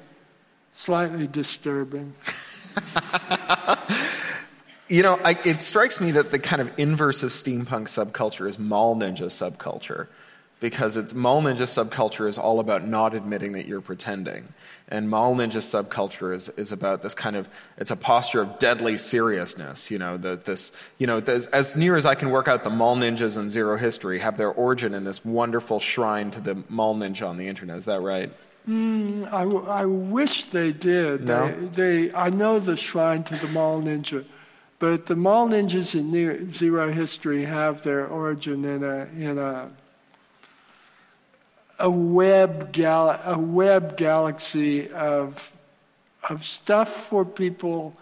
slightly 0.74 1.26
disturbing. 1.26 2.12
you 4.88 5.02
know, 5.02 5.18
I, 5.24 5.38
it 5.44 5.62
strikes 5.62 6.00
me 6.00 6.10
that 6.12 6.30
the 6.30 6.38
kind 6.38 6.60
of 6.60 6.70
inverse 6.76 7.22
of 7.22 7.30
steampunk 7.30 7.88
subculture 7.88 8.48
is 8.48 8.58
mall 8.58 8.96
ninja 8.96 9.26
subculture 9.26 10.08
because 10.62 10.96
it's 10.96 11.12
mall 11.12 11.42
ninja 11.42 11.66
subculture 11.66 12.28
is 12.28 12.38
all 12.38 12.60
about 12.60 12.86
not 12.86 13.14
admitting 13.14 13.50
that 13.50 13.66
you're 13.66 13.80
pretending. 13.80 14.46
And 14.86 15.10
mall 15.10 15.34
ninja 15.34 15.56
subculture 15.56 16.32
is, 16.32 16.50
is 16.50 16.70
about 16.70 17.02
this 17.02 17.16
kind 17.16 17.34
of 17.34 17.48
it's 17.76 17.90
a 17.90 17.96
posture 17.96 18.42
of 18.42 18.60
deadly 18.60 18.96
seriousness 18.96 19.90
you 19.90 19.98
know 19.98 20.16
that 20.18 20.44
this 20.44 20.70
you 20.98 21.06
know 21.08 21.18
this, 21.18 21.46
as 21.46 21.74
near 21.74 21.96
as 21.96 22.06
i 22.06 22.14
can 22.14 22.30
work 22.30 22.46
out 22.46 22.62
the 22.62 22.70
mall 22.70 22.96
ninjas 22.96 23.36
in 23.36 23.50
zero 23.50 23.76
history 23.76 24.20
have 24.20 24.36
their 24.36 24.52
origin 24.52 24.94
in 24.94 25.02
this 25.02 25.24
wonderful 25.24 25.80
shrine 25.80 26.30
to 26.30 26.40
the 26.40 26.62
mall 26.68 26.94
ninja 26.94 27.28
on 27.28 27.36
the 27.36 27.48
internet. 27.48 27.76
Is 27.78 27.86
that 27.86 28.00
right? 28.00 28.30
Mm, 28.68 29.26
I, 29.32 29.42
w- 29.42 29.66
I 29.66 29.84
wish 29.84 30.44
they 30.44 30.72
did. 30.72 31.24
No? 31.24 31.48
they, 31.48 32.06
they 32.06 32.14
i 32.14 32.30
know 32.30 32.60
the 32.60 32.76
shrine 32.76 33.24
to 33.24 33.34
the 33.34 33.48
mall 33.48 33.82
ninja 33.82 34.24
but 34.78 35.06
the 35.06 35.16
mall 35.16 35.48
ninjas 35.48 35.96
in 35.96 36.54
zero 36.54 36.92
history 36.92 37.44
have 37.46 37.82
their 37.82 38.06
origin 38.06 38.64
in 38.64 38.84
a 38.84 39.08
in 39.18 39.38
a 39.38 39.68
a 41.82 41.90
web, 41.90 42.72
gal- 42.72 43.20
a 43.24 43.36
web 43.36 43.96
galaxy 43.96 44.88
of, 44.90 45.52
of 46.28 46.44
stuff 46.44 46.88
for 46.88 47.24
people 47.24 47.94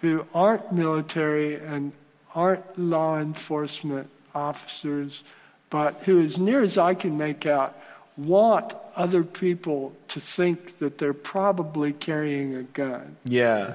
who 0.00 0.26
aren't 0.34 0.72
military 0.72 1.54
and 1.56 1.92
aren't 2.34 2.78
law 2.78 3.18
enforcement 3.18 4.08
officers, 4.34 5.22
but 5.68 6.02
who, 6.04 6.20
as 6.22 6.38
near 6.38 6.62
as 6.62 6.78
I 6.78 6.94
can 6.94 7.18
make 7.18 7.44
out, 7.44 7.78
want 8.16 8.74
other 8.96 9.22
people 9.22 9.94
to 10.08 10.18
think 10.18 10.78
that 10.78 10.96
they're 10.96 11.12
probably 11.12 11.92
carrying 11.92 12.54
a 12.54 12.62
gun. 12.62 13.16
Yeah. 13.24 13.74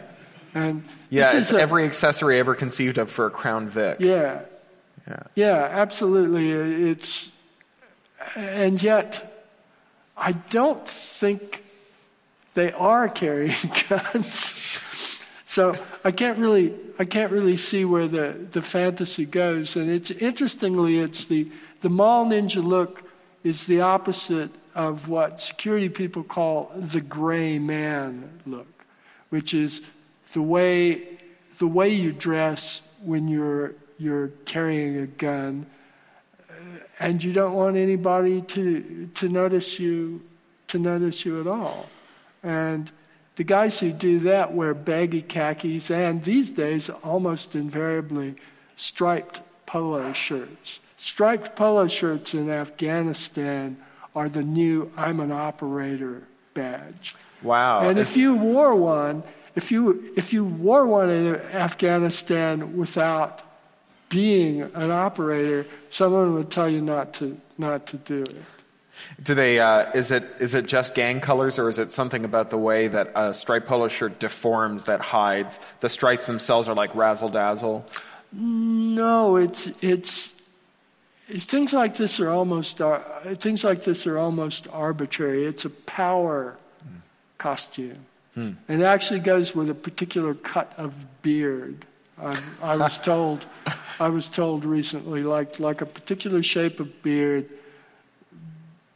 And 0.56 0.84
yeah, 1.12 1.38
it's 1.38 1.52
a, 1.52 1.62
every 1.62 1.86
accessory 1.86 2.40
ever 2.40 2.56
conceived 2.56 2.98
of 2.98 3.12
for 3.12 3.28
a 3.28 3.30
Crown 3.30 3.70
Vic. 3.70 3.98
Yeah. 4.00 4.42
Yeah. 5.08 5.24
Yeah, 5.36 5.70
absolutely. 5.72 6.52
It's 6.90 7.32
and 8.36 8.82
yet, 8.82 9.45
I 10.15 10.32
don't 10.32 10.88
think 10.88 11.63
they 12.53 12.72
are 12.72 13.07
carrying 13.07 13.55
guns. 13.89 14.39
so 15.45 15.76
I 16.03 16.11
can't 16.11 16.38
really, 16.38 16.74
I 16.97 17.05
can't 17.05 17.32
really 17.32 17.57
see 17.57 17.86
where 17.86 18.07
the, 18.07 18.36
the 18.51 18.61
fantasy 18.61 19.26
goes. 19.26 19.76
And 19.76 19.89
it's 19.89 20.11
interestingly, 20.11 20.97
it's 20.97 21.26
the 21.26 21.47
the 21.82 21.89
mall 21.89 22.26
ninja 22.26 22.63
look 22.63 23.03
is 23.43 23.68
the 23.68 23.82
opposite 23.82 24.49
of 24.74 25.09
what 25.09 25.41
security 25.41 25.89
people 25.89 26.24
call 26.24 26.72
the 26.76 27.01
gray 27.01 27.59
man 27.59 28.41
look, 28.45 28.86
which 29.30 29.53
is 29.53 29.82
the 30.34 30.41
way 30.41 31.18
the 31.57 31.68
way 31.68 31.89
you 31.89 32.11
dress 32.11 32.82
when 33.03 33.28
you're 33.28 33.74
you're 33.97 34.30
carrying 34.45 34.97
a 34.97 35.07
gun 35.07 35.65
and 37.00 37.24
you 37.24 37.34
don't 37.34 37.54
want 37.54 37.78
anybody 37.78 38.41
to, 38.41 39.10
to 39.16 39.30
notice 39.30 39.80
you 39.80 40.22
to 40.68 40.78
notice 40.78 41.26
you 41.26 41.39
at 41.39 41.48
all. 41.48 41.88
And 42.43 42.91
the 43.38 43.43
guys 43.43 43.80
who 43.80 43.91
do 43.91 44.20
that 44.20 44.54
wear 44.54 44.74
baggy 44.74 45.22
khakis 45.22 45.89
and 45.89 46.24
these 46.24 46.50
days 46.50 46.89
almost 46.89 47.56
invariably 47.56 48.36
striped 48.76 49.41
polo 49.66 50.12
shirts. 50.14 50.80
Striped 50.98 51.56
polo 51.56 51.88
shirts 51.88 52.34
in 52.34 52.50
Afghanistan 52.50 53.78
are 54.16 54.28
the 54.28 54.43
new 54.43 54.91
I'm 54.98 55.20
an 55.20 55.32
operator 55.32 56.24
badge. 56.54 57.14
Wow. 57.43 57.88
And 57.88 58.00
if 58.00 58.18
you 58.18 58.36
wore 58.36 58.76
one, 58.76 59.24
if 59.56 59.72
you 59.72 60.12
if 60.16 60.34
you 60.34 60.43
wore 60.43 60.88
one 60.88 61.10
in 61.10 61.36
Afghanistan 61.36 62.76
without 62.76 63.43
being 64.10 64.62
an 64.62 64.91
operator, 64.91 65.66
someone 65.89 66.34
would 66.34 66.49
tell 66.49 66.70
you 66.70 66.82
not 66.82 67.14
to 67.16 67.38
not 67.58 67.88
to 67.88 67.97
do 67.97 68.22
it. 68.22 68.36
Do 69.22 69.36
they? 69.36 69.60
Uh, 69.60 69.91
is 69.93 70.12
it 70.12 70.24
is 70.39 70.53
it 70.53 70.66
just 70.66 70.95
gang 70.95 71.22
colors, 71.22 71.60
or 71.60 71.70
is 71.70 71.78
it 71.78 71.91
something 71.91 72.26
about 72.26 72.49
the 72.49 72.58
way 72.58 72.88
that 72.88 73.12
a 73.16 73.34
striped 73.34 73.68
polo 73.68 73.88
shirt 73.88 74.20
deforms 74.20 74.86
that 74.86 75.01
hides 75.01 75.60
the 75.80 75.89
stripes 75.89 76.26
themselves 76.26 76.68
are 76.68 76.76
like 76.76 76.93
razzle 76.95 77.30
dazzle? 77.30 77.86
No, 78.32 79.36
it's 79.36 79.68
it's 79.82 80.34
things 81.32 81.74
like 81.74 81.95
this 81.95 82.20
are 82.20 82.30
almost 82.30 82.82
uh, 82.82 82.99
things 83.36 83.64
like 83.64 83.84
this 83.84 84.08
are 84.08 84.18
almost 84.18 84.68
arbitrary. 84.72 85.45
It's 85.45 85.66
a 85.66 85.70
power 85.70 86.58
mm. 86.84 87.01
costume, 87.38 88.05
hmm. 88.34 88.51
and 88.68 88.82
it 88.82 88.86
actually 88.86 89.20
goes 89.20 89.55
with 89.55 89.70
a 89.70 89.76
particular 89.76 90.34
cut 90.34 90.74
of 90.78 91.05
beard. 91.22 91.86
I, 92.22 92.39
I 92.61 92.76
was 92.76 92.99
told, 93.11 93.45
I 93.99 94.09
was 94.09 94.28
told 94.28 94.65
recently, 94.65 95.24
like 95.24 95.59
like 95.59 95.82
a 95.82 95.86
particular 95.86 96.41
shape 96.43 96.80
of 96.80 97.01
beard, 97.03 97.49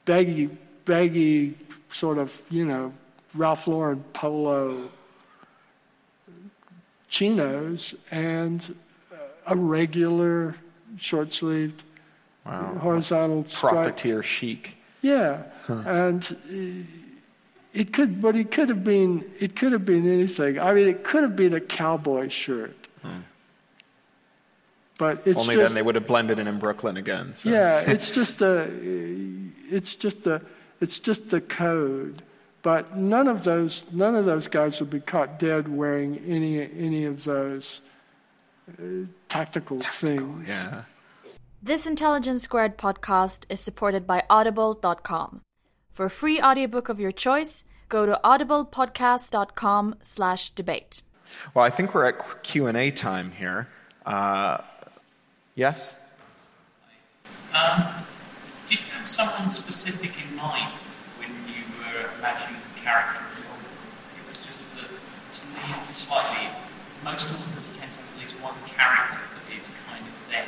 baggy, 0.06 0.50
baggy, 0.86 1.58
sort 1.90 2.18
of, 2.18 2.42
you 2.50 2.66
know, 2.66 2.94
Ralph 3.36 3.68
Lauren 3.68 4.04
polo 4.14 4.90
chinos, 7.08 7.96
and 8.10 8.76
a 9.48 9.56
regular 9.56 10.56
short-sleeved 10.98 11.84
wow. 12.46 12.76
horizontal 12.80 13.44
profiteer 13.44 14.24
chic. 14.24 14.78
Yeah, 15.02 15.44
huh. 15.66 15.84
and 15.86 16.38
eh, 16.52 16.84
it 17.74 17.94
could, 17.94 18.22
but 18.22 18.36
it 18.36 18.52
could 18.52 18.70
have 18.70 18.84
been, 18.84 19.30
it 19.40 19.56
could 19.56 19.72
have 19.72 19.86
been 19.86 20.12
anything. 20.12 20.60
I 20.60 20.74
mean, 20.74 20.88
it 20.88 21.04
could 21.04 21.24
have 21.24 21.36
been 21.36 21.54
a 21.54 21.62
cowboy 21.62 22.30
shirt. 22.30 22.81
Hmm. 23.02 23.20
But 24.98 25.24
it's 25.26 25.40
only 25.40 25.56
just, 25.56 25.70
then 25.70 25.76
they 25.76 25.82
would 25.82 25.96
have 25.96 26.06
blended 26.06 26.38
in 26.38 26.48
in 26.48 26.60
Brooklyn 26.60 26.96
again. 26.96 27.34
So. 27.34 27.50
Yeah, 27.50 27.80
it's 27.88 28.12
just 28.12 28.40
the, 28.40 28.70
it's 29.70 29.96
just 29.96 30.24
the, 30.24 30.42
it's 30.80 31.00
just 31.00 31.32
the 31.32 31.42
code. 31.42 32.22
But 32.62 32.96
none 32.96 33.28
of 33.28 33.44
those, 33.44 33.86
none 33.92 34.16
of 34.16 34.26
those 34.26 34.48
guys 34.48 34.80
would 34.80 34.92
be 34.92 35.00
caught 35.00 35.40
dead 35.40 35.68
wearing 35.68 36.20
any 36.28 36.62
any 36.62 37.06
of 37.06 37.24
those 37.24 37.82
uh, 38.70 39.08
tactical, 39.28 39.80
tactical 39.80 39.80
things. 39.80 40.50
Yeah. 40.50 40.84
This 41.64 41.86
Intelligence 41.88 42.44
Squared 42.44 42.78
podcast 42.78 43.46
is 43.50 43.60
supported 43.60 44.06
by 44.06 44.24
Audible.com. 44.30 45.42
For 45.92 46.06
a 46.06 46.10
free 46.10 46.42
audiobook 46.42 46.90
of 46.90 47.00
your 47.00 47.12
choice, 47.12 47.64
go 47.90 48.06
to 48.06 48.20
audiblepodcast.com 48.24 49.96
slash 50.02 50.50
debate. 50.52 51.02
Well, 51.54 51.66
I 51.66 51.70
think 51.70 51.94
we're 51.94 52.06
at 52.06 52.44
Q&A 52.44 52.92
time 52.92 53.32
here. 53.32 53.68
Uh, 54.06 54.60
yes? 55.56 55.96
Um, 57.54 57.84
did 58.70 58.80
you 58.80 58.86
have 58.94 59.08
someone 59.08 59.50
specific 59.50 60.12
in 60.24 60.36
mind 60.36 60.72
when 61.18 61.30
you 61.48 61.64
were 61.78 62.10
imagining 62.20 62.62
the 62.74 62.80
character? 62.82 63.24
It's 64.24 64.46
just 64.46 64.76
that, 64.76 64.86
to 64.86 65.46
me, 65.48 65.76
it's 65.84 65.96
slightly... 65.96 66.48
Most 67.04 67.26
authors 67.32 67.76
tend 67.76 67.92
to 67.92 68.00
have 68.00 68.14
at 68.14 68.22
least 68.22 68.36
one 68.44 68.54
character 68.68 69.18
that 69.18 69.58
is 69.60 69.74
kind 69.90 70.06
of 70.06 70.14
them, 70.30 70.48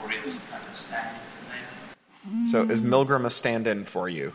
or 0.00 0.10
is 0.12 0.46
kind 0.50 0.62
of 0.66 0.74
standing 0.74 1.20
for 1.20 2.30
them. 2.30 2.46
So 2.46 2.62
is 2.72 2.80
Milgram 2.80 3.26
a 3.26 3.30
stand-in 3.30 3.84
for 3.84 4.08
you? 4.08 4.32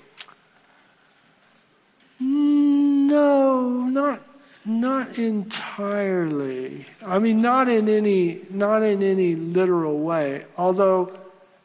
No, 2.19 3.87
not 3.87 4.21
not 4.65 5.17
entirely. 5.17 6.85
I 7.05 7.19
mean, 7.19 7.41
not 7.41 7.69
in 7.69 7.87
any 7.89 8.41
not 8.49 8.83
in 8.83 9.01
any 9.01 9.35
literal 9.35 9.99
way. 9.99 10.45
Although 10.57 11.17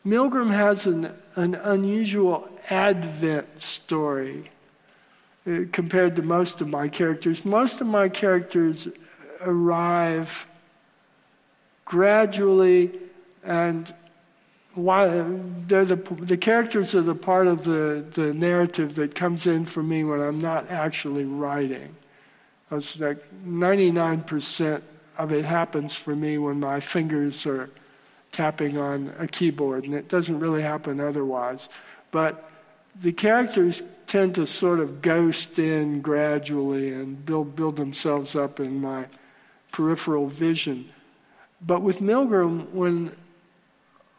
Milgram 0.07 0.53
has 0.53 0.87
an 0.87 1.13
an 1.37 1.55
unusual 1.55 2.49
advent 2.71 3.63
story 3.63 4.51
uh, 5.47 5.61
compared 5.73 6.17
to 6.17 6.23
most 6.23 6.61
of 6.61 6.69
my 6.69 6.89
characters. 6.89 7.45
Most 7.45 7.81
of 7.81 7.87
my 7.87 8.09
characters 8.09 8.89
arrive 9.43 10.47
gradually 11.85 12.93
and 13.43 13.93
why 14.75 15.07
they're 15.67 15.85
the, 15.85 15.97
the 15.97 16.37
characters 16.37 16.95
are 16.95 17.03
the 17.03 17.15
part 17.15 17.47
of 17.47 17.65
the, 17.65 18.05
the 18.13 18.35
narrative 18.35 18.95
that 18.97 19.15
comes 19.15 19.47
in 19.47 19.65
for 19.65 19.83
me 19.83 20.03
when 20.03 20.21
I'm 20.21 20.41
not 20.41 20.71
actually 20.71 21.25
writing. 21.25 21.95
It's 22.75 22.99
like 22.99 23.19
99% 23.47 24.83
of 25.19 25.33
it 25.33 25.45
happens 25.45 25.95
for 25.95 26.15
me 26.15 26.39
when 26.39 26.61
my 26.61 26.81
fingers 26.81 27.47
are 27.47 27.71
tapping 28.33 28.79
on 28.79 29.13
a 29.19 29.29
keyboard, 29.29 29.85
and 29.85 29.95
it 29.95 30.09
doesn't 30.09 30.41
really 30.41 30.63
happen 30.63 31.01
otherwise. 31.01 31.69
But 32.11 32.51
the 33.01 33.13
characters 33.13 33.83
tend 34.07 34.35
to 34.37 34.47
sort 34.47 34.81
of 34.81 35.03
ghost 35.03 35.59
in 35.59 36.01
gradually 36.01 36.93
and 36.93 37.25
build, 37.25 37.57
build 37.57 37.77
themselves 37.77 38.37
up 38.37 38.61
in 38.61 38.81
my 38.81 39.07
peripheral 39.73 40.29
vision. 40.29 40.89
But 41.61 41.83
with 41.83 42.01
Milgram, 42.01 42.71
when 42.71 43.17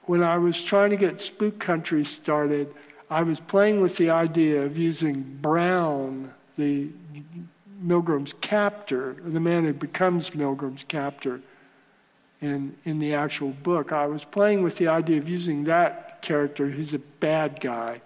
when 0.06 0.24
I 0.24 0.38
was 0.38 0.64
trying 0.64 0.92
to 0.92 0.98
get 0.98 1.20
Spook 1.22 1.60
Country 1.60 2.06
started, 2.06 2.74
I 3.10 3.24
was 3.24 3.40
playing 3.40 3.82
with 3.82 3.98
the 3.98 4.12
idea 4.12 4.62
of 4.62 4.78
using 4.78 5.22
Brown, 5.42 6.34
the 6.58 6.90
Milgram's 7.84 8.34
captor, 8.42 9.16
the 9.24 9.40
man 9.40 9.66
who 9.66 9.74
becomes 9.74 10.32
Milgram's 10.32 10.84
captor 10.84 11.42
in, 12.42 12.76
in 12.86 13.00
the 13.00 13.14
actual 13.14 13.50
book. 13.50 13.92
I 13.92 14.06
was 14.08 14.24
playing 14.24 14.64
with 14.64 14.78
the 14.78 14.88
idea 14.88 15.18
of 15.18 15.30
using 15.30 15.66
that 15.66 16.22
character, 16.22 16.68
who's 16.68 16.94
a 16.94 17.00
bad 17.00 17.60
guy, 17.60 18.02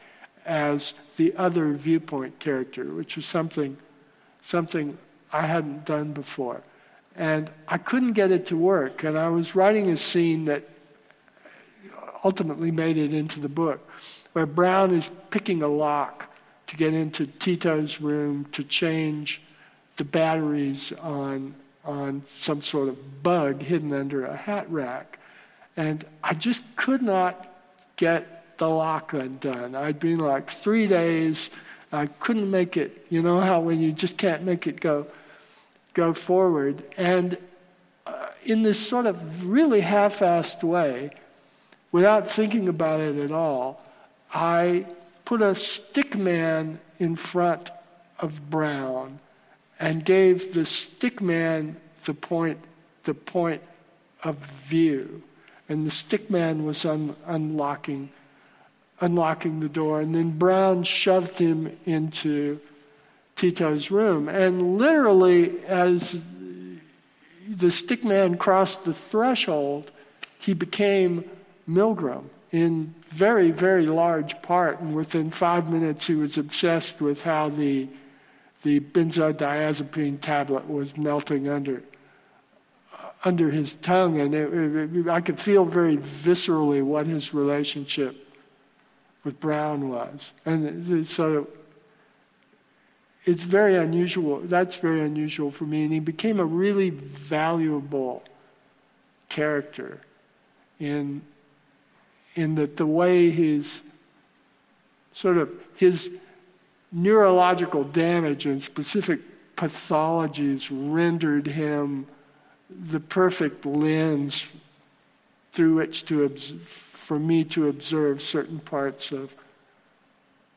as 0.46 0.94
the 1.18 1.36
other 1.36 1.74
viewpoint 1.74 2.40
character, 2.40 2.86
which 2.86 3.16
was 3.16 3.26
something, 3.26 3.78
something 4.44 4.98
I 5.32 5.46
hadn't 5.46 5.86
done 5.86 6.14
before. 6.14 6.62
And 7.16 7.52
I 7.68 7.78
couldn't 7.78 8.14
get 8.14 8.32
it 8.32 8.48
to 8.48 8.58
work. 8.58 9.04
And 9.04 9.18
I 9.18 9.30
was 9.30 9.56
writing 9.56 9.90
a 9.90 9.98
scene 9.98 10.46
that 10.46 10.68
ultimately 12.24 12.72
made 12.72 12.98
it 12.98 13.14
into 13.14 13.40
the 13.40 13.50
book, 13.50 13.88
where 14.34 14.46
Brown 14.46 14.92
is 14.92 15.12
picking 15.30 15.62
a 15.62 15.68
lock 15.68 16.34
to 16.68 16.76
get 16.76 16.94
into 16.94 17.26
Tito's 17.26 18.02
room 18.02 18.46
to 18.52 18.64
change 18.64 19.42
the 20.00 20.06
batteries 20.06 20.94
on, 20.94 21.54
on 21.84 22.24
some 22.26 22.62
sort 22.62 22.88
of 22.88 23.22
bug 23.22 23.62
hidden 23.62 23.94
under 23.94 24.26
a 24.26 24.36
hat 24.36 24.66
rack. 24.72 25.20
And 25.76 26.06
I 26.24 26.34
just 26.34 26.64
could 26.78 27.02
not 27.02 27.48
get 27.98 28.58
the 28.58 28.68
lock 28.68 29.14
undone. 29.14 29.76
I'd 29.76 30.00
been 30.00 30.20
like 30.20 30.50
three 30.50 30.88
days. 30.88 31.50
I 31.92 32.08
couldn't 32.08 32.50
make 32.50 32.78
it. 32.78 33.06
You 33.10 33.22
know 33.22 33.42
how 33.42 33.60
when 33.60 33.82
you 33.82 33.92
just 33.92 34.18
can't 34.18 34.44
make 34.44 34.68
it 34.68 34.80
go, 34.80 35.06
go 35.94 36.14
forward. 36.14 36.82
And 36.98 37.38
uh, 38.08 38.28
in 38.44 38.64
this 38.64 38.80
sort 38.80 39.06
of 39.06 39.46
really 39.46 39.82
half-assed 39.82 40.64
way, 40.64 41.12
without 41.92 42.26
thinking 42.26 42.70
about 42.70 43.02
it 43.02 43.18
at 43.18 43.34
all, 43.34 43.84
I 44.34 44.86
put 45.26 45.42
a 45.42 45.56
stick 45.56 46.18
man 46.18 46.80
in 47.00 47.18
front 47.18 47.70
of 48.18 48.50
Brown 48.50 49.20
and 49.80 50.04
gave 50.04 50.54
the 50.54 50.66
stick 50.66 51.22
man 51.22 51.78
the 52.06 52.14
point, 52.14 52.60
the 53.04 53.14
point 53.14 53.62
of 54.24 54.38
view. 54.38 55.24
And 55.68 55.86
the 55.86 55.92
stick 55.92 56.30
man 56.30 56.66
was 56.66 56.86
un- 56.86 57.16
unlocking, 57.26 58.10
unlocking 59.00 59.60
the 59.60 59.70
door. 59.70 60.02
And 60.02 60.14
then 60.14 60.38
Brown 60.38 60.84
shoved 60.84 61.38
him 61.38 61.78
into 61.86 62.60
Tito's 63.36 63.90
room. 63.90 64.28
And 64.28 64.78
literally, 64.78 65.64
as 65.66 66.24
the 67.48 67.72
stick 67.72 68.04
man 68.04 68.38
crossed 68.38 68.84
the 68.84 68.94
threshold, 68.94 69.92
he 70.40 70.54
became 70.54 71.24
Milgram 71.68 72.26
in 72.52 72.94
very, 73.08 73.52
very 73.52 73.86
large 73.86 74.42
part. 74.42 74.80
And 74.80 74.96
within 74.96 75.30
five 75.30 75.70
minutes, 75.70 76.08
he 76.08 76.16
was 76.16 76.38
obsessed 76.38 77.00
with 77.00 77.22
how 77.22 77.50
the, 77.50 77.88
the 78.62 78.80
benzodiazepine 78.80 80.20
tablet 80.20 80.70
was 80.70 80.98
melting 80.98 81.48
under, 81.48 81.82
uh, 82.94 83.10
under 83.24 83.50
his 83.50 83.76
tongue. 83.78 84.20
And 84.20 84.36
it, 84.36 84.98
it, 84.98 85.08
I 85.08 85.22
could 85.22 85.40
feel 85.40 85.66
very 85.66 85.98
viscerally 85.98 86.84
what 86.84 87.08
his 87.08 87.34
relationship 87.34 88.28
with 89.24 89.40
Brown 89.40 89.90
was. 89.90 90.34
And 90.46 91.08
so 91.08 91.48
it's 93.26 93.44
very 93.44 93.76
unusual. 93.76 94.40
That's 94.42 94.76
very 94.78 95.02
unusual 95.02 95.52
for 95.52 95.66
me. 95.66 95.84
And 95.84 95.94
he 95.94 96.00
became 96.00 96.40
a 96.40 96.46
really 96.46 96.90
valuable 96.90 98.24
character 99.30 100.02
in 100.80 101.22
in 102.36 102.56
that 102.56 102.78
the 102.78 102.86
way 102.86 103.30
his 103.30 103.82
sort 105.14 105.38
of 105.38 105.50
his 105.76 106.10
neurological 106.92 107.84
damage 107.84 108.46
and 108.46 108.62
specific 108.62 109.20
pathologies 109.56 110.70
rendered 110.72 111.48
him 111.48 112.08
the 112.70 113.00
perfect 113.00 113.66
lens 113.66 114.54
through 115.52 115.76
which 115.76 116.06
to 116.06 116.30
for 116.30 117.20
me 117.20 117.44
to 117.44 117.68
observe 117.68 118.22
certain 118.22 118.60
parts 118.60 119.12
of 119.12 119.36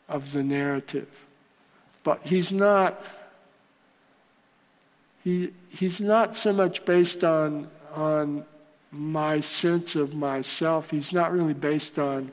of 0.08 0.32
the 0.32 0.42
narrative. 0.42 1.08
But 2.04 2.20
he's 2.26 2.52
not 2.52 3.02
he, 5.24 5.52
he's 5.70 6.00
not 6.00 6.36
so 6.36 6.52
much 6.52 6.84
based 6.84 7.24
on 7.24 7.68
on 7.94 8.44
my 8.90 9.40
sense 9.40 9.96
of 9.96 10.14
myself. 10.14 10.90
He's 10.90 11.12
not 11.12 11.32
really 11.32 11.54
based 11.54 11.98
on 11.98 12.30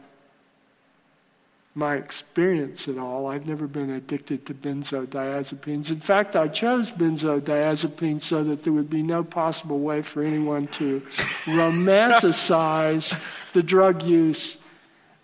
my 1.75 1.95
experience 1.95 2.87
at 2.87 2.97
all. 2.97 3.27
I've 3.27 3.45
never 3.45 3.67
been 3.67 3.91
addicted 3.91 4.45
to 4.47 4.53
benzodiazepines. 4.53 5.91
In 5.91 5.99
fact, 5.99 6.35
I 6.35 6.47
chose 6.47 6.91
benzodiazepines 6.91 8.23
so 8.23 8.43
that 8.43 8.63
there 8.63 8.73
would 8.73 8.89
be 8.89 9.03
no 9.03 9.23
possible 9.23 9.79
way 9.79 10.01
for 10.01 10.23
anyone 10.23 10.67
to 10.67 11.01
romanticize 11.45 13.17
the 13.53 13.63
drug 13.63 14.03
use 14.03 14.57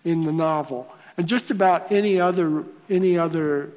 in 0.04 0.22
the 0.22 0.32
novel. 0.32 0.86
And 1.16 1.26
just 1.26 1.50
about 1.50 1.90
any 1.90 2.20
other 2.20 2.64
any 2.88 3.18
other 3.18 3.70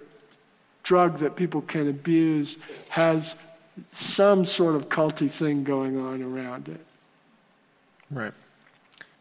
drug 0.83 1.17
that 1.19 1.35
people 1.35 1.61
can 1.61 1.89
abuse 1.89 2.57
has 2.89 3.35
some 3.91 4.45
sort 4.45 4.75
of 4.75 4.89
culty 4.89 5.29
thing 5.29 5.63
going 5.63 5.97
on 5.97 6.21
around 6.21 6.67
it. 6.67 6.85
Right. 8.11 8.33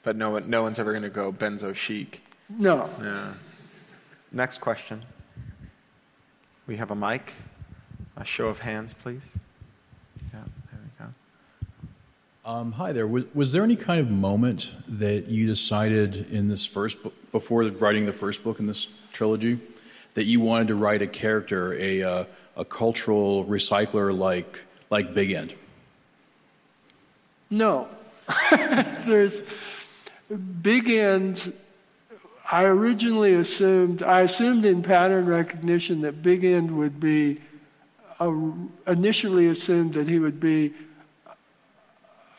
but 0.03 0.17
no 0.17 0.31
one, 0.31 0.49
no 0.49 0.63
one's 0.63 0.79
ever 0.79 0.93
going 0.93 1.03
to 1.03 1.11
go 1.11 1.31
benzo 1.31 1.75
chic. 1.75 2.23
No. 2.49 2.89
Yeah. 3.03 3.33
Next 4.33 4.59
question. 4.59 5.05
We 6.67 6.77
have 6.77 6.91
a 6.91 6.95
mic. 6.95 7.35
A 8.17 8.25
show 8.25 8.49
of 8.49 8.59
hands, 8.59 8.95
please. 8.95 9.39
Yeah, 10.33 10.41
there 10.73 10.81
we 10.83 11.07
go. 12.45 12.51
Um, 12.51 12.73
hi 12.73 12.93
there. 12.93 13.07
Was, 13.07 13.27
was 13.35 13.53
there 13.53 13.63
any 13.63 13.77
kind 13.77 14.01
of 14.01 14.11
moment 14.11 14.75
that 14.89 15.29
you 15.29 15.47
decided 15.47 16.31
in 16.33 16.49
this 16.49 16.67
first 16.67 17.03
book, 17.03 17.15
before 17.33 17.63
writing 17.63 18.07
the 18.07 18.13
first 18.13 18.43
book 18.43 18.59
in 18.59 18.67
this 18.67 18.87
trilogy, 19.13 19.59
that 20.15 20.25
you 20.25 20.41
wanted 20.41 20.69
to 20.69 20.75
write 20.75 21.01
a 21.01 21.07
character, 21.07 21.75
a, 21.75 22.03
uh, 22.03 22.25
a 22.57 22.65
cultural 22.65 23.45
recycler 23.45 24.17
like, 24.17 24.65
like 24.91 25.15
Bigend? 25.15 25.55
No. 27.51 27.89
There's 29.07 29.43
Bigend. 30.31 31.53
I 32.51 32.65
originally 32.65 33.35
assumed, 33.35 34.03
I 34.03 34.23
assumed 34.23 34.65
in 34.65 34.83
pattern 34.83 35.27
recognition 35.27 36.01
that 36.01 36.23
Bigend 36.23 36.71
would 36.71 36.99
be, 36.99 37.43
initially 38.87 39.49
assumed 39.49 39.95
that 39.95 40.09
he 40.09 40.19
would 40.19 40.41
be 40.41 40.73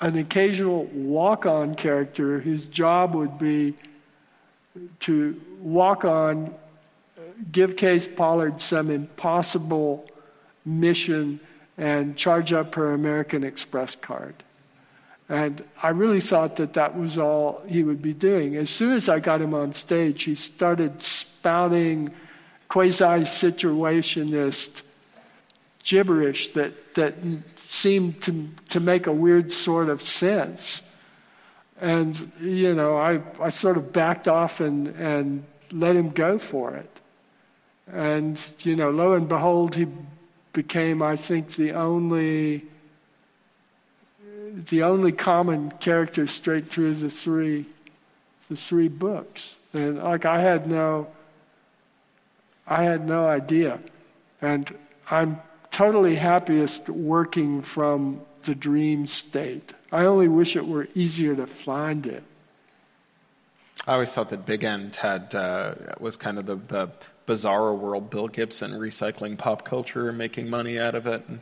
an 0.01 0.17
occasional 0.17 0.85
walk 0.85 1.45
on 1.45 1.75
character 1.75 2.39
whose 2.39 2.65
job 2.65 3.13
would 3.13 3.37
be 3.37 3.75
to 5.01 5.39
walk 5.59 6.05
on, 6.05 6.55
give 7.51 7.75
Case 7.75 8.07
Pollard 8.07 8.61
some 8.61 8.89
impossible 8.89 10.09
mission, 10.65 11.39
and 11.77 12.17
charge 12.17 12.51
up 12.51 12.73
her 12.75 12.93
American 12.93 13.43
Express 13.43 13.95
card. 13.95 14.43
And 15.29 15.63
I 15.81 15.89
really 15.89 16.19
thought 16.19 16.55
that 16.55 16.73
that 16.73 16.97
was 16.97 17.19
all 17.19 17.63
he 17.67 17.83
would 17.83 18.01
be 18.01 18.13
doing. 18.13 18.55
As 18.55 18.71
soon 18.71 18.93
as 18.93 19.07
I 19.07 19.19
got 19.19 19.41
him 19.41 19.53
on 19.53 19.73
stage, 19.73 20.23
he 20.23 20.33
started 20.33 21.03
spouting 21.03 22.09
quasi 22.67 23.03
situationist 23.03 24.81
gibberish 25.83 26.49
that, 26.49 26.95
that 26.95 27.13
seemed 27.57 28.21
to, 28.23 28.49
to 28.69 28.79
make 28.79 29.05
a 29.05 29.11
weird 29.11 29.51
sort 29.51 29.89
of 29.89 30.01
sense. 30.01 30.81
And, 31.79 32.31
you 32.41 32.73
know, 32.73 32.97
I, 32.97 33.21
I 33.39 33.49
sort 33.49 33.77
of 33.77 33.93
backed 33.93 34.27
off 34.27 34.59
and, 34.59 34.87
and 34.87 35.45
let 35.71 35.95
him 35.95 36.09
go 36.09 36.39
for 36.39 36.75
it. 36.75 36.89
And, 37.91 38.39
you 38.59 38.75
know, 38.75 38.89
lo 38.89 39.13
and 39.13 39.29
behold, 39.29 39.75
he 39.75 39.87
became, 40.53 41.01
I 41.01 41.15
think, 41.15 41.55
the 41.55 41.73
only 41.73 42.65
the 44.55 44.83
only 44.83 45.11
common 45.11 45.71
character 45.71 46.27
straight 46.27 46.67
through 46.67 46.95
the 46.95 47.09
three 47.09 47.65
the 48.49 48.55
three 48.55 48.87
books. 48.87 49.55
And 49.73 49.99
like 49.99 50.25
I 50.25 50.39
had 50.39 50.67
no 50.67 51.07
I 52.67 52.83
had 52.83 53.07
no 53.07 53.27
idea. 53.27 53.79
And 54.41 54.75
I'm 55.09 55.41
totally 55.71 56.15
happiest 56.15 56.89
working 56.89 57.61
from 57.61 58.21
the 58.43 58.55
dream 58.55 59.07
state. 59.07 59.73
I 59.91 60.05
only 60.05 60.27
wish 60.27 60.55
it 60.55 60.67
were 60.67 60.87
easier 60.95 61.35
to 61.35 61.47
find 61.47 62.05
it. 62.05 62.23
I 63.87 63.93
always 63.93 64.13
thought 64.13 64.29
that 64.29 64.45
Bigend 64.45 64.97
had 64.97 65.33
uh, 65.33 65.73
was 65.99 66.15
kind 66.15 66.37
of 66.37 66.45
the, 66.45 66.55
the 66.55 66.89
bizarre 67.25 67.73
world 67.73 68.09
Bill 68.09 68.27
Gibson 68.27 68.71
recycling 68.71 69.37
pop 69.37 69.65
culture 69.65 70.09
and 70.09 70.17
making 70.17 70.49
money 70.49 70.79
out 70.79 70.95
of 70.95 71.07
it. 71.07 71.23
And 71.27 71.39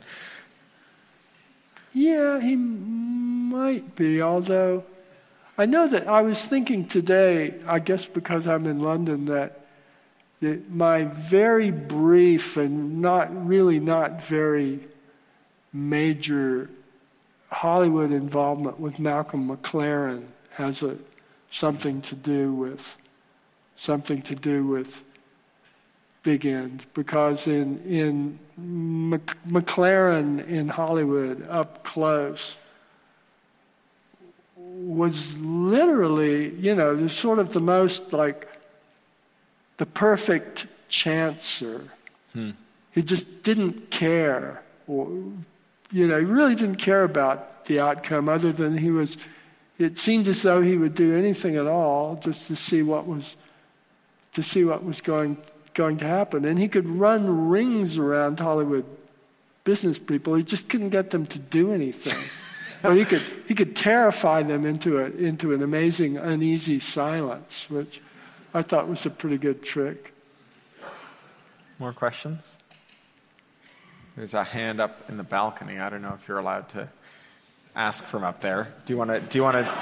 yeah, 1.92 2.40
he 2.40 2.56
might 2.56 3.96
be, 3.96 4.20
although 4.22 4.84
I 5.56 5.66
know 5.66 5.86
that 5.88 6.06
I 6.06 6.22
was 6.22 6.46
thinking 6.46 6.86
today, 6.86 7.60
I 7.66 7.80
guess 7.80 8.06
because 8.06 8.46
I'm 8.46 8.66
in 8.66 8.80
London, 8.80 9.24
that, 9.26 9.66
that 10.40 10.70
my 10.70 11.04
very 11.04 11.70
brief 11.70 12.56
and 12.56 13.02
not 13.02 13.46
really 13.46 13.80
not 13.80 14.22
very 14.22 14.80
major 15.72 16.70
Hollywood 17.50 18.12
involvement 18.12 18.78
with 18.78 18.98
Malcolm 18.98 19.48
McLaren 19.48 20.26
has 20.50 20.82
a, 20.82 20.96
something 21.50 22.02
to 22.02 22.14
do 22.14 22.52
with 22.52 22.98
something 23.78 24.20
to 24.22 24.34
do 24.34 24.66
with 24.66 25.04
Bigend 26.28 26.80
because 26.92 27.46
in 27.46 27.82
in 28.00 28.38
Mc, 28.58 29.26
McLaren 29.48 30.46
in 30.46 30.68
Hollywood 30.68 31.48
up 31.48 31.84
close 31.84 32.56
was 34.56 35.38
literally, 35.38 36.54
you 36.56 36.74
know, 36.74 36.94
the 36.94 37.08
sort 37.08 37.38
of 37.38 37.52
the 37.52 37.60
most 37.60 38.12
like 38.12 38.46
the 39.78 39.86
perfect 39.86 40.66
chancer. 40.90 41.88
Hmm. 42.34 42.50
He 42.92 43.02
just 43.02 43.42
didn't 43.42 43.90
care, 43.90 44.62
or, 44.86 45.06
you 45.90 46.06
know, 46.08 46.18
he 46.18 46.24
really 46.24 46.54
didn't 46.54 46.76
care 46.76 47.04
about 47.04 47.64
the 47.66 47.80
outcome 47.80 48.28
other 48.28 48.52
than 48.52 48.76
he 48.76 48.90
was. 48.90 49.16
It 49.78 49.96
seemed 49.96 50.26
as 50.28 50.42
though 50.42 50.60
he 50.60 50.76
would 50.76 50.94
do 50.94 51.16
anything 51.16 51.56
at 51.56 51.66
all 51.66 52.16
just 52.16 52.48
to 52.48 52.56
see 52.56 52.82
what 52.82 53.06
was 53.06 53.36
to 54.32 54.42
see 54.42 54.64
what 54.64 54.84
was 54.84 55.00
going 55.00 55.36
going 55.78 55.96
to 55.96 56.06
happen. 56.06 56.44
And 56.44 56.58
he 56.58 56.66
could 56.66 56.86
run 56.86 57.48
rings 57.48 57.96
around 57.96 58.40
Hollywood 58.40 58.84
business 59.62 59.98
people. 59.98 60.34
He 60.34 60.42
just 60.42 60.68
couldn't 60.68 60.90
get 60.90 61.10
them 61.10 61.24
to 61.26 61.38
do 61.38 61.72
anything. 61.72 62.18
but 62.82 62.96
he 62.96 63.04
could, 63.04 63.22
he 63.46 63.54
could 63.54 63.76
terrify 63.76 64.42
them 64.42 64.66
into, 64.66 64.98
a, 64.98 65.04
into 65.04 65.54
an 65.54 65.62
amazing, 65.62 66.18
uneasy 66.18 66.80
silence, 66.80 67.70
which 67.70 68.00
I 68.52 68.62
thought 68.62 68.88
was 68.88 69.06
a 69.06 69.10
pretty 69.10 69.38
good 69.38 69.62
trick. 69.62 70.12
More 71.78 71.92
questions? 71.92 72.58
There's 74.16 74.34
a 74.34 74.42
hand 74.42 74.80
up 74.80 75.08
in 75.08 75.16
the 75.16 75.22
balcony. 75.22 75.78
I 75.78 75.88
don't 75.90 76.02
know 76.02 76.18
if 76.20 76.26
you're 76.26 76.40
allowed 76.40 76.68
to 76.70 76.88
ask 77.76 78.02
from 78.02 78.24
up 78.24 78.40
there. 78.40 78.74
Do 78.84 78.92
you 78.92 78.98
want 78.98 79.10
to? 79.10 79.20
Do 79.20 79.38
you 79.38 79.44
want 79.44 79.64
to 79.64 79.72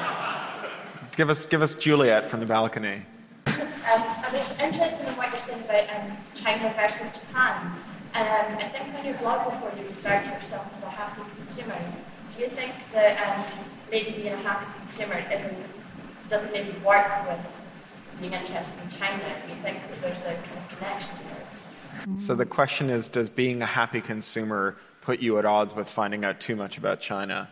give 1.16 1.30
us 1.30 1.46
give 1.46 1.62
us 1.62 1.74
Juliet 1.74 2.28
from 2.28 2.40
the 2.40 2.46
balcony? 2.46 3.06
Um, 3.46 4.15
I 4.36 4.38
was 4.38 4.60
interested 4.60 5.08
in 5.08 5.16
what 5.16 5.32
you're 5.32 5.40
saying 5.40 5.62
about 5.64 5.88
um, 5.96 6.14
China 6.34 6.70
versus 6.76 7.10
Japan. 7.10 7.72
Um, 8.12 8.58
I 8.58 8.68
think 8.68 8.94
on 8.94 9.02
your 9.02 9.14
blog 9.14 9.50
before 9.50 9.72
you 9.78 9.88
referred 9.88 10.24
to 10.24 10.30
yourself 10.30 10.70
as 10.76 10.82
a 10.82 10.90
happy 10.90 11.22
consumer. 11.36 11.74
Do 12.36 12.42
you 12.42 12.48
think 12.48 12.74
that 12.92 13.16
um, 13.16 13.46
maybe 13.90 14.10
being 14.10 14.34
a 14.34 14.36
happy 14.36 14.66
consumer 14.78 15.24
isn't 15.32 15.56
doesn't 16.28 16.52
maybe 16.52 16.72
work 16.84 17.26
with 17.26 17.40
being 18.20 18.34
interested 18.34 18.78
in 18.82 18.90
China? 18.90 19.22
Do 19.42 19.54
you 19.54 19.58
think 19.62 19.78
that 19.88 20.02
there's 20.02 20.20
a 20.20 20.34
kind 20.34 20.58
of 20.58 20.78
connection 20.78 21.14
there? 21.24 22.20
So 22.20 22.34
the 22.34 22.44
question 22.44 22.90
is, 22.90 23.08
does 23.08 23.30
being 23.30 23.62
a 23.62 23.66
happy 23.66 24.02
consumer 24.02 24.76
put 25.00 25.20
you 25.20 25.38
at 25.38 25.46
odds 25.46 25.74
with 25.74 25.88
finding 25.88 26.26
out 26.26 26.40
too 26.40 26.56
much 26.56 26.76
about 26.76 27.00
China? 27.00 27.48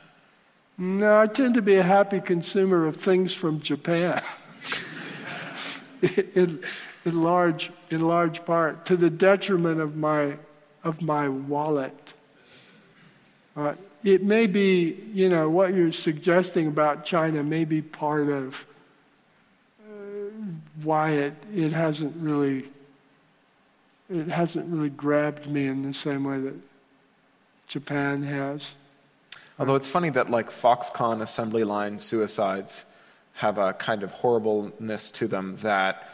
No, 0.76 1.18
I 1.18 1.28
tend 1.28 1.54
to 1.54 1.62
be 1.62 1.76
a 1.76 1.82
happy 1.82 2.20
consumer 2.20 2.86
of 2.86 2.96
things 2.96 3.32
from 3.32 3.60
Japan. 3.60 4.20
in, 6.34 6.62
in, 7.04 7.22
large, 7.22 7.70
in 7.90 8.00
large 8.00 8.44
part, 8.44 8.86
to 8.86 8.96
the 8.96 9.10
detriment 9.10 9.80
of 9.80 9.96
my, 9.96 10.36
of 10.82 11.02
my 11.02 11.28
wallet. 11.28 12.14
Uh, 13.56 13.74
it 14.02 14.22
may 14.22 14.46
be, 14.46 15.02
you 15.12 15.28
know, 15.28 15.48
what 15.48 15.74
you're 15.74 15.92
suggesting 15.92 16.66
about 16.66 17.04
China 17.04 17.42
may 17.42 17.64
be 17.64 17.80
part 17.80 18.28
of 18.28 18.66
uh, 19.80 19.92
why 20.82 21.10
it, 21.12 21.34
it 21.54 21.72
hasn't 21.72 22.14
really 22.16 22.64
it 24.10 24.28
hasn't 24.28 24.70
really 24.70 24.90
grabbed 24.90 25.46
me 25.46 25.66
in 25.66 25.82
the 25.82 25.94
same 25.94 26.24
way 26.24 26.38
that 26.38 26.54
Japan 27.68 28.22
has. 28.22 28.74
Although 29.58 29.76
it's 29.76 29.88
funny 29.88 30.10
that 30.10 30.30
like 30.30 30.50
Foxconn 30.50 31.22
assembly 31.22 31.64
line 31.64 31.98
suicides 31.98 32.84
have 33.34 33.58
a 33.58 33.72
kind 33.72 34.02
of 34.02 34.12
horribleness 34.12 35.10
to 35.12 35.28
them 35.28 35.56
that 35.56 36.10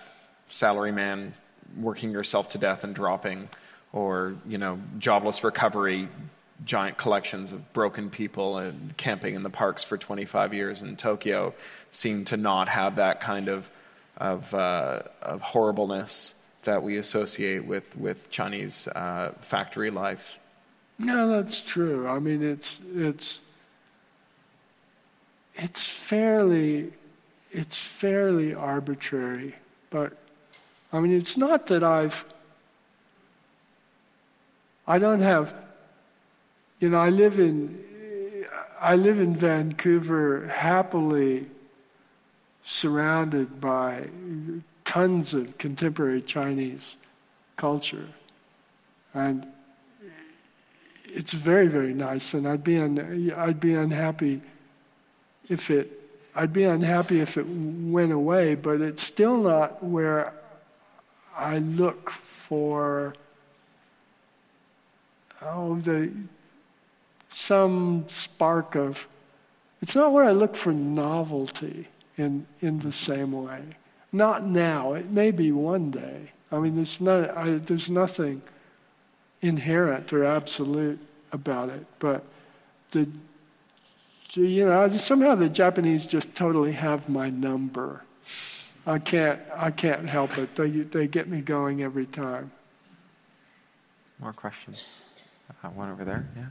salaryman 0.50 1.32
working 1.76 2.10
yourself 2.10 2.50
to 2.50 2.58
death 2.58 2.82
and 2.82 2.94
dropping, 2.94 3.48
or 3.92 4.34
you 4.46 4.58
know, 4.58 4.78
jobless 4.98 5.44
recovery, 5.44 6.08
giant 6.64 6.96
collections 6.98 7.52
of 7.52 7.72
broken 7.72 8.10
people 8.10 8.58
and 8.58 8.96
camping 8.96 9.34
in 9.34 9.42
the 9.42 9.50
parks 9.50 9.82
for 9.82 9.96
25 9.96 10.52
years 10.54 10.82
in 10.82 10.96
Tokyo 10.96 11.54
seem 11.90 12.24
to 12.26 12.36
not 12.36 12.68
have 12.68 12.96
that 12.96 13.20
kind 13.20 13.48
of 13.48 13.70
of, 14.16 14.52
uh, 14.54 15.00
of 15.22 15.40
horribleness 15.40 16.34
that 16.64 16.82
we 16.82 16.98
associate 16.98 17.64
with 17.64 17.96
with 17.96 18.30
Chinese 18.30 18.86
uh, 18.88 19.32
factory 19.40 19.90
life. 19.90 20.36
No, 20.98 21.28
that's 21.30 21.60
true. 21.60 22.06
I 22.06 22.18
mean, 22.18 22.42
it's 22.42 22.80
it's 22.94 23.40
it's 25.54 25.86
fairly 25.86 26.92
it's 27.50 27.76
fairly 27.76 28.54
arbitrary, 28.54 29.56
but 29.90 30.16
I 30.92 31.00
mean, 31.00 31.12
it's 31.12 31.36
not 31.36 31.66
that 31.66 31.82
I've 31.82 32.24
I 34.86 34.98
don't 34.98 35.20
have 35.20 35.54
you 36.80 36.88
know, 36.88 36.98
I 36.98 37.10
live 37.10 37.38
in 37.38 37.84
I 38.80 38.96
live 38.96 39.20
in 39.20 39.36
Vancouver 39.36 40.46
happily 40.46 41.46
surrounded 42.64 43.60
by 43.60 44.08
tons 44.84 45.34
of 45.34 45.58
contemporary 45.58 46.22
Chinese 46.22 46.96
culture. 47.56 48.08
And 49.12 49.46
it's 51.04 51.32
very, 51.32 51.68
very 51.68 51.92
nice, 51.92 52.32
and 52.32 52.48
I'd 52.48 52.64
be, 52.64 52.78
un- 52.78 53.32
I'd 53.36 53.60
be 53.60 53.74
unhappy 53.74 54.40
if 55.48 55.70
it 55.70 55.99
I'd 56.34 56.52
be 56.52 56.64
unhappy 56.64 57.20
if 57.20 57.36
it 57.36 57.46
went 57.46 58.12
away, 58.12 58.54
but 58.54 58.80
it's 58.80 59.02
still 59.02 59.36
not 59.36 59.82
where 59.82 60.32
I 61.36 61.58
look 61.58 62.10
for 62.10 63.14
oh 65.42 65.76
the 65.76 66.12
some 67.30 68.04
spark 68.08 68.74
of 68.74 69.06
it's 69.80 69.96
not 69.96 70.12
where 70.12 70.24
I 70.24 70.32
look 70.32 70.54
for 70.54 70.72
novelty 70.72 71.88
in 72.16 72.46
in 72.60 72.80
the 72.80 72.92
same 72.92 73.32
way. 73.32 73.62
Not 74.12 74.44
now. 74.44 74.94
It 74.94 75.10
may 75.10 75.30
be 75.30 75.52
one 75.52 75.90
day. 75.90 76.32
I 76.52 76.58
mean, 76.58 76.76
there's 76.76 77.00
no, 77.00 77.32
I, 77.36 77.52
there's 77.52 77.88
nothing 77.88 78.42
inherent 79.40 80.12
or 80.12 80.24
absolute 80.24 80.98
about 81.32 81.68
it, 81.68 81.86
but 82.00 82.24
the 82.90 83.08
you 84.36 84.64
know 84.64 84.88
somehow 84.88 85.34
the 85.34 85.48
Japanese 85.48 86.06
just 86.06 86.34
totally 86.34 86.72
have 86.72 87.08
my 87.08 87.30
number. 87.30 88.02
I 88.86 88.98
can't 88.98 89.40
I 89.56 89.70
can't 89.70 90.08
help 90.08 90.38
it. 90.38 90.54
They 90.54 90.68
they 90.68 91.06
get 91.06 91.28
me 91.28 91.40
going 91.40 91.82
every 91.82 92.06
time. 92.06 92.52
More 94.20 94.32
questions? 94.32 95.02
Uh, 95.64 95.68
one 95.68 95.90
over 95.90 96.04
there. 96.04 96.28
Yeah. 96.36 96.44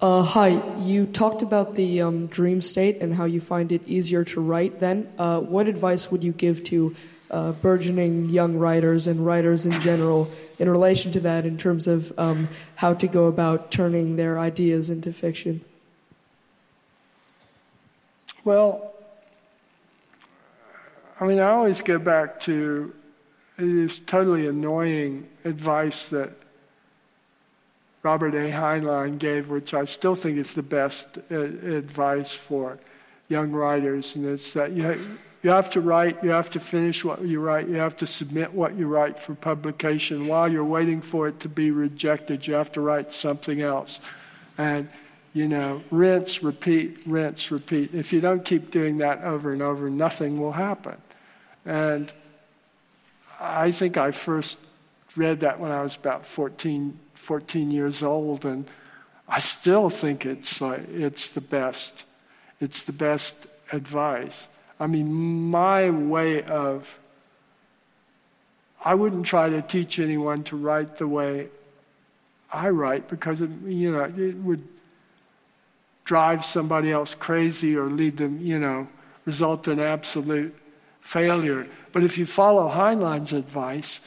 Uh, 0.00 0.22
hi, 0.22 0.60
you 0.80 1.06
talked 1.06 1.42
about 1.42 1.76
the 1.76 2.02
um, 2.02 2.26
dream 2.26 2.60
state 2.60 3.00
and 3.00 3.14
how 3.14 3.24
you 3.24 3.40
find 3.40 3.70
it 3.70 3.80
easier 3.86 4.24
to 4.24 4.40
write 4.40 4.80
then. 4.80 5.08
Uh, 5.16 5.38
what 5.40 5.68
advice 5.68 6.10
would 6.10 6.24
you 6.24 6.32
give 6.32 6.64
to 6.64 6.94
uh, 7.30 7.52
burgeoning 7.52 8.28
young 8.28 8.58
writers 8.58 9.06
and 9.06 9.24
writers 9.24 9.64
in 9.64 9.72
general 9.80 10.28
in 10.58 10.68
relation 10.68 11.12
to 11.12 11.20
that 11.20 11.46
in 11.46 11.56
terms 11.56 11.86
of 11.86 12.12
um, 12.18 12.48
how 12.74 12.92
to 12.92 13.06
go 13.06 13.26
about 13.26 13.70
turning 13.70 14.16
their 14.16 14.40
ideas 14.40 14.90
into 14.90 15.12
fiction? 15.12 15.64
Well, 18.44 18.92
I 21.20 21.26
mean, 21.26 21.38
I 21.38 21.50
always 21.50 21.80
go 21.80 21.98
back 21.98 22.40
to 22.40 22.92
it 23.58 23.64
is 23.64 24.00
totally 24.00 24.48
annoying 24.48 25.28
advice 25.44 26.08
that 26.08 26.32
Robert 28.02 28.34
A. 28.34 28.50
Heinlein 28.50 29.18
gave, 29.18 29.48
which 29.48 29.74
I 29.74 29.84
still 29.84 30.16
think 30.16 30.38
is 30.38 30.54
the 30.54 30.62
best 30.62 31.18
advice 31.30 32.32
for 32.32 32.78
young 33.28 33.52
writers, 33.52 34.16
and 34.16 34.26
it's 34.26 34.52
that 34.54 34.72
you, 34.72 35.18
you 35.44 35.50
have 35.50 35.70
to 35.70 35.80
write, 35.80 36.24
you 36.24 36.30
have 36.30 36.50
to 36.50 36.60
finish 36.60 37.04
what 37.04 37.22
you 37.22 37.38
write, 37.38 37.68
you 37.68 37.76
have 37.76 37.96
to 37.98 38.06
submit 38.06 38.52
what 38.52 38.74
you 38.76 38.88
write 38.88 39.20
for 39.20 39.36
publication. 39.36 40.26
While 40.26 40.50
you're 40.50 40.64
waiting 40.64 41.00
for 41.00 41.28
it 41.28 41.38
to 41.40 41.48
be 41.48 41.70
rejected, 41.70 42.48
you 42.48 42.54
have 42.54 42.72
to 42.72 42.80
write 42.80 43.12
something 43.12 43.60
else. 43.60 44.00
And, 44.58 44.88
you 45.34 45.48
know, 45.48 45.82
rinse, 45.90 46.42
repeat, 46.42 46.98
rinse, 47.06 47.50
repeat. 47.50 47.94
If 47.94 48.12
you 48.12 48.20
don't 48.20 48.44
keep 48.44 48.70
doing 48.70 48.98
that 48.98 49.22
over 49.22 49.52
and 49.52 49.62
over, 49.62 49.88
nothing 49.88 50.38
will 50.38 50.52
happen. 50.52 50.96
And 51.64 52.12
I 53.40 53.70
think 53.70 53.96
I 53.96 54.10
first 54.10 54.58
read 55.16 55.40
that 55.40 55.58
when 55.58 55.70
I 55.70 55.82
was 55.82 55.96
about 55.96 56.26
14 56.26 56.98
14 57.14 57.70
years 57.70 58.02
old, 58.02 58.44
and 58.44 58.66
I 59.28 59.38
still 59.38 59.88
think 59.88 60.26
it's 60.26 60.60
like, 60.60 60.88
it's 60.88 61.28
the 61.28 61.40
best. 61.40 62.04
It's 62.60 62.84
the 62.84 62.92
best 62.92 63.46
advice. 63.70 64.48
I 64.80 64.88
mean, 64.88 65.12
my 65.12 65.90
way 65.90 66.42
of 66.42 66.98
I 68.84 68.94
wouldn't 68.94 69.26
try 69.26 69.48
to 69.48 69.62
teach 69.62 69.98
anyone 69.98 70.42
to 70.44 70.56
write 70.56 70.96
the 70.96 71.06
way 71.06 71.48
I 72.52 72.70
write 72.70 73.08
because 73.08 73.40
it, 73.40 73.50
you 73.64 73.92
know 73.92 74.02
it 74.02 74.36
would 74.36 74.66
drive 76.12 76.44
somebody 76.44 76.92
else 76.92 77.14
crazy 77.14 77.74
or 77.74 77.86
lead 77.86 78.18
them, 78.18 78.38
you 78.38 78.58
know, 78.58 78.86
result 79.24 79.66
in 79.66 79.80
absolute 79.80 80.54
failure. 81.00 81.66
But 81.90 82.04
if 82.04 82.18
you 82.18 82.26
follow 82.26 82.68
Heinlein's 82.68 83.32
advice, 83.32 84.02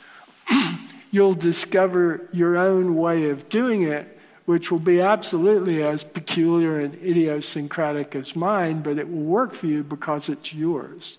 you'll 1.12 1.34
discover 1.34 2.30
your 2.32 2.58
own 2.58 2.96
way 2.96 3.32
of 3.32 3.50
doing 3.50 3.82
it, 3.82 4.20
which 4.46 4.72
will 4.72 4.86
be 4.94 5.02
absolutely 5.02 5.82
as 5.82 6.04
peculiar 6.04 6.80
and 6.80 6.94
idiosyncratic 7.02 8.14
as 8.14 8.36
mine, 8.36 8.84
but 8.84 9.00
it 9.00 9.10
will 9.10 9.24
work 9.24 9.52
for 9.52 9.66
you 9.66 9.84
because 9.84 10.30
it's 10.30 10.54
yours. 10.54 11.18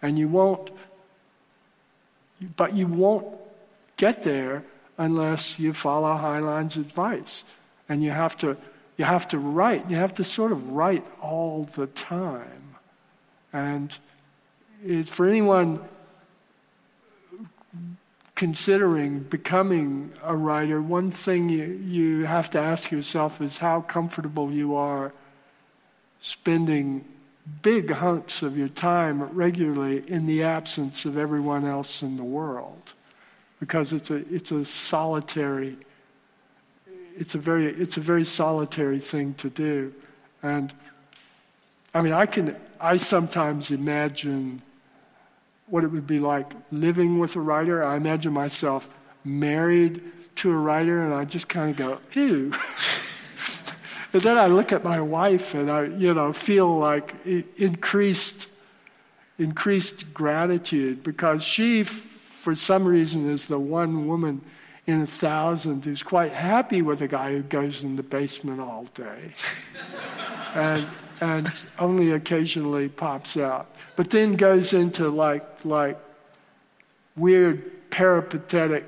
And 0.00 0.18
you 0.18 0.28
won't, 0.28 0.70
but 2.56 2.74
you 2.74 2.86
won't 2.86 3.26
get 3.98 4.22
there 4.22 4.62
unless 4.96 5.58
you 5.58 5.74
follow 5.74 6.16
Heinlein's 6.16 6.78
advice. 6.78 7.44
And 7.86 8.02
you 8.02 8.12
have 8.12 8.34
to, 8.38 8.56
you 9.02 9.06
have 9.06 9.26
to 9.26 9.38
write. 9.40 9.90
You 9.90 9.96
have 9.96 10.14
to 10.14 10.22
sort 10.22 10.52
of 10.52 10.70
write 10.70 11.04
all 11.20 11.64
the 11.64 11.88
time. 11.88 12.76
And 13.52 13.98
it, 14.86 15.08
for 15.08 15.26
anyone 15.26 15.80
considering 18.36 19.18
becoming 19.18 20.12
a 20.22 20.36
writer, 20.36 20.80
one 20.80 21.10
thing 21.10 21.48
you, 21.48 21.64
you 21.64 22.26
have 22.26 22.48
to 22.50 22.60
ask 22.60 22.92
yourself 22.92 23.40
is 23.40 23.58
how 23.58 23.80
comfortable 23.80 24.52
you 24.52 24.76
are 24.76 25.12
spending 26.20 27.04
big 27.62 27.90
hunks 27.90 28.40
of 28.40 28.56
your 28.56 28.68
time 28.68 29.20
regularly 29.34 30.04
in 30.06 30.26
the 30.26 30.44
absence 30.44 31.04
of 31.04 31.18
everyone 31.18 31.64
else 31.66 32.04
in 32.04 32.14
the 32.16 32.22
world. 32.22 32.92
Because 33.58 33.92
it's 33.92 34.12
a, 34.12 34.22
it's 34.32 34.52
a 34.52 34.64
solitary, 34.64 35.76
it's 37.16 37.34
a, 37.34 37.38
very, 37.38 37.66
it's 37.66 37.96
a 37.96 38.00
very 38.00 38.24
solitary 38.24 39.00
thing 39.00 39.34
to 39.34 39.50
do. 39.50 39.92
And 40.42 40.72
I 41.94 42.02
mean, 42.02 42.12
I 42.12 42.26
can, 42.26 42.56
I 42.80 42.96
sometimes 42.96 43.70
imagine 43.70 44.62
what 45.66 45.84
it 45.84 45.88
would 45.88 46.06
be 46.06 46.18
like 46.18 46.52
living 46.70 47.18
with 47.18 47.36
a 47.36 47.40
writer. 47.40 47.84
I 47.84 47.96
imagine 47.96 48.32
myself 48.32 48.88
married 49.24 50.02
to 50.36 50.50
a 50.50 50.56
writer, 50.56 51.04
and 51.04 51.14
I 51.14 51.24
just 51.24 51.48
kind 51.48 51.70
of 51.70 51.76
go, 51.76 51.98
ew. 52.14 52.52
and 54.12 54.22
then 54.22 54.38
I 54.38 54.46
look 54.46 54.72
at 54.72 54.84
my 54.84 55.00
wife, 55.00 55.54
and 55.54 55.70
I, 55.70 55.84
you 55.84 56.14
know, 56.14 56.32
feel 56.32 56.78
like 56.78 57.14
increased, 57.24 58.48
increased 59.38 60.12
gratitude 60.12 61.04
because 61.04 61.42
she, 61.42 61.84
for 61.84 62.54
some 62.54 62.84
reason, 62.84 63.30
is 63.30 63.46
the 63.46 63.58
one 63.58 64.06
woman 64.06 64.40
in 64.86 65.02
a 65.02 65.06
thousand 65.06 65.84
who's 65.84 66.02
quite 66.02 66.32
happy 66.32 66.82
with 66.82 67.00
a 67.02 67.08
guy 67.08 67.32
who 67.32 67.42
goes 67.42 67.84
in 67.84 67.96
the 67.96 68.02
basement 68.02 68.60
all 68.60 68.86
day. 68.94 69.32
and 70.54 70.86
and 71.22 71.64
only 71.78 72.10
occasionally 72.10 72.88
pops 72.88 73.36
out. 73.36 73.70
But 73.94 74.10
then 74.10 74.34
goes 74.34 74.72
into 74.72 75.08
like, 75.08 75.64
like 75.64 75.96
weird 77.16 77.90
peripatetic 77.90 78.84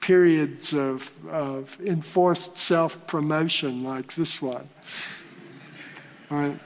periods 0.00 0.74
of, 0.74 1.12
of 1.28 1.80
enforced 1.80 2.58
self 2.58 3.06
promotion, 3.06 3.84
like 3.84 4.14
this 4.14 4.42
one. 4.42 4.68
Right? 6.28 6.58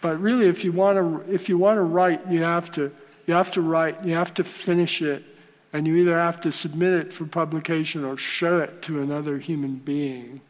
But 0.00 0.20
really, 0.20 0.46
if 0.46 0.64
you 0.64 0.70
want 0.70 0.98
to, 0.98 1.32
if 1.32 1.48
you 1.48 1.58
want 1.58 1.78
to 1.78 1.82
write, 1.82 2.24
you 2.30 2.42
have 2.42 2.70
to, 2.72 2.92
you 3.26 3.34
have 3.34 3.50
to 3.52 3.60
write, 3.60 4.04
you 4.04 4.14
have 4.14 4.32
to 4.34 4.44
finish 4.44 5.02
it, 5.02 5.24
and 5.72 5.86
you 5.86 5.96
either 5.96 6.18
have 6.18 6.40
to 6.42 6.52
submit 6.52 6.92
it 6.92 7.12
for 7.12 7.26
publication 7.26 8.04
or 8.04 8.16
show 8.16 8.58
it 8.58 8.82
to 8.82 9.00
another 9.00 9.38
human 9.38 9.76
being 9.76 10.40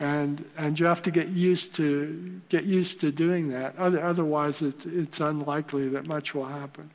and 0.00 0.44
and 0.56 0.78
you 0.78 0.86
have 0.86 1.02
to 1.02 1.10
get 1.10 1.28
used 1.28 1.74
to 1.76 2.40
get 2.48 2.64
used 2.64 3.00
to 3.00 3.12
doing 3.12 3.48
that. 3.48 3.76
Otherwise, 3.78 4.62
it, 4.62 4.86
it's 4.86 5.20
unlikely 5.20 5.88
that 5.88 6.06
much 6.06 6.34
will 6.34 6.46
happen. 6.46 6.90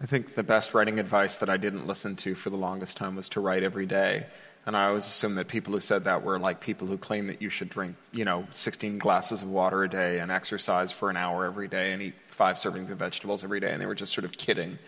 I 0.00 0.06
think 0.06 0.34
the 0.34 0.42
best 0.42 0.74
writing 0.74 0.98
advice 0.98 1.38
that 1.38 1.48
I 1.48 1.56
didn't 1.56 1.86
listen 1.86 2.16
to 2.16 2.34
for 2.34 2.50
the 2.50 2.56
longest 2.56 2.96
time 2.96 3.16
was 3.16 3.28
to 3.30 3.40
write 3.40 3.62
every 3.62 3.86
day. 3.86 4.26
And 4.66 4.76
I 4.76 4.86
always 4.86 5.04
assumed 5.04 5.36
that 5.38 5.48
people 5.48 5.74
who 5.74 5.80
said 5.80 6.04
that 6.04 6.24
were 6.24 6.38
like 6.38 6.60
people 6.60 6.88
who 6.88 6.96
claim 6.96 7.26
that 7.26 7.42
you 7.42 7.50
should 7.50 7.68
drink, 7.68 7.96
you 8.12 8.24
know, 8.24 8.46
16 8.52 8.98
glasses 8.98 9.42
of 9.42 9.48
water 9.48 9.84
a 9.84 9.90
day 9.90 10.20
and 10.20 10.32
exercise 10.32 10.90
for 10.90 11.10
an 11.10 11.16
hour 11.16 11.44
every 11.44 11.68
day 11.68 11.92
and 11.92 12.00
eat 12.00 12.14
five 12.26 12.56
servings 12.56 12.90
of 12.90 12.98
vegetables 12.98 13.44
every 13.44 13.60
day. 13.60 13.72
And 13.72 13.80
they 13.80 13.86
were 13.86 13.94
just 13.94 14.12
sort 14.12 14.24
of 14.24 14.32
kidding. 14.32 14.78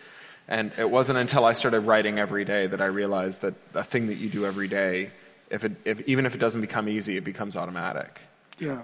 And 0.47 0.71
it 0.77 0.89
wasn't 0.89 1.19
until 1.19 1.43
I 1.45 1.53
started 1.53 1.81
writing 1.81 2.19
every 2.19 2.45
day 2.45 2.67
that 2.67 2.81
I 2.81 2.85
realized 2.85 3.41
that 3.41 3.55
a 3.73 3.83
thing 3.83 4.07
that 4.07 4.15
you 4.15 4.29
do 4.29 4.45
every 4.45 4.67
day 4.67 5.09
if 5.49 5.63
it, 5.63 5.73
if, 5.85 6.07
even 6.07 6.25
if 6.25 6.35
it 6.35 6.39
doesn't 6.39 6.61
become 6.61 6.89
easy, 6.89 7.17
it 7.17 7.23
becomes 7.23 7.55
automatic. 7.55 8.21
Yeah. 8.59 8.81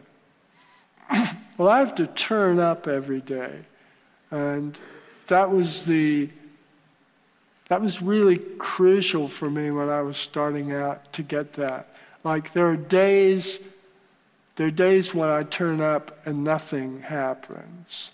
well, 1.57 1.69
I 1.69 1.79
have 1.79 1.95
to 1.95 2.07
turn 2.07 2.59
up 2.59 2.87
every 2.87 3.21
day. 3.21 3.59
And 4.31 4.77
that 5.27 5.51
was 5.51 5.83
the 5.83 6.29
that 7.69 7.81
was 7.81 8.01
really 8.01 8.37
crucial 8.37 9.27
for 9.27 9.49
me 9.49 9.71
when 9.71 9.89
I 9.89 10.01
was 10.01 10.17
starting 10.17 10.73
out 10.73 11.11
to 11.13 11.23
get 11.23 11.53
that. 11.53 11.87
Like 12.23 12.53
there 12.53 12.67
are 12.67 12.75
days 12.75 13.59
there 14.55 14.67
are 14.67 14.71
days 14.71 15.13
when 15.13 15.29
I 15.29 15.43
turn 15.43 15.81
up 15.81 16.25
and 16.25 16.43
nothing 16.43 17.01
happens. 17.01 18.11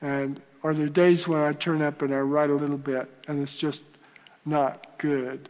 And 0.00 0.40
are 0.62 0.74
there 0.74 0.86
are 0.86 0.90
days 0.90 1.26
when 1.26 1.40
I 1.40 1.52
turn 1.52 1.82
up 1.82 2.02
and 2.02 2.14
I 2.14 2.20
write 2.20 2.50
a 2.50 2.54
little 2.54 2.78
bit 2.78 3.08
and 3.28 3.42
it's 3.42 3.56
just 3.56 3.82
not 4.44 4.98
good. 4.98 5.48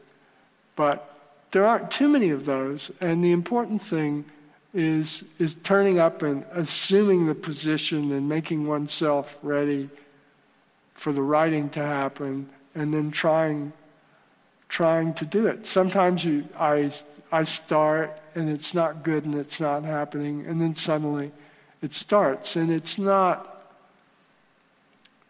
But 0.77 1.09
there 1.51 1.67
aren't 1.67 1.91
too 1.91 2.09
many 2.09 2.31
of 2.31 2.47
those, 2.47 2.91
and 3.01 3.23
the 3.23 3.33
important 3.33 3.83
thing 3.83 4.25
is, 4.73 5.23
is 5.39 5.55
turning 5.57 5.99
up 5.99 6.23
and 6.23 6.45
assuming 6.53 7.27
the 7.27 7.35
position 7.35 8.11
and 8.13 8.29
making 8.29 8.67
oneself 8.67 9.39
ready 9.43 9.91
for 10.95 11.13
the 11.13 11.23
writing 11.23 11.69
to 11.71 11.81
happen 11.81 12.49
and 12.75 12.93
then 12.93 13.11
trying 13.11 13.73
trying 14.69 15.13
to 15.13 15.27
do 15.27 15.47
it. 15.47 15.67
Sometimes 15.67 16.25
you 16.25 16.49
I 16.59 16.91
I 17.31 17.43
start 17.43 18.19
and 18.35 18.49
it's 18.49 18.73
not 18.73 19.03
good 19.03 19.27
and 19.27 19.35
it's 19.35 19.61
not 19.61 19.85
happening 19.85 20.47
and 20.47 20.61
then 20.61 20.75
suddenly 20.75 21.33
it 21.83 21.95
starts 21.95 22.57
and 22.57 22.71
it's 22.71 22.99
not 22.99 23.52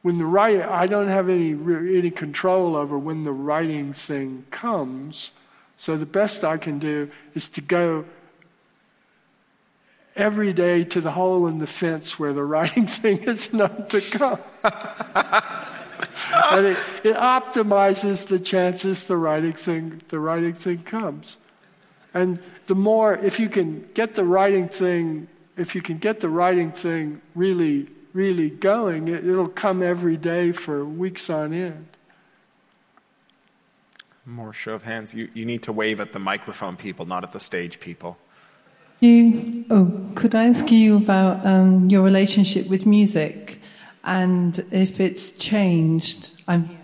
when 0.02 0.18
the 0.18 0.26
writing 0.26 0.62
I 0.62 0.86
don't 0.86 1.08
have 1.08 1.28
any 1.28 1.52
any 1.52 2.10
control 2.10 2.76
over 2.76 2.98
when 2.98 3.24
the 3.24 3.32
writing 3.32 3.92
thing 3.92 4.44
comes. 4.50 5.32
So 5.76 5.96
the 5.96 6.06
best 6.06 6.44
I 6.44 6.58
can 6.58 6.78
do 6.78 7.10
is 7.34 7.48
to 7.50 7.60
go 7.60 8.04
every 10.14 10.52
day 10.52 10.84
to 10.84 11.00
the 11.00 11.12
hole 11.12 11.46
in 11.46 11.58
the 11.58 11.66
fence 11.66 12.18
where 12.18 12.32
the 12.32 12.44
writing 12.54 12.86
thing 12.86 13.22
is 13.22 13.52
known 13.52 13.86
to 13.88 14.00
come. 14.00 14.38
and 16.52 16.66
it, 16.66 16.78
it, 17.04 17.16
optimizes 17.16 18.28
the 18.28 18.38
chances 18.38 19.06
the 19.06 19.16
writing 19.16 19.52
thing 19.52 20.02
the 20.08 20.18
writing 20.18 20.54
thing 20.54 20.78
comes. 20.82 21.36
And 22.14 22.40
the 22.66 22.74
more 22.74 23.14
if 23.14 23.40
you 23.40 23.48
can 23.48 23.88
get 23.94 24.14
the 24.14 24.24
writing 24.24 24.68
thing 24.68 25.28
if 25.56 25.74
you 25.74 25.82
can 25.82 25.98
get 25.98 26.20
the 26.20 26.28
writing 26.28 26.72
thing 26.72 27.20
really 27.34 27.88
really 28.12 28.50
going, 28.50 29.08
it, 29.08 29.26
it'll 29.26 29.48
come 29.48 29.82
every 29.82 30.16
day 30.16 30.52
for 30.52 30.84
weeks 30.84 31.30
on 31.30 31.52
end. 31.52 31.86
More 34.24 34.52
show 34.52 34.74
of 34.74 34.84
hands. 34.84 35.14
You, 35.14 35.28
you 35.34 35.44
need 35.44 35.62
to 35.64 35.72
wave 35.72 36.00
at 36.00 36.12
the 36.12 36.18
microphone 36.18 36.76
people, 36.76 37.06
not 37.06 37.24
at 37.24 37.32
the 37.32 37.40
stage 37.40 37.80
people. 37.80 38.18
You, 39.00 39.64
oh, 39.68 40.12
could 40.14 40.34
I 40.34 40.46
ask 40.46 40.70
you 40.70 40.96
about 40.96 41.44
um, 41.44 41.90
your 41.90 42.02
relationship 42.02 42.68
with 42.68 42.86
music 42.86 43.60
and 44.04 44.64
if 44.70 45.00
it's 45.00 45.32
changed? 45.32 46.30
I'm 46.46 46.66
here. 46.66 46.78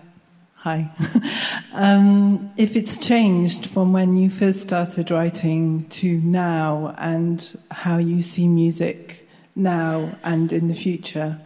Hi. 0.55 0.91
um, 1.73 2.51
if 2.57 2.75
it's 2.75 2.97
changed 2.97 3.67
from 3.67 3.93
when 3.93 4.17
you 4.17 4.29
first 4.29 4.61
started 4.61 5.09
writing 5.09 5.87
to 5.91 6.19
now 6.19 6.93
and 6.97 7.57
how 7.71 7.97
you 7.97 8.19
see 8.19 8.49
music 8.49 9.28
now 9.59 10.17
and 10.23 10.51
in 10.51 10.67
the 10.67 10.73
future? 10.73 11.39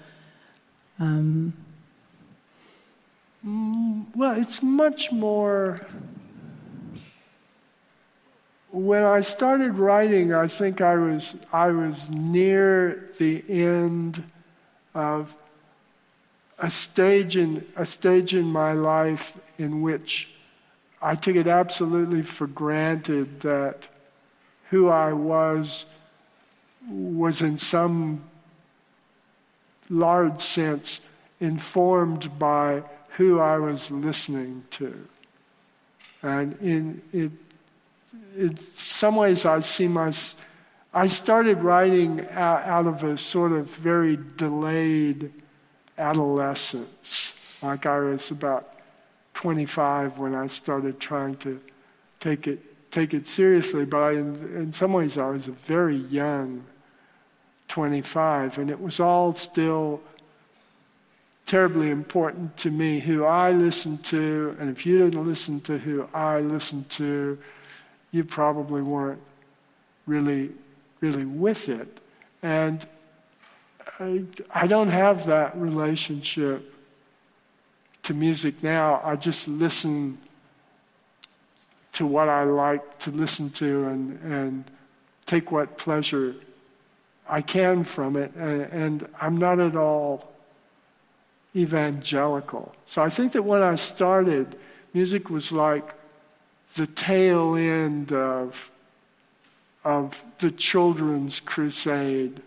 Um, 0.99 1.53
mm, 3.45 4.05
well, 4.15 4.39
it's 4.39 4.63
much 4.63 5.11
more 5.11 5.81
when 8.73 9.03
I 9.03 9.19
started 9.19 9.77
writing, 9.77 10.33
I 10.33 10.47
think 10.47 10.81
I 10.81 10.95
was, 10.95 11.35
I 11.53 11.67
was 11.67 12.09
near 12.09 13.07
the 13.19 13.43
end 13.47 14.23
of 14.95 15.37
a 16.57 16.71
stage, 16.71 17.37
in, 17.37 17.67
a 17.75 17.85
stage 17.85 18.33
in 18.33 18.45
my 18.45 18.73
life 18.73 19.37
in 19.59 19.83
which 19.83 20.31
I 21.03 21.13
took 21.13 21.35
it 21.35 21.45
absolutely 21.45 22.23
for 22.23 22.47
granted 22.47 23.41
that 23.41 23.87
who 24.71 24.89
I 24.89 25.13
was 25.13 25.85
was 26.89 27.41
in 27.41 27.57
some 27.57 28.23
large 29.89 30.41
sense 30.41 31.01
informed 31.39 32.37
by 32.39 32.83
who 33.17 33.39
I 33.39 33.57
was 33.57 33.91
listening 33.91 34.63
to. 34.71 35.07
And 36.21 36.57
in, 36.61 37.01
it, 37.11 37.31
in 38.35 38.57
some 38.75 39.17
ways, 39.17 39.45
I 39.45 39.59
see 39.59 39.87
my. 39.87 40.11
I 40.95 41.07
started 41.07 41.63
writing 41.63 42.27
out, 42.31 42.63
out 42.63 42.87
of 42.87 43.03
a 43.03 43.17
sort 43.17 43.51
of 43.51 43.67
very 43.69 44.17
delayed 44.37 45.31
adolescence. 45.97 47.59
Like 47.61 47.85
I 47.85 47.99
was 47.99 48.29
about 48.31 48.75
25 49.33 50.19
when 50.19 50.35
I 50.35 50.47
started 50.47 50.99
trying 50.99 51.35
to 51.37 51.59
take 52.19 52.47
it 52.47 52.91
take 52.91 53.13
it 53.13 53.27
seriously. 53.27 53.85
But 53.85 53.97
I, 53.97 54.11
in, 54.11 54.35
in 54.55 54.73
some 54.73 54.93
ways, 54.93 55.17
I 55.17 55.27
was 55.27 55.47
a 55.47 55.51
very 55.51 55.97
young 55.97 56.63
25, 57.73 58.59
and 58.59 58.69
it 58.69 58.79
was 58.79 58.99
all 58.99 59.33
still 59.33 59.99
terribly 61.47 61.89
important 61.89 62.55
to 62.55 62.69
me 62.69 62.99
who 62.99 63.25
I 63.25 63.51
listened 63.51 64.03
to, 64.05 64.55
and 64.59 64.69
if 64.69 64.85
you 64.85 64.99
didn't 64.99 65.25
listen 65.25 65.59
to 65.61 65.79
who 65.79 66.07
I 66.13 66.39
listened 66.41 66.87
to, 66.91 67.35
you 68.11 68.23
probably 68.25 68.83
weren't 68.83 69.23
really, 70.05 70.51
really 71.01 71.25
with 71.25 71.67
it. 71.67 71.99
And 72.43 72.85
I, 73.99 74.23
I 74.53 74.67
don't 74.67 74.89
have 74.89 75.25
that 75.25 75.57
relationship 75.57 76.75
to 78.03 78.13
music 78.13 78.61
now. 78.61 79.01
I 79.03 79.15
just 79.15 79.47
listen 79.47 80.19
to 81.93 82.05
what 82.05 82.29
I 82.29 82.43
like 82.43 82.99
to 82.99 83.09
listen 83.09 83.49
to 83.49 83.85
and, 83.85 84.19
and 84.31 84.63
take 85.25 85.51
what 85.51 85.79
pleasure 85.79 86.35
I 87.27 87.41
can 87.41 87.83
from 87.83 88.15
it. 88.15 88.33
And, 88.35 88.61
and 88.61 89.07
I'm 89.21 89.37
not 89.37 89.59
at 89.59 89.75
all 89.75 90.31
evangelical. 91.55 92.73
So 92.85 93.01
I 93.01 93.09
think 93.09 93.31
that 93.33 93.43
when 93.43 93.61
I 93.61 93.75
started, 93.75 94.55
music 94.93 95.29
was 95.29 95.51
like 95.51 95.93
the 96.75 96.87
tail 96.87 97.55
end 97.55 98.11
of, 98.11 98.71
of 99.83 100.23
the 100.39 100.51
children's 100.51 101.39
crusade 101.39 102.41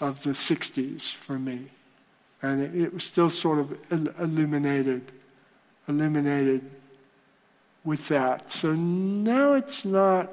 of 0.00 0.22
the 0.22 0.30
60s 0.30 1.14
for 1.14 1.38
me. 1.38 1.66
And 2.42 2.62
it, 2.62 2.74
it 2.74 2.94
was 2.94 3.04
still 3.04 3.30
sort 3.30 3.58
of 3.58 3.78
illuminated, 3.90 5.12
illuminated 5.88 6.68
with 7.84 8.08
that. 8.08 8.50
So 8.50 8.74
now 8.74 9.52
it's 9.52 9.84
not, 9.84 10.32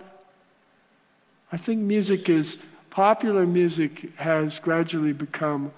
I 1.51 1.57
think 1.57 1.81
music 1.81 2.29
is, 2.29 2.57
popular 2.97 3.45
music 3.45 4.11
has 4.15 4.57
gradually 4.57 5.13
become 5.13 5.71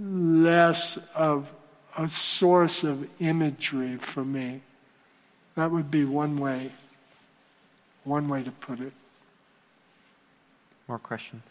less 0.00 0.96
of 1.16 1.52
a 1.96 2.08
source 2.08 2.84
of 2.84 3.08
imagery 3.20 3.96
for 3.96 4.24
me 4.24 4.60
that 5.56 5.68
would 5.68 5.90
be 5.90 6.04
one 6.04 6.36
way, 6.36 6.70
one 8.04 8.28
way 8.28 8.40
to 8.40 8.52
put 8.52 8.78
it. 8.78 8.92
More 10.86 11.00
questions? 11.00 11.42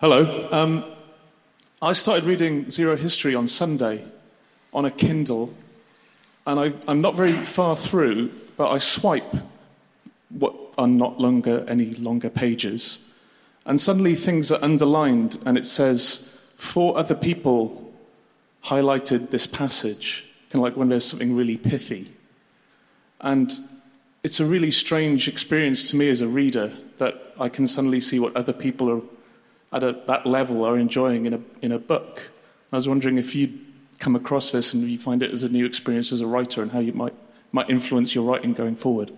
Hello. 0.00 0.48
Um, 0.50 0.82
I 1.82 1.92
started 1.92 2.24
reading 2.24 2.70
Zero 2.70 2.96
History 2.96 3.34
on 3.34 3.48
Sunday 3.48 4.02
on 4.72 4.86
a 4.86 4.90
Kindle, 4.90 5.52
and 6.46 6.58
I, 6.58 6.90
am 6.90 7.02
not 7.02 7.14
very 7.14 7.34
far 7.34 7.76
through, 7.76 8.30
but 8.56 8.70
I 8.70 8.78
swipe 8.78 9.30
what 10.30 10.54
are 10.78 10.88
not 10.88 11.20
longer 11.20 11.66
any 11.68 11.90
longer 11.96 12.30
pages, 12.30 13.12
and 13.66 13.80
suddenly 13.80 14.14
things 14.14 14.50
are 14.50 14.62
underlined, 14.62 15.38
and 15.44 15.58
it 15.58 15.66
says, 15.66 16.40
Four 16.56 16.96
other 16.96 17.14
people 17.14 17.92
highlighted 18.64 19.30
this 19.30 19.46
passage," 19.46 20.24
kind 20.50 20.60
of 20.60 20.62
like 20.62 20.76
when 20.76 20.88
there's 20.88 21.04
something 21.04 21.36
really 21.36 21.58
pithy. 21.58 22.12
And 23.20 23.52
it's 24.22 24.40
a 24.40 24.46
really 24.46 24.70
strange 24.70 25.28
experience 25.28 25.90
to 25.90 25.96
me 25.96 26.08
as 26.08 26.20
a 26.20 26.28
reader 26.28 26.72
that 26.98 27.34
I 27.38 27.48
can 27.48 27.66
suddenly 27.66 28.00
see 28.00 28.18
what 28.18 28.34
other 28.34 28.52
people 28.52 28.90
are 28.90 29.02
at 29.72 29.82
a, 29.82 30.00
that 30.06 30.26
level 30.26 30.64
are 30.64 30.78
enjoying 30.78 31.26
in 31.26 31.34
a, 31.34 31.40
in 31.60 31.72
a 31.72 31.78
book. 31.78 32.30
I 32.72 32.76
was 32.76 32.88
wondering 32.88 33.18
if 33.18 33.34
you'd 33.34 33.58
come 33.98 34.16
across 34.16 34.50
this 34.50 34.74
and 34.74 34.82
you 34.84 34.98
find 34.98 35.22
it 35.22 35.30
as 35.30 35.42
a 35.42 35.48
new 35.48 35.66
experience 35.66 36.12
as 36.12 36.20
a 36.20 36.26
writer 36.26 36.62
and 36.62 36.70
how 36.70 36.78
you 36.78 36.92
might, 36.92 37.14
might 37.52 37.70
influence 37.70 38.14
your 38.14 38.24
writing 38.24 38.52
going 38.52 38.76
forward. 38.76 39.12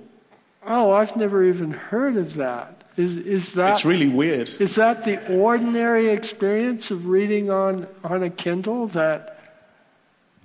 Oh, 0.66 0.92
I've 0.92 1.16
never 1.16 1.44
even 1.44 1.70
heard 1.70 2.16
of 2.16 2.34
that. 2.34 2.77
Is, 2.98 3.16
is 3.16 3.52
that 3.52 3.76
it's 3.76 3.84
really 3.84 4.08
weird. 4.08 4.50
Is 4.58 4.74
that 4.74 5.04
the 5.04 5.24
ordinary 5.32 6.08
experience 6.08 6.90
of 6.90 7.06
reading 7.06 7.48
on, 7.48 7.86
on 8.02 8.24
a 8.24 8.30
Kindle 8.30 8.88
that 8.88 9.38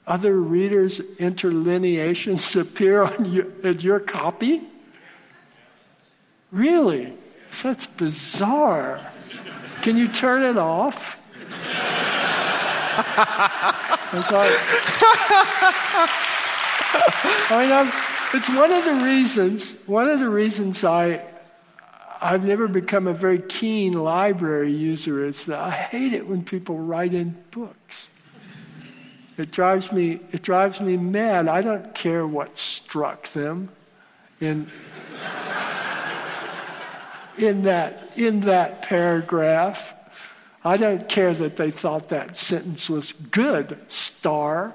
other 0.06 0.39
readers' 0.39 1.01
interlineations 1.18 2.56
appear 2.62 3.01
on 3.01 3.26
your, 3.26 3.72
your 3.72 3.99
copy? 3.99 4.62
Really? 6.51 7.18
That's 7.64 7.88
bizarre. 7.88 9.01
Can 9.82 9.97
you 9.97 10.08
turn 10.08 10.43
it 10.43 10.56
off? 10.56 11.20
I'm 14.14 14.22
sorry. 14.22 14.54
I 17.49 17.64
mean, 17.64 17.72
I'm, 17.72 17.91
it's 18.36 18.49
one 18.49 18.72
of 18.72 18.86
the 18.86 19.04
reasons. 19.04 19.76
One 19.88 20.08
of 20.08 20.20
the 20.20 20.30
reasons 20.30 20.84
I 20.84 21.33
I've 22.24 22.45
never 22.45 22.69
become 22.69 23.07
a 23.07 23.13
very 23.13 23.41
keen 23.41 23.91
library 23.91 24.71
user. 24.71 25.26
It's 25.26 25.43
that 25.45 25.59
I 25.59 25.71
hate 25.71 26.13
it 26.13 26.26
when 26.26 26.45
people 26.45 26.78
write 26.80 27.13
in 27.13 27.36
books. 27.51 28.09
It 29.38 29.51
drives 29.51 29.91
me, 29.91 30.21
it 30.32 30.41
drives 30.41 30.80
me 30.80 30.95
mad. 30.95 31.49
I 31.49 31.61
don't 31.61 31.93
care 31.93 32.26
what 32.26 32.57
struck 32.57 33.28
them 33.30 33.69
in, 34.39 34.71
in, 37.38 37.63
that, 37.63 38.11
in 38.15 38.39
that 38.41 38.84
paragraph. 38.84 39.93
I 40.63 40.78
don't 40.78 41.09
care 41.09 41.34
that 41.34 41.57
they 41.57 41.71
thought 41.71 42.07
that 42.09 42.38
sentence 42.38 42.89
was 42.89 43.11
good, 43.11 43.78
star. 43.89 44.74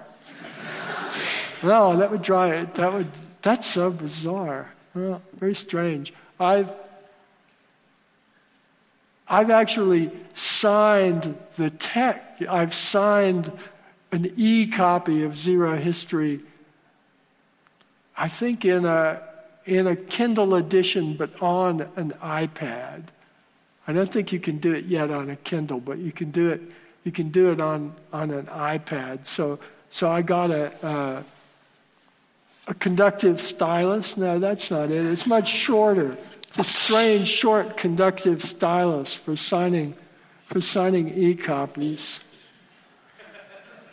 No, 1.62 1.96
that 1.96 2.10
would 2.10 2.22
drive 2.22 2.74
that 2.74 2.92
would 2.92 3.10
that's 3.40 3.66
so 3.66 3.90
bizarre. 3.90 4.72
Well, 4.94 5.22
very 5.34 5.54
strange. 5.54 6.12
I've 6.38 6.72
I've 9.28 9.50
actually 9.50 10.10
signed 10.34 11.36
the 11.56 11.70
text. 11.70 12.42
I've 12.48 12.74
signed 12.74 13.52
an 14.10 14.32
e 14.36 14.66
copy 14.66 15.22
of 15.22 15.36
Zero 15.36 15.76
History, 15.76 16.40
I 18.16 18.28
think 18.28 18.64
in 18.64 18.84
a, 18.84 19.22
in 19.64 19.86
a 19.86 19.94
Kindle 19.94 20.54
edition, 20.54 21.16
but 21.16 21.40
on 21.42 21.82
an 21.96 22.12
iPad. 22.22 23.04
I 23.86 23.92
don't 23.92 24.10
think 24.10 24.32
you 24.32 24.40
can 24.40 24.56
do 24.56 24.72
it 24.72 24.86
yet 24.86 25.10
on 25.10 25.30
a 25.30 25.36
Kindle, 25.36 25.80
but 25.80 25.98
you 25.98 26.12
can 26.12 26.30
do 26.30 26.50
it. 26.50 26.62
You 27.04 27.12
can 27.12 27.30
do 27.30 27.50
it 27.50 27.60
on, 27.60 27.94
on 28.12 28.30
an 28.30 28.46
iPad. 28.46 29.26
So, 29.26 29.58
so 29.88 30.10
I 30.10 30.20
got 30.20 30.50
a, 30.50 30.86
a, 30.86 31.24
a 32.66 32.74
conductive 32.74 33.40
stylus. 33.40 34.16
No, 34.16 34.38
that's 34.38 34.70
not 34.70 34.90
it. 34.90 35.06
It's 35.06 35.26
much 35.26 35.48
shorter. 35.48 36.18
A 36.56 36.64
strange, 36.64 37.28
short 37.28 37.76
conductive 37.76 38.42
stylus 38.42 39.14
for 39.14 39.36
signing, 39.36 39.94
for 40.44 40.60
signing 40.60 41.08
e-copies. 41.16 42.20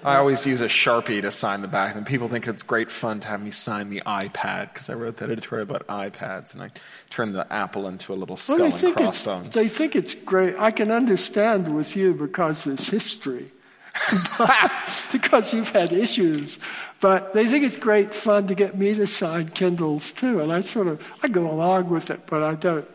I 0.03 0.17
always 0.17 0.45
use 0.45 0.61
a 0.61 0.67
Sharpie 0.67 1.21
to 1.21 1.31
sign 1.31 1.61
the 1.61 1.67
back, 1.67 1.95
and 1.95 2.05
people 2.05 2.29
think 2.29 2.47
it's 2.47 2.61
great 2.61 2.91
fun 2.91 3.21
to 3.21 3.27
have 3.27 3.41
me 3.41 3.49
sign 3.49 3.89
the 3.89 4.03
iPad 4.05 4.71
because 4.71 4.87
I 4.87 4.93
wrote 4.93 5.17
that 5.17 5.31
editorial 5.31 5.63
about 5.63 5.87
iPads, 5.87 6.53
and 6.53 6.61
I 6.61 6.69
turned 7.09 7.33
the 7.33 7.51
apple 7.51 7.87
into 7.87 8.13
a 8.13 8.15
little 8.15 8.37
skull 8.37 8.59
well, 8.59 8.85
and 8.85 8.95
crossbones. 8.95 9.49
They 9.55 9.67
think 9.67 9.95
it's 9.95 10.13
great. 10.13 10.55
I 10.59 10.69
can 10.69 10.91
understand 10.91 11.75
with 11.75 11.95
you 11.95 12.13
because 12.13 12.65
there's 12.65 12.89
history, 12.89 13.51
because 15.11 15.53
you've 15.53 15.69
had 15.69 15.91
issues. 15.91 16.59
But 16.99 17.33
they 17.33 17.47
think 17.47 17.63
it's 17.63 17.77
great 17.77 18.13
fun 18.13 18.47
to 18.47 18.55
get 18.55 18.77
me 18.77 18.93
to 18.93 19.07
sign 19.07 19.49
Kindles 19.49 20.11
too, 20.11 20.41
and 20.41 20.51
I 20.51 20.59
sort 20.61 20.87
of 20.87 21.01
I 21.23 21.27
go 21.27 21.49
along 21.49 21.89
with 21.89 22.09
it, 22.09 22.21
but 22.27 22.43
I 22.43 22.55
don't. 22.55 22.87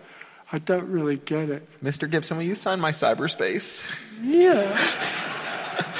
I 0.52 0.58
don't 0.58 0.88
really 0.88 1.16
get 1.16 1.48
it. 1.48 1.68
Mr. 1.80 2.10
Gibson, 2.10 2.36
will 2.36 2.42
you 2.42 2.56
sign 2.56 2.80
my 2.80 2.90
cyberspace? 2.90 3.86
Yeah. 4.20 4.76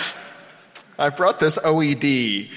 I 0.98 1.09
brought 1.09 1.38
this 1.38 1.57
OED. 1.57 2.51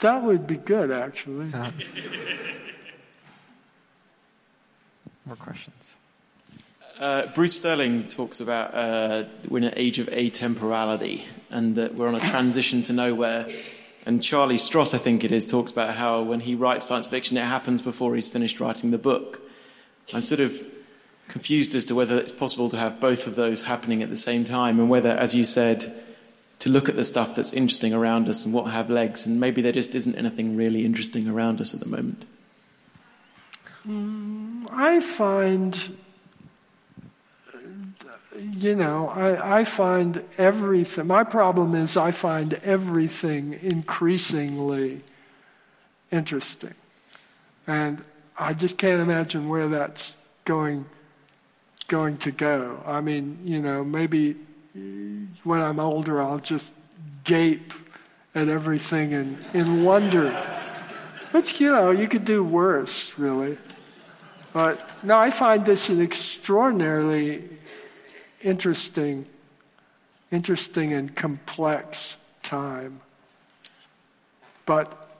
That 0.00 0.22
would 0.22 0.46
be 0.46 0.56
good, 0.56 0.90
actually. 0.90 1.52
Uh, 1.52 1.72
more 5.26 5.36
questions? 5.36 5.94
Uh, 7.02 7.26
Bruce 7.34 7.56
Sterling 7.56 8.06
talks 8.06 8.38
about 8.38 8.72
uh, 8.74 9.24
we're 9.48 9.58
in 9.58 9.64
an 9.64 9.74
age 9.74 9.98
of 9.98 10.06
atemporality 10.06 11.24
and 11.50 11.74
that 11.74 11.96
we're 11.96 12.06
on 12.06 12.14
a 12.14 12.20
transition 12.20 12.80
to 12.82 12.92
nowhere. 12.92 13.48
And 14.06 14.22
Charlie 14.22 14.54
Stross, 14.54 14.94
I 14.94 14.98
think 14.98 15.24
it 15.24 15.32
is, 15.32 15.44
talks 15.44 15.72
about 15.72 15.96
how 15.96 16.22
when 16.22 16.38
he 16.38 16.54
writes 16.54 16.86
science 16.86 17.08
fiction, 17.08 17.36
it 17.36 17.40
happens 17.40 17.82
before 17.82 18.14
he's 18.14 18.28
finished 18.28 18.60
writing 18.60 18.92
the 18.92 18.98
book. 18.98 19.40
I'm 20.12 20.20
sort 20.20 20.38
of 20.38 20.56
confused 21.26 21.74
as 21.74 21.86
to 21.86 21.96
whether 21.96 22.16
it's 22.16 22.30
possible 22.30 22.68
to 22.68 22.76
have 22.76 23.00
both 23.00 23.26
of 23.26 23.34
those 23.34 23.64
happening 23.64 24.04
at 24.04 24.08
the 24.08 24.16
same 24.16 24.44
time 24.44 24.78
and 24.78 24.88
whether, 24.88 25.10
as 25.10 25.34
you 25.34 25.42
said, 25.42 25.92
to 26.60 26.70
look 26.70 26.88
at 26.88 26.94
the 26.94 27.04
stuff 27.04 27.34
that's 27.34 27.52
interesting 27.52 27.92
around 27.92 28.28
us 28.28 28.44
and 28.44 28.54
what 28.54 28.70
have 28.70 28.88
legs, 28.88 29.26
and 29.26 29.40
maybe 29.40 29.60
there 29.60 29.72
just 29.72 29.96
isn't 29.96 30.14
anything 30.14 30.56
really 30.56 30.84
interesting 30.84 31.28
around 31.28 31.60
us 31.60 31.74
at 31.74 31.80
the 31.80 31.88
moment. 31.88 32.26
Mm, 33.88 34.68
I 34.70 35.00
find, 35.00 35.96
you 38.38 38.74
know, 38.74 39.08
I, 39.08 39.60
I 39.60 39.64
find 39.64 40.24
everything. 40.38 41.06
My 41.06 41.24
problem 41.24 41.74
is 41.74 41.96
I 41.96 42.10
find 42.10 42.54
everything 42.54 43.58
increasingly 43.62 45.02
interesting. 46.10 46.74
And 47.66 48.02
I 48.38 48.54
just 48.54 48.78
can't 48.78 49.00
imagine 49.00 49.48
where 49.48 49.68
that's 49.68 50.16
going 50.44 50.86
going 51.88 52.16
to 52.16 52.30
go. 52.30 52.82
I 52.86 53.02
mean, 53.02 53.38
you 53.44 53.60
know, 53.60 53.84
maybe 53.84 54.36
when 54.72 55.60
I'm 55.60 55.78
older, 55.78 56.22
I'll 56.22 56.38
just 56.38 56.72
gape 57.24 57.74
at 58.34 58.48
everything 58.48 59.12
in, 59.12 59.44
in 59.52 59.84
wonder. 59.84 60.30
But, 61.32 61.60
you 61.60 61.70
know, 61.70 61.90
you 61.90 62.08
could 62.08 62.24
do 62.24 62.42
worse, 62.42 63.18
really. 63.18 63.58
But 64.54 65.04
no, 65.04 65.18
I 65.18 65.28
find 65.28 65.66
this 65.66 65.90
an 65.90 66.00
extraordinarily 66.00 67.44
interesting, 68.42 69.26
interesting 70.30 70.92
and 70.92 71.14
complex 71.14 72.16
time. 72.42 73.00
But 74.66 75.10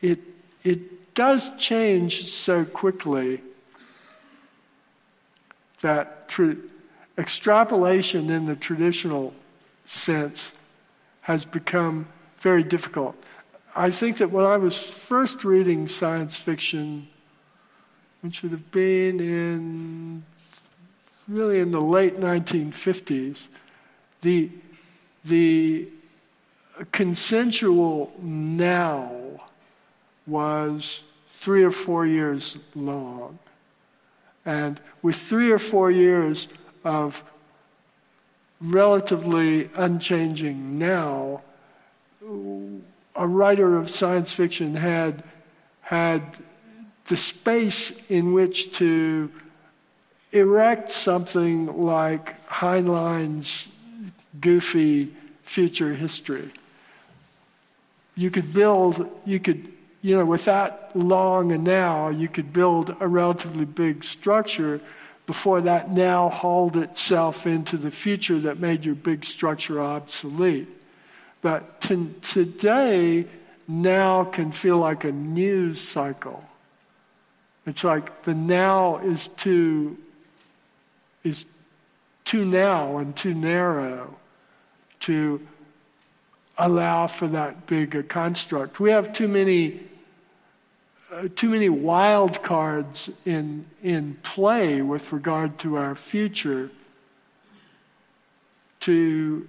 it, 0.00 0.20
it 0.64 1.14
does 1.14 1.50
change 1.58 2.30
so 2.30 2.64
quickly 2.64 3.40
that 5.80 6.28
tr- 6.28 6.52
extrapolation 7.18 8.30
in 8.30 8.46
the 8.46 8.56
traditional 8.56 9.34
sense 9.84 10.52
has 11.22 11.44
become 11.44 12.06
very 12.40 12.62
difficult. 12.62 13.14
I 13.74 13.90
think 13.90 14.18
that 14.18 14.30
when 14.30 14.44
I 14.44 14.56
was 14.56 14.76
first 14.78 15.44
reading 15.44 15.86
science 15.86 16.36
fiction, 16.36 17.08
which 18.20 18.42
would 18.42 18.52
have 18.52 18.70
been 18.70 19.18
in 19.20 20.24
really 21.28 21.60
in 21.60 21.70
the 21.70 21.80
late 21.80 22.18
1950s, 22.18 23.46
the, 24.22 24.50
the 25.24 25.88
consensual 26.90 28.12
now 28.20 29.40
was 30.26 31.02
three 31.32 31.62
or 31.62 31.70
four 31.70 32.06
years 32.06 32.58
long. 32.74 33.38
And 34.44 34.80
with 35.02 35.16
three 35.16 35.50
or 35.50 35.58
four 35.58 35.90
years 35.90 36.48
of 36.84 37.24
relatively 38.60 39.70
unchanging 39.74 40.78
now, 40.78 41.42
a 43.14 43.26
writer 43.26 43.76
of 43.76 43.90
science 43.90 44.32
fiction 44.32 44.74
had, 44.76 45.22
had 45.80 46.38
the 47.06 47.16
space 47.16 48.10
in 48.10 48.32
which 48.32 48.72
to 48.74 49.30
erect 50.32 50.90
something 50.90 51.82
like 51.82 52.44
Heinlein's 52.46 53.68
goofy 54.40 55.12
future 55.42 55.94
history. 55.94 56.50
You 58.14 58.30
could 58.30 58.52
build, 58.52 59.10
you 59.24 59.40
could 59.40 59.72
you 60.02 60.18
know, 60.18 60.24
with 60.24 60.46
that 60.46 60.90
long 60.94 61.52
and 61.52 61.62
now, 61.62 62.08
you 62.08 62.28
could 62.28 62.52
build 62.52 62.96
a 62.98 63.06
relatively 63.06 63.64
big 63.64 64.02
structure 64.02 64.80
before 65.26 65.60
that 65.60 65.92
now 65.92 66.28
hauled 66.28 66.76
itself 66.76 67.46
into 67.46 67.76
the 67.76 67.90
future 67.90 68.40
that 68.40 68.58
made 68.58 68.84
your 68.84 68.96
big 68.96 69.24
structure 69.24 69.80
obsolete. 69.80 70.66
But 71.40 71.80
t- 71.80 72.10
today, 72.20 73.26
now 73.68 74.24
can 74.24 74.50
feel 74.50 74.78
like 74.78 75.04
a 75.04 75.12
news 75.12 75.80
cycle. 75.80 76.42
It's 77.64 77.84
like 77.84 78.22
the 78.22 78.34
now 78.34 78.98
is 78.98 79.28
too 79.28 79.96
is 81.24 81.46
too 82.24 82.44
now 82.44 82.98
and 82.98 83.16
too 83.16 83.34
narrow 83.34 84.16
to 85.00 85.40
allow 86.58 87.06
for 87.06 87.26
that 87.28 87.66
big 87.66 87.94
a 87.94 88.02
construct. 88.02 88.80
We 88.80 88.90
have 88.90 89.12
too 89.12 89.28
many 89.28 89.80
uh, 91.12 91.28
too 91.36 91.50
many 91.50 91.68
wild 91.68 92.42
cards 92.42 93.10
in, 93.26 93.66
in 93.82 94.16
play 94.22 94.80
with 94.80 95.12
regard 95.12 95.58
to 95.58 95.76
our 95.76 95.94
future 95.94 96.70
to 98.80 99.46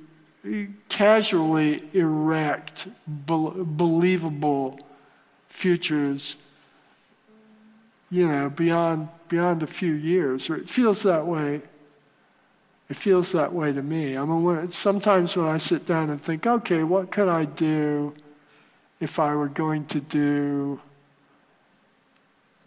casually 0.90 1.82
erect 1.94 2.88
be- 3.26 3.52
believable 3.56 4.78
futures 5.48 6.36
you 8.10 8.28
know 8.28 8.50
beyond 8.50 9.08
beyond 9.34 9.64
a 9.64 9.72
few 9.82 9.94
years 9.94 10.50
or 10.50 10.56
it 10.56 10.70
feels 10.70 11.04
that 11.04 11.26
way 11.26 11.62
it 12.90 12.98
feels 13.06 13.32
that 13.32 13.52
way 13.60 13.70
to 13.80 13.84
me 13.94 14.06
i 14.18 14.24
mean 14.30 14.44
when, 14.44 14.72
sometimes 14.72 15.36
when 15.38 15.48
i 15.48 15.58
sit 15.58 15.86
down 15.86 16.10
and 16.10 16.20
think 16.24 16.46
okay 16.46 16.82
what 16.84 17.12
could 17.16 17.30
i 17.42 17.44
do 17.46 18.14
if 19.00 19.14
i 19.20 19.34
were 19.34 19.54
going 19.64 19.84
to 19.86 20.00
do 20.00 20.80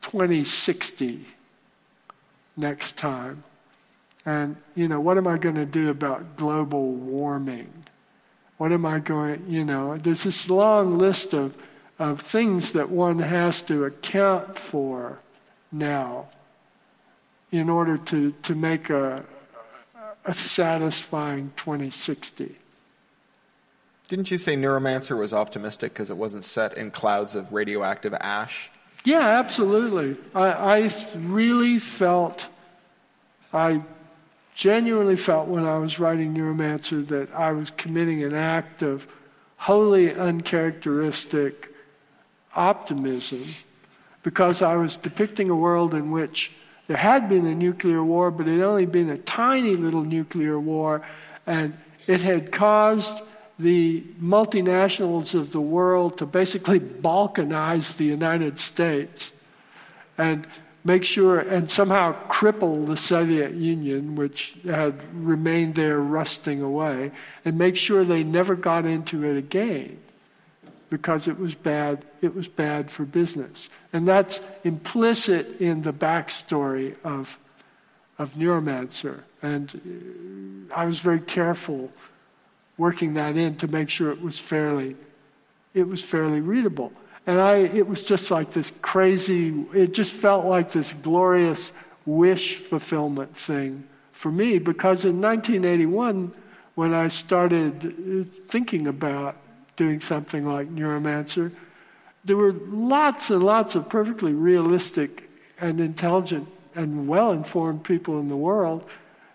2060 0.07 1.27
next 2.57 2.97
time. 2.97 3.43
And, 4.25 4.57
you 4.75 4.89
know, 4.89 5.01
what 5.01 5.19
am 5.19 5.27
I 5.27 5.37
going 5.37 5.57
to 5.57 5.67
do 5.67 5.91
about 5.91 6.37
global 6.37 6.93
warming? 6.93 7.73
What 8.57 8.73
am 8.73 8.87
I 8.87 9.01
going, 9.01 9.45
you 9.49 9.65
know, 9.65 9.99
there's 9.99 10.25
this 10.25 10.49
long 10.49 10.97
list 10.97 11.35
of, 11.35 11.57
of 11.99 12.21
things 12.21 12.73
that 12.73 12.89
one 12.89 13.19
has 13.19 13.63
to 13.63 13.85
account 13.85 14.57
for 14.57 15.19
now 15.71 16.29
in 17.57 17.69
order 17.69 17.99
to, 17.99 18.33
to 18.43 18.55
make 18.55 18.91
a, 18.91 19.25
a 20.25 20.35
satisfying 20.35 21.53
2060. 21.57 22.57
Didn't 24.09 24.31
you 24.31 24.39
say 24.39 24.57
Neuromancer 24.57 25.19
was 25.19 25.33
optimistic 25.33 25.93
because 25.93 26.11
it 26.11 26.17
wasn't 26.17 26.45
set 26.45 26.77
in 26.77 26.91
clouds 26.91 27.35
of 27.35 27.53
radioactive 27.53 28.15
ash? 28.15 28.71
Yeah, 29.05 29.21
absolutely. 29.21 30.17
I, 30.35 30.85
I 30.85 30.91
really 31.17 31.79
felt, 31.79 32.49
I 33.53 33.83
genuinely 34.55 35.17
felt 35.17 35.49
when 35.49 35.65
I 35.67 35.79
was 35.79 35.99
writing 35.99 36.35
Neuromancer 36.35 37.07
that 37.09 37.33
I 37.35 37.53
was 37.53 37.71
committing 37.71 38.23
an 38.23 38.35
act 38.35 38.83
of 38.83 39.07
wholly 39.59 40.15
uncharacteristic 40.15 41.73
optimism 42.55 43.67
because 44.23 44.63
I 44.63 44.77
was 44.77 44.97
depicting 44.97 45.51
a 45.51 45.55
world 45.55 45.95
in 45.95 46.11
which 46.11 46.53
there 46.87 46.97
had 46.97 47.29
been 47.29 47.47
a 47.47 47.55
nuclear 47.55 48.03
war, 48.05 48.31
but 48.31 48.47
it 48.47 48.59
had 48.59 48.63
only 48.63 48.87
been 48.87 49.11
a 49.11 49.19
tiny 49.19 49.75
little 49.75 50.05
nuclear 50.05 50.59
war, 50.59 51.03
and 51.47 51.77
it 52.07 52.23
had 52.23 52.53
caused 52.53 53.23
the 53.59 54.03
multinationals 54.21 55.35
of 55.35 55.53
the 55.53 55.61
world 55.61 56.19
to 56.19 56.27
basically 56.27 56.79
balkanize 56.79 57.97
the 57.97 58.05
United 58.05 58.59
States 58.59 59.33
and 60.19 60.47
make 60.85 61.03
sure 61.03 61.41
and 61.41 61.71
somehow 61.71 62.15
cripple 62.29 62.87
the 62.87 62.97
Soviet 62.97 63.55
Union, 63.55 64.15
which 64.15 64.57
had 64.65 64.95
remained 65.15 65.75
there 65.75 65.99
rusting 65.99 66.63
away, 66.63 67.11
and 67.45 67.59
make 67.59 67.77
sure 67.77 68.05
they 68.05 68.23
never 68.23 68.55
got 68.55 68.85
into 68.85 69.25
it 69.25 69.37
again 69.37 69.99
because 70.91 71.29
it 71.29 71.39
was 71.39 71.55
bad 71.55 72.05
it 72.23 72.35
was 72.35 72.49
bad 72.49 72.91
for 72.91 73.05
business. 73.05 73.69
And 73.93 74.07
that's 74.07 74.41
implicit 74.65 75.61
in 75.61 75.83
the 75.83 75.93
backstory 75.93 76.97
of 77.05 77.39
of 78.19 78.35
neuromancer. 78.35 79.21
And 79.43 80.69
uh, 80.71 80.75
i 80.75 80.85
was 80.85 81.01
very 81.01 81.21
careful 81.21 81.91
working 82.79 83.15
that 83.15 83.37
in 83.37 83.57
to 83.57 83.69
make 83.69 83.89
sure 83.89 84.11
it 84.11 84.21
was 84.21 84.39
fairly 84.39 84.97
it 85.75 85.87
was 85.89 86.03
fairly 86.03 86.41
readable. 86.41 86.93
And 87.27 87.41
i 87.41 87.57
it 87.57 87.87
was 87.89 88.03
just 88.03 88.31
like 88.31 88.53
this 88.53 88.73
crazy 88.83 89.65
it 89.75 89.93
just 89.93 90.13
felt 90.13 90.47
like 90.47 90.73
this 90.73 90.93
glorious 90.93 91.73
wish 92.07 92.57
fulfillment 92.57 93.37
thing 93.37 93.85
for 94.13 94.31
me 94.31 94.59
because 94.59 95.05
in 95.05 95.21
1981 95.21 96.33
when 96.77 96.95
i 96.95 97.09
started 97.09 97.85
uh, 97.85 98.41
thinking 98.47 98.87
about 98.87 99.37
doing 99.77 100.01
something 100.01 100.47
like 100.47 100.69
neuromancer 100.75 101.53
there 102.27 102.37
were 102.37 102.53
lots 102.53 103.31
and 103.31 103.43
lots 103.43 103.77
of 103.77 103.89
perfectly 103.89 104.33
realistic 104.33 105.31
and 105.61 105.81
intelligent 105.81 106.49
and 106.75 107.07
well 107.07 107.31
informed 107.31 107.85
people 107.85 108.19
in 108.19 108.29
the 108.29 108.37
world 108.37 108.85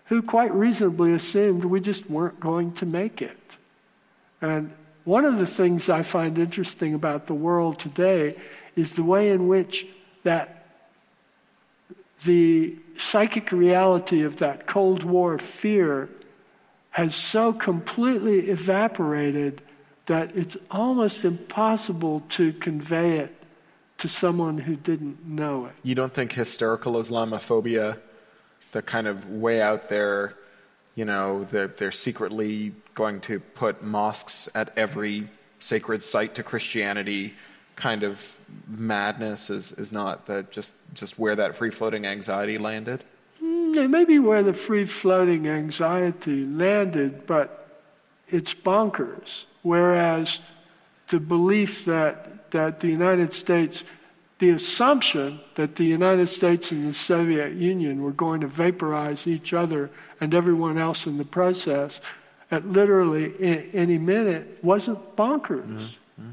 who 0.06 0.20
quite 0.20 0.52
reasonably 0.52 1.12
assumed 1.14 1.64
we 1.64 1.80
just 1.80 2.08
weren't 2.10 2.38
going 2.38 2.70
to 2.70 2.84
make 2.84 3.22
it. 3.22 3.38
And 4.42 4.72
one 5.04 5.24
of 5.24 5.38
the 5.38 5.46
things 5.46 5.88
I 5.88 6.02
find 6.02 6.38
interesting 6.38 6.92
about 6.92 7.26
the 7.26 7.34
world 7.34 7.78
today 7.78 8.36
is 8.76 8.94
the 8.94 9.02
way 9.02 9.30
in 9.30 9.48
which 9.48 9.86
that 10.22 10.66
the 12.24 12.76
psychic 12.96 13.50
reality 13.50 14.22
of 14.22 14.36
that 14.36 14.66
Cold 14.66 15.02
War 15.02 15.38
fear 15.38 16.10
has 16.90 17.14
so 17.14 17.54
completely 17.54 18.50
evaporated 18.50 19.62
that 20.12 20.36
it's 20.36 20.58
almost 20.70 21.24
impossible 21.24 22.22
to 22.28 22.52
convey 22.52 23.16
it 23.16 23.34
to 23.96 24.08
someone 24.08 24.58
who 24.58 24.76
didn't 24.76 25.24
know 25.26 25.64
it. 25.64 25.72
You 25.82 25.94
don't 25.94 26.12
think 26.12 26.32
hysterical 26.32 26.92
Islamophobia, 26.94 27.98
the 28.72 28.82
kind 28.82 29.06
of 29.06 29.30
way 29.30 29.62
out 29.62 29.88
there, 29.88 30.34
you 30.96 31.06
know, 31.06 31.44
they're, 31.44 31.68
they're 31.68 31.90
secretly 32.08 32.74
going 32.92 33.22
to 33.22 33.40
put 33.40 33.82
mosques 33.82 34.50
at 34.54 34.76
every 34.76 35.30
sacred 35.60 36.02
site 36.02 36.34
to 36.34 36.42
Christianity 36.42 37.32
kind 37.74 38.02
of 38.02 38.38
madness 38.68 39.48
is, 39.48 39.72
is 39.72 39.92
not 39.92 40.26
that 40.26 40.50
just, 40.50 40.74
just 40.92 41.18
where 41.18 41.36
that 41.36 41.56
free 41.56 41.70
floating 41.70 42.04
anxiety 42.04 42.58
landed? 42.58 43.02
Mm, 43.42 43.74
it 43.76 43.88
may 43.88 44.04
be 44.04 44.18
where 44.18 44.42
the 44.42 44.52
free 44.52 44.84
floating 44.84 45.48
anxiety 45.48 46.44
landed, 46.44 47.26
but 47.26 47.80
it's 48.28 48.52
bonkers. 48.52 49.46
Whereas 49.62 50.40
the 51.08 51.20
belief 51.20 51.84
that, 51.84 52.50
that 52.50 52.80
the 52.80 52.88
United 52.88 53.32
States, 53.32 53.84
the 54.38 54.50
assumption 54.50 55.40
that 55.54 55.76
the 55.76 55.84
United 55.84 56.26
States 56.26 56.72
and 56.72 56.88
the 56.88 56.92
Soviet 56.92 57.52
Union 57.52 58.02
were 58.02 58.12
going 58.12 58.40
to 58.40 58.46
vaporize 58.46 59.26
each 59.26 59.52
other 59.52 59.90
and 60.20 60.34
everyone 60.34 60.78
else 60.78 61.06
in 61.06 61.16
the 61.16 61.24
process 61.24 62.00
at 62.50 62.66
literally 62.68 63.32
any 63.72 63.98
minute 63.98 64.58
wasn't 64.62 65.16
bonkers. 65.16 65.96
Mm-hmm. 66.20 66.30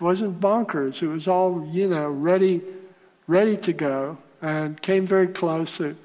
It 0.00 0.04
wasn't 0.04 0.40
bonkers. 0.40 1.02
It 1.02 1.08
was 1.08 1.26
all, 1.26 1.68
you 1.72 1.88
know, 1.88 2.08
ready, 2.08 2.62
ready 3.26 3.56
to 3.56 3.72
go 3.72 4.18
and 4.40 4.80
came 4.80 5.06
very 5.06 5.26
close. 5.26 5.80
It 5.80 5.96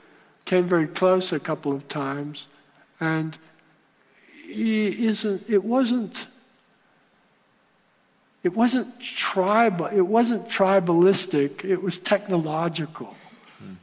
came 0.45 0.65
very 0.65 0.88
close 0.88 1.31
a 1.31 1.40
couple 1.40 1.72
of 1.72 1.88
times. 1.88 2.48
And 2.99 3.38
he 4.48 5.06
isn't, 5.06 5.48
it 5.49 5.64
wasn't 5.64 6.27
it 8.44 8.56
wasn't 8.56 8.99
tribal, 8.99 9.86
it 9.86 10.02
wasn't 10.02 10.48
tribalistic, 10.48 11.64
it 11.64 11.82
was 11.82 11.98
technological. 11.98 13.15
Hmm. 13.60 13.74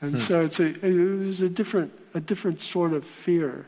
And 0.00 0.12
hmm. 0.12 0.18
so 0.18 0.44
it's 0.44 0.60
a, 0.60 0.86
it 0.86 1.26
was 1.26 1.40
a 1.40 1.48
different, 1.48 1.92
a 2.14 2.20
different 2.20 2.60
sort 2.60 2.92
of 2.92 3.06
fear. 3.06 3.66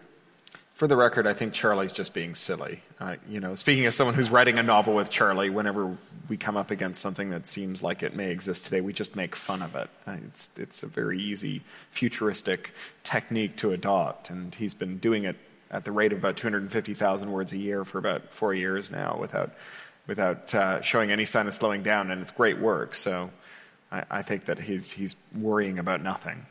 For 0.75 0.89
the 0.89 0.97
record, 0.97 1.27
I 1.27 1.35
think 1.35 1.55
Charlie's 1.55 1.93
just 1.93 2.13
being 2.13 2.35
silly. 2.35 2.83
Uh, 2.99 3.17
you 3.29 3.39
know, 3.39 3.55
speaking 3.55 3.87
as 3.87 3.95
someone 3.95 4.15
who's 4.15 4.29
writing 4.29 4.59
a 4.59 4.63
novel 4.63 4.95
with 4.95 5.09
Charlie, 5.09 5.49
whenever 5.49 5.97
we 6.29 6.37
come 6.37 6.57
up 6.57 6.73
against 6.73 7.01
something 7.01 7.31
that 7.31 7.47
seems 7.47 7.81
like 7.83 8.03
it 8.03 8.17
may 8.17 8.31
exist 8.31 8.65
today, 8.65 8.81
we 8.81 8.93
just 8.93 9.15
make 9.15 9.37
fun 9.37 9.63
of 9.63 9.77
it. 9.77 9.89
Uh, 10.07 10.17
it's, 10.27 10.51
it's 10.59 10.83
a 10.83 10.89
very 10.89 11.19
easy 11.19 11.63
futuristic 11.91 12.73
technique 13.05 13.57
to 13.59 13.73
adopt, 13.73 14.31
and 14.31 14.57
he's 14.57 14.75
been 14.75 14.99
doing 14.99 15.25
it 15.25 15.37
at 15.71 15.85
the 15.85 15.93
rate 15.93 16.13
of 16.13 16.19
about 16.19 16.37
250,000 16.37 17.31
words 17.31 17.53
a 17.53 17.57
year 17.57 17.85
for 17.85 17.99
about 17.99 18.33
four 18.33 18.53
years 18.53 18.91
now 18.91 19.17
without 19.21 19.53
without 20.07 20.55
uh, 20.55 20.81
showing 20.83 21.11
any 21.11 21.25
sign 21.25 21.47
of 21.47 21.55
slowing 21.55 21.83
down, 21.83 22.11
and 22.11 22.21
it's 22.21 22.31
great 22.31 22.59
work. 22.59 22.95
So 22.95 23.31
I, 23.91 24.05
I 24.11 24.23
think 24.23 24.45
that 24.47 24.61
he's, 24.61 24.93
he's 24.93 25.17
worrying 25.37 25.79
about 25.79 26.03
nothing. 26.03 26.47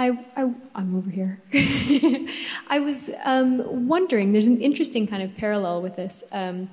I, 0.00 0.10
I, 0.36 0.42
am 0.76 0.96
over 0.96 1.10
here. 1.10 1.40
I 2.68 2.78
was 2.78 3.10
um, 3.24 3.88
wondering, 3.88 4.32
there's 4.32 4.46
an 4.46 4.60
interesting 4.60 5.08
kind 5.08 5.24
of 5.24 5.36
parallel 5.36 5.82
with 5.82 5.96
this. 5.96 6.24
Um, 6.32 6.70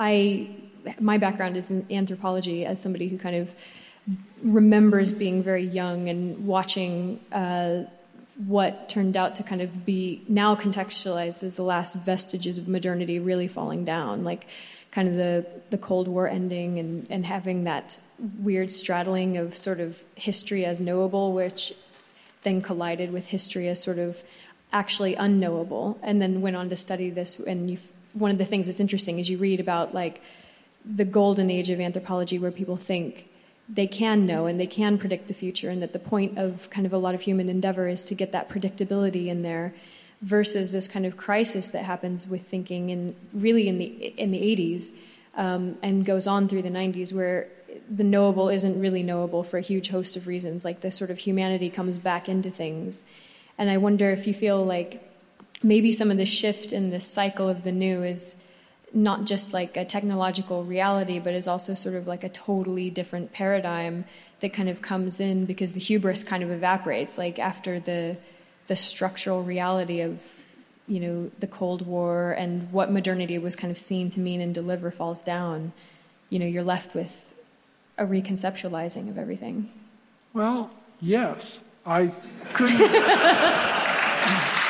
I, 0.00 0.50
my 0.98 1.18
background 1.18 1.56
is 1.56 1.70
in 1.70 1.86
anthropology 1.90 2.66
as 2.66 2.82
somebody 2.82 3.06
who 3.06 3.16
kind 3.16 3.36
of 3.36 3.54
remembers 4.42 5.12
being 5.12 5.44
very 5.44 5.62
young 5.62 6.08
and 6.08 6.44
watching 6.44 7.20
uh, 7.30 7.84
what 8.36 8.88
turned 8.88 9.16
out 9.16 9.36
to 9.36 9.42
kind 9.42 9.60
of 9.60 9.84
be 9.84 10.22
now 10.28 10.54
contextualized 10.54 11.42
as 11.44 11.56
the 11.56 11.62
last 11.62 11.94
vestiges 12.04 12.58
of 12.58 12.66
modernity 12.66 13.18
really 13.18 13.48
falling 13.48 13.84
down, 13.84 14.24
like 14.24 14.46
kind 14.90 15.08
of 15.08 15.16
the, 15.16 15.46
the 15.70 15.78
Cold 15.78 16.08
War 16.08 16.28
ending 16.28 16.78
and, 16.78 17.06
and 17.10 17.26
having 17.26 17.64
that 17.64 17.98
weird 18.40 18.70
straddling 18.70 19.36
of 19.36 19.56
sort 19.56 19.80
of 19.80 20.02
history 20.14 20.64
as 20.64 20.80
knowable, 20.80 21.32
which 21.32 21.74
then 22.42 22.60
collided 22.60 23.12
with 23.12 23.26
history 23.26 23.68
as 23.68 23.82
sort 23.82 23.98
of 23.98 24.22
actually 24.72 25.14
unknowable, 25.14 25.98
and 26.02 26.20
then 26.20 26.40
went 26.40 26.56
on 26.56 26.70
to 26.70 26.76
study 26.76 27.10
this. 27.10 27.38
And 27.38 27.78
one 28.14 28.30
of 28.30 28.38
the 28.38 28.44
things 28.44 28.66
that's 28.66 28.80
interesting 28.80 29.18
is 29.18 29.28
you 29.28 29.38
read 29.38 29.60
about 29.60 29.92
like 29.92 30.22
the 30.84 31.04
golden 31.04 31.50
age 31.50 31.70
of 31.70 31.80
anthropology, 31.80 32.38
where 32.38 32.50
people 32.50 32.76
think 32.76 33.28
they 33.72 33.86
can 33.86 34.26
know 34.26 34.46
and 34.46 34.60
they 34.60 34.66
can 34.66 34.98
predict 34.98 35.28
the 35.28 35.34
future, 35.34 35.70
and 35.70 35.82
that 35.82 35.92
the 35.92 35.98
point 35.98 36.38
of 36.38 36.68
kind 36.70 36.86
of 36.86 36.92
a 36.92 36.98
lot 36.98 37.14
of 37.14 37.22
human 37.22 37.48
endeavor 37.48 37.88
is 37.88 38.04
to 38.06 38.14
get 38.14 38.32
that 38.32 38.48
predictability 38.48 39.26
in 39.28 39.42
there 39.42 39.74
versus 40.20 40.72
this 40.72 40.86
kind 40.86 41.06
of 41.06 41.16
crisis 41.16 41.70
that 41.70 41.84
happens 41.84 42.28
with 42.28 42.42
thinking 42.46 42.90
in 42.90 43.16
really 43.32 43.66
in 43.68 43.78
the 43.78 43.86
in 43.86 44.30
the 44.30 44.38
80s 44.38 44.92
um, 45.36 45.78
and 45.82 46.04
goes 46.04 46.26
on 46.26 46.48
through 46.48 46.62
the 46.62 46.70
90s 46.70 47.12
where 47.12 47.48
the 47.90 48.04
knowable 48.04 48.48
isn't 48.48 48.78
really 48.78 49.02
knowable 49.02 49.42
for 49.42 49.56
a 49.56 49.62
huge 49.62 49.88
host 49.88 50.16
of 50.16 50.26
reasons. 50.26 50.64
Like 50.64 50.82
this 50.82 50.96
sort 50.96 51.10
of 51.10 51.18
humanity 51.18 51.70
comes 51.70 51.98
back 51.98 52.28
into 52.28 52.50
things. 52.50 53.10
And 53.58 53.70
i 53.70 53.76
wonder 53.76 54.10
if 54.10 54.26
you 54.26 54.34
feel 54.34 54.64
like 54.64 55.08
maybe 55.62 55.92
some 55.92 56.10
of 56.10 56.16
the 56.16 56.26
shift 56.26 56.72
in 56.72 56.90
this 56.90 57.06
cycle 57.06 57.48
of 57.48 57.62
the 57.62 57.72
new 57.72 58.02
is 58.02 58.36
not 58.94 59.24
just 59.24 59.52
like 59.52 59.76
a 59.76 59.84
technological 59.84 60.64
reality, 60.64 61.18
but 61.18 61.34
is 61.34 61.48
also 61.48 61.74
sort 61.74 61.94
of 61.94 62.06
like 62.06 62.24
a 62.24 62.28
totally 62.28 62.90
different 62.90 63.32
paradigm 63.32 64.04
that 64.40 64.52
kind 64.52 64.68
of 64.68 64.82
comes 64.82 65.20
in 65.20 65.44
because 65.46 65.72
the 65.72 65.80
hubris 65.80 66.24
kind 66.24 66.42
of 66.42 66.50
evaporates, 66.50 67.16
like 67.16 67.38
after 67.38 67.80
the 67.80 68.16
the 68.68 68.76
structural 68.76 69.42
reality 69.42 70.00
of 70.00 70.38
you 70.86 71.00
know 71.00 71.30
the 71.38 71.46
Cold 71.46 71.86
War 71.86 72.32
and 72.32 72.70
what 72.72 72.90
modernity 72.90 73.38
was 73.38 73.56
kind 73.56 73.70
of 73.70 73.78
seen 73.78 74.10
to 74.10 74.20
mean 74.20 74.40
and 74.40 74.54
deliver 74.54 74.90
falls 74.90 75.22
down. 75.22 75.72
You 76.28 76.38
know, 76.38 76.46
you're 76.46 76.62
left 76.62 76.94
with 76.94 77.32
a 77.98 78.04
reconceptualizing 78.04 79.08
of 79.08 79.18
everything. 79.18 79.70
Well, 80.32 80.70
yes, 81.00 81.60
I 81.86 82.12
couldn't. 82.54 82.80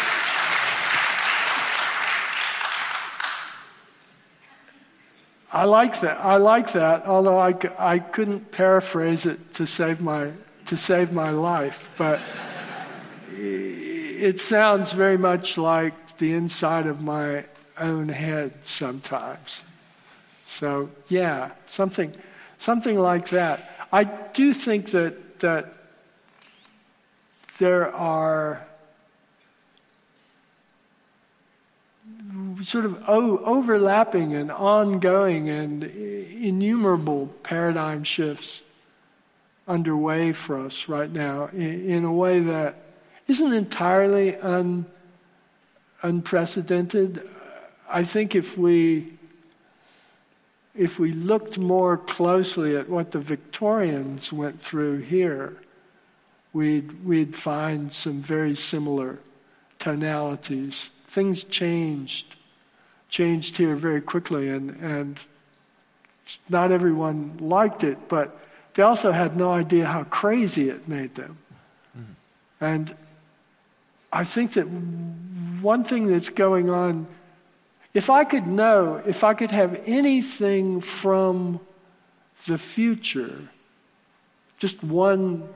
I 5.53 5.65
like 5.65 6.01
that. 6.01 6.19
I 6.25 6.37
like 6.37 6.73
that. 6.73 7.07
Although 7.07 7.39
I, 7.39 7.55
I 7.79 7.99
couldn't 7.99 8.51
paraphrase 8.51 9.27
it 9.27 9.53
to 9.55 9.67
save 9.67 10.01
my 10.01 10.33
to 10.67 10.77
save 10.77 11.13
my 11.13 11.31
life, 11.31 11.91
but 11.99 12.21
it 13.29 14.41
sounds 14.41 14.93
very 14.93 15.19
much 15.19 15.59
like 15.59 16.17
the 16.17 16.33
inside 16.33 16.87
of 16.87 17.03
my 17.03 17.45
own 17.79 18.09
head 18.09 18.53
sometimes. 18.65 19.65
So 20.47 20.89
yeah, 21.09 21.53
something 21.67 22.15
something 22.59 22.99
like 22.99 23.29
that. 23.31 23.89
I 23.93 24.05
do 24.05 24.55
think 24.55 24.93
that 24.93 25.41
that 25.41 25.75
there 27.59 27.95
are 27.95 28.67
sort 32.63 32.85
of 32.85 33.03
overlapping 33.09 34.35
and 34.35 34.51
ongoing 34.51 35.49
and 35.49 35.85
innumerable 35.85 37.27
paradigm 37.43 38.05
shifts 38.05 38.63
underway 39.67 40.33
for 40.33 40.59
us 40.59 40.89
right 40.89 41.11
now 41.11 41.47
in, 41.47 42.05
a 42.05 42.13
way 42.13 42.41
that 42.41 42.77
isn't 43.29 43.53
entirely 43.53 44.37
un, 44.37 44.85
unprecedented. 46.03 47.29
I 47.91 48.03
think 48.03 48.35
if 48.35 48.59
we 48.59 49.19
if 50.75 50.99
we 50.99 51.13
looked 51.13 51.59
more 51.59 51.99
closely 51.99 52.77
at 52.77 52.89
what 52.89 53.11
the 53.11 53.21
Victorians 53.21 54.33
went 54.33 54.59
through 54.59 54.99
here, 55.01 55.55
we'd, 56.53 57.05
we'd 57.05 57.37
find 57.37 57.93
some 57.93 58.23
very 58.23 58.55
similar 58.55 59.19
tonalities. 59.79 60.91
Things 61.13 61.45
changed 61.45 62.37
changed 63.11 63.59
here 63.59 63.77
very 63.77 64.01
quickly, 64.01 64.49
and, 64.49 64.71
and 64.81 65.19
not 66.49 66.73
everyone 66.73 67.37
liked 67.39 67.85
it, 67.85 67.99
but 68.09 68.35
they 68.73 68.83
also 68.83 69.13
had 69.13 69.37
no 69.37 69.53
idea 69.53 69.85
how 69.85 70.05
crazy 70.05 70.71
it 70.71 70.89
made 70.89 71.15
them. 71.15 71.37
Mm-hmm. 71.97 72.65
And 72.65 72.97
I 74.11 74.25
think 74.25 74.55
that 74.55 74.65
one 74.65 75.85
thing 75.85 76.07
that's 76.07 76.31
going 76.31 76.71
on, 76.71 77.07
if 77.93 78.09
I 78.09 78.25
could 78.25 78.47
know, 78.47 79.03
if 79.07 79.23
I 79.23 79.35
could 79.35 79.51
have 79.51 79.79
anything 79.85 80.81
from 80.81 81.61
the 82.47 82.57
future, 82.57 83.51
just 84.59 84.83
one 84.83 85.47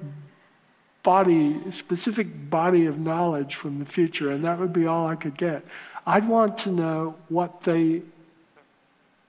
body, 1.07 1.71
specific 1.71 2.51
body 2.51 2.87
of 2.87 2.99
knowledge 2.99 3.55
from 3.55 3.79
the 3.79 3.85
future, 3.85 4.33
and 4.33 4.45
that 4.45 4.59
would 4.59 4.73
be 4.73 4.87
all 4.87 5.07
I 5.07 5.15
could 5.15 5.39
get. 5.39 5.65
I'd 6.05 6.27
want 6.27 6.59
to 6.59 6.73
know 6.73 7.15
what 7.29 7.61
they 7.61 8.03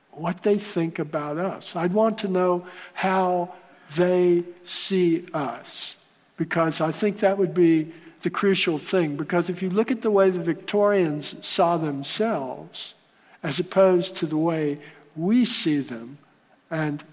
what 0.09 0.41
they 0.41 0.57
think 0.57 0.97
about 0.97 1.37
us. 1.37 1.75
I'd 1.75 1.93
want 1.93 2.17
to 2.19 2.27
know 2.27 2.65
how 2.95 3.53
they 3.95 4.43
see 4.65 5.27
us 5.35 5.95
because 6.35 6.81
I 6.81 6.91
think 6.91 7.17
that 7.19 7.37
would 7.37 7.53
be 7.53 7.93
the 8.21 8.31
crucial 8.31 8.79
thing 8.79 9.15
because 9.15 9.47
if 9.47 9.61
you 9.61 9.69
look 9.69 9.91
at 9.91 10.01
the 10.01 10.09
way 10.09 10.31
the 10.31 10.39
Victorians 10.39 11.35
saw 11.45 11.77
themselves 11.77 12.95
as 13.43 13.59
opposed 13.59 14.15
to 14.15 14.25
the 14.25 14.37
way 14.51 14.79
we 15.15 15.45
see 15.45 15.77
them 15.77 16.17
and 16.71 17.03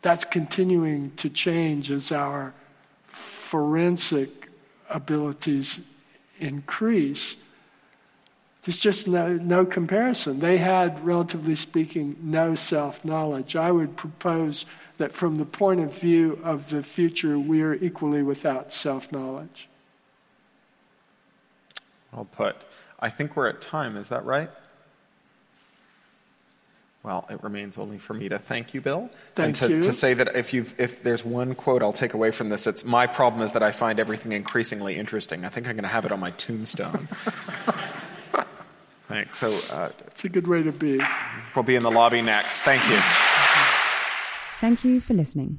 that's 0.00 0.24
continuing 0.24 1.10
to 1.16 1.28
change 1.28 1.90
as 1.90 2.12
our 2.12 2.54
forensic 3.52 4.48
abilities 4.88 5.80
increase 6.40 7.36
there's 8.62 8.78
just 8.78 9.06
no, 9.06 9.34
no 9.34 9.66
comparison. 9.66 10.38
They 10.38 10.56
had, 10.56 11.04
relatively 11.04 11.54
speaking, 11.56 12.16
no 12.22 12.54
self 12.54 13.04
knowledge. 13.04 13.56
I 13.56 13.70
would 13.72 13.96
propose 13.96 14.64
that 14.98 15.12
from 15.12 15.34
the 15.36 15.44
point 15.44 15.80
of 15.80 15.92
view 15.98 16.40
of 16.44 16.70
the 16.70 16.82
future, 16.82 17.38
we 17.38 17.60
are 17.60 17.74
equally 17.74 18.22
without 18.22 18.72
self 18.72 19.12
knowledge. 19.12 19.68
Well 22.12 22.24
put. 22.24 22.56
I 23.00 23.10
think 23.10 23.36
we're 23.36 23.48
at 23.48 23.60
time, 23.60 23.96
is 23.96 24.08
that 24.10 24.24
right? 24.24 24.48
Well, 27.02 27.26
it 27.28 27.42
remains 27.42 27.78
only 27.78 27.98
for 27.98 28.14
me 28.14 28.28
to 28.28 28.38
thank 28.38 28.74
you, 28.74 28.80
Bill. 28.80 29.10
Thank 29.34 29.46
and 29.46 29.54
to, 29.56 29.68
you. 29.68 29.82
to 29.82 29.92
say 29.92 30.14
that 30.14 30.36
if, 30.36 30.54
you've, 30.54 30.72
if 30.78 31.02
there's 31.02 31.24
one 31.24 31.56
quote 31.56 31.82
I'll 31.82 31.92
take 31.92 32.14
away 32.14 32.30
from 32.30 32.50
this, 32.50 32.68
it's 32.68 32.84
my 32.84 33.08
problem 33.08 33.42
is 33.42 33.52
that 33.52 33.62
I 33.62 33.72
find 33.72 33.98
everything 33.98 34.30
increasingly 34.30 34.96
interesting. 34.96 35.44
I 35.44 35.48
think 35.48 35.66
I'm 35.66 35.74
going 35.74 35.82
to 35.82 35.88
have 35.88 36.06
it 36.06 36.12
on 36.12 36.20
my 36.20 36.30
tombstone. 36.32 37.08
Thanks. 39.08 39.36
So 39.36 39.48
uh, 39.74 39.90
it's 40.06 40.24
a 40.24 40.28
good 40.28 40.46
way 40.46 40.62
to 40.62 40.70
be. 40.70 41.00
We'll 41.56 41.64
be 41.64 41.74
in 41.74 41.82
the 41.82 41.90
lobby 41.90 42.22
next. 42.22 42.62
Thank 42.62 42.82
you. 42.88 42.98
Thank 44.60 44.84
you 44.84 45.00
for 45.00 45.12
listening. 45.12 45.58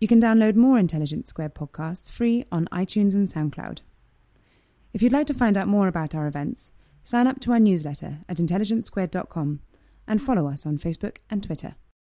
You 0.00 0.08
can 0.08 0.20
download 0.20 0.54
more 0.54 0.78
Intelligence 0.78 1.28
Squared 1.28 1.54
podcasts 1.54 2.10
free 2.10 2.46
on 2.50 2.66
iTunes 2.72 3.14
and 3.14 3.28
SoundCloud. 3.28 3.80
If 4.94 5.02
you'd 5.02 5.12
like 5.12 5.26
to 5.26 5.34
find 5.34 5.58
out 5.58 5.68
more 5.68 5.88
about 5.88 6.14
our 6.14 6.26
events, 6.26 6.72
sign 7.02 7.26
up 7.26 7.38
to 7.40 7.52
our 7.52 7.60
newsletter 7.60 8.20
at 8.28 8.38
intelligencesquared.com 8.38 9.60
and 10.08 10.20
follow 10.20 10.48
us 10.48 10.66
on 10.66 10.78
Facebook 10.78 11.18
and 11.30 11.42
Twitter. 11.42 11.76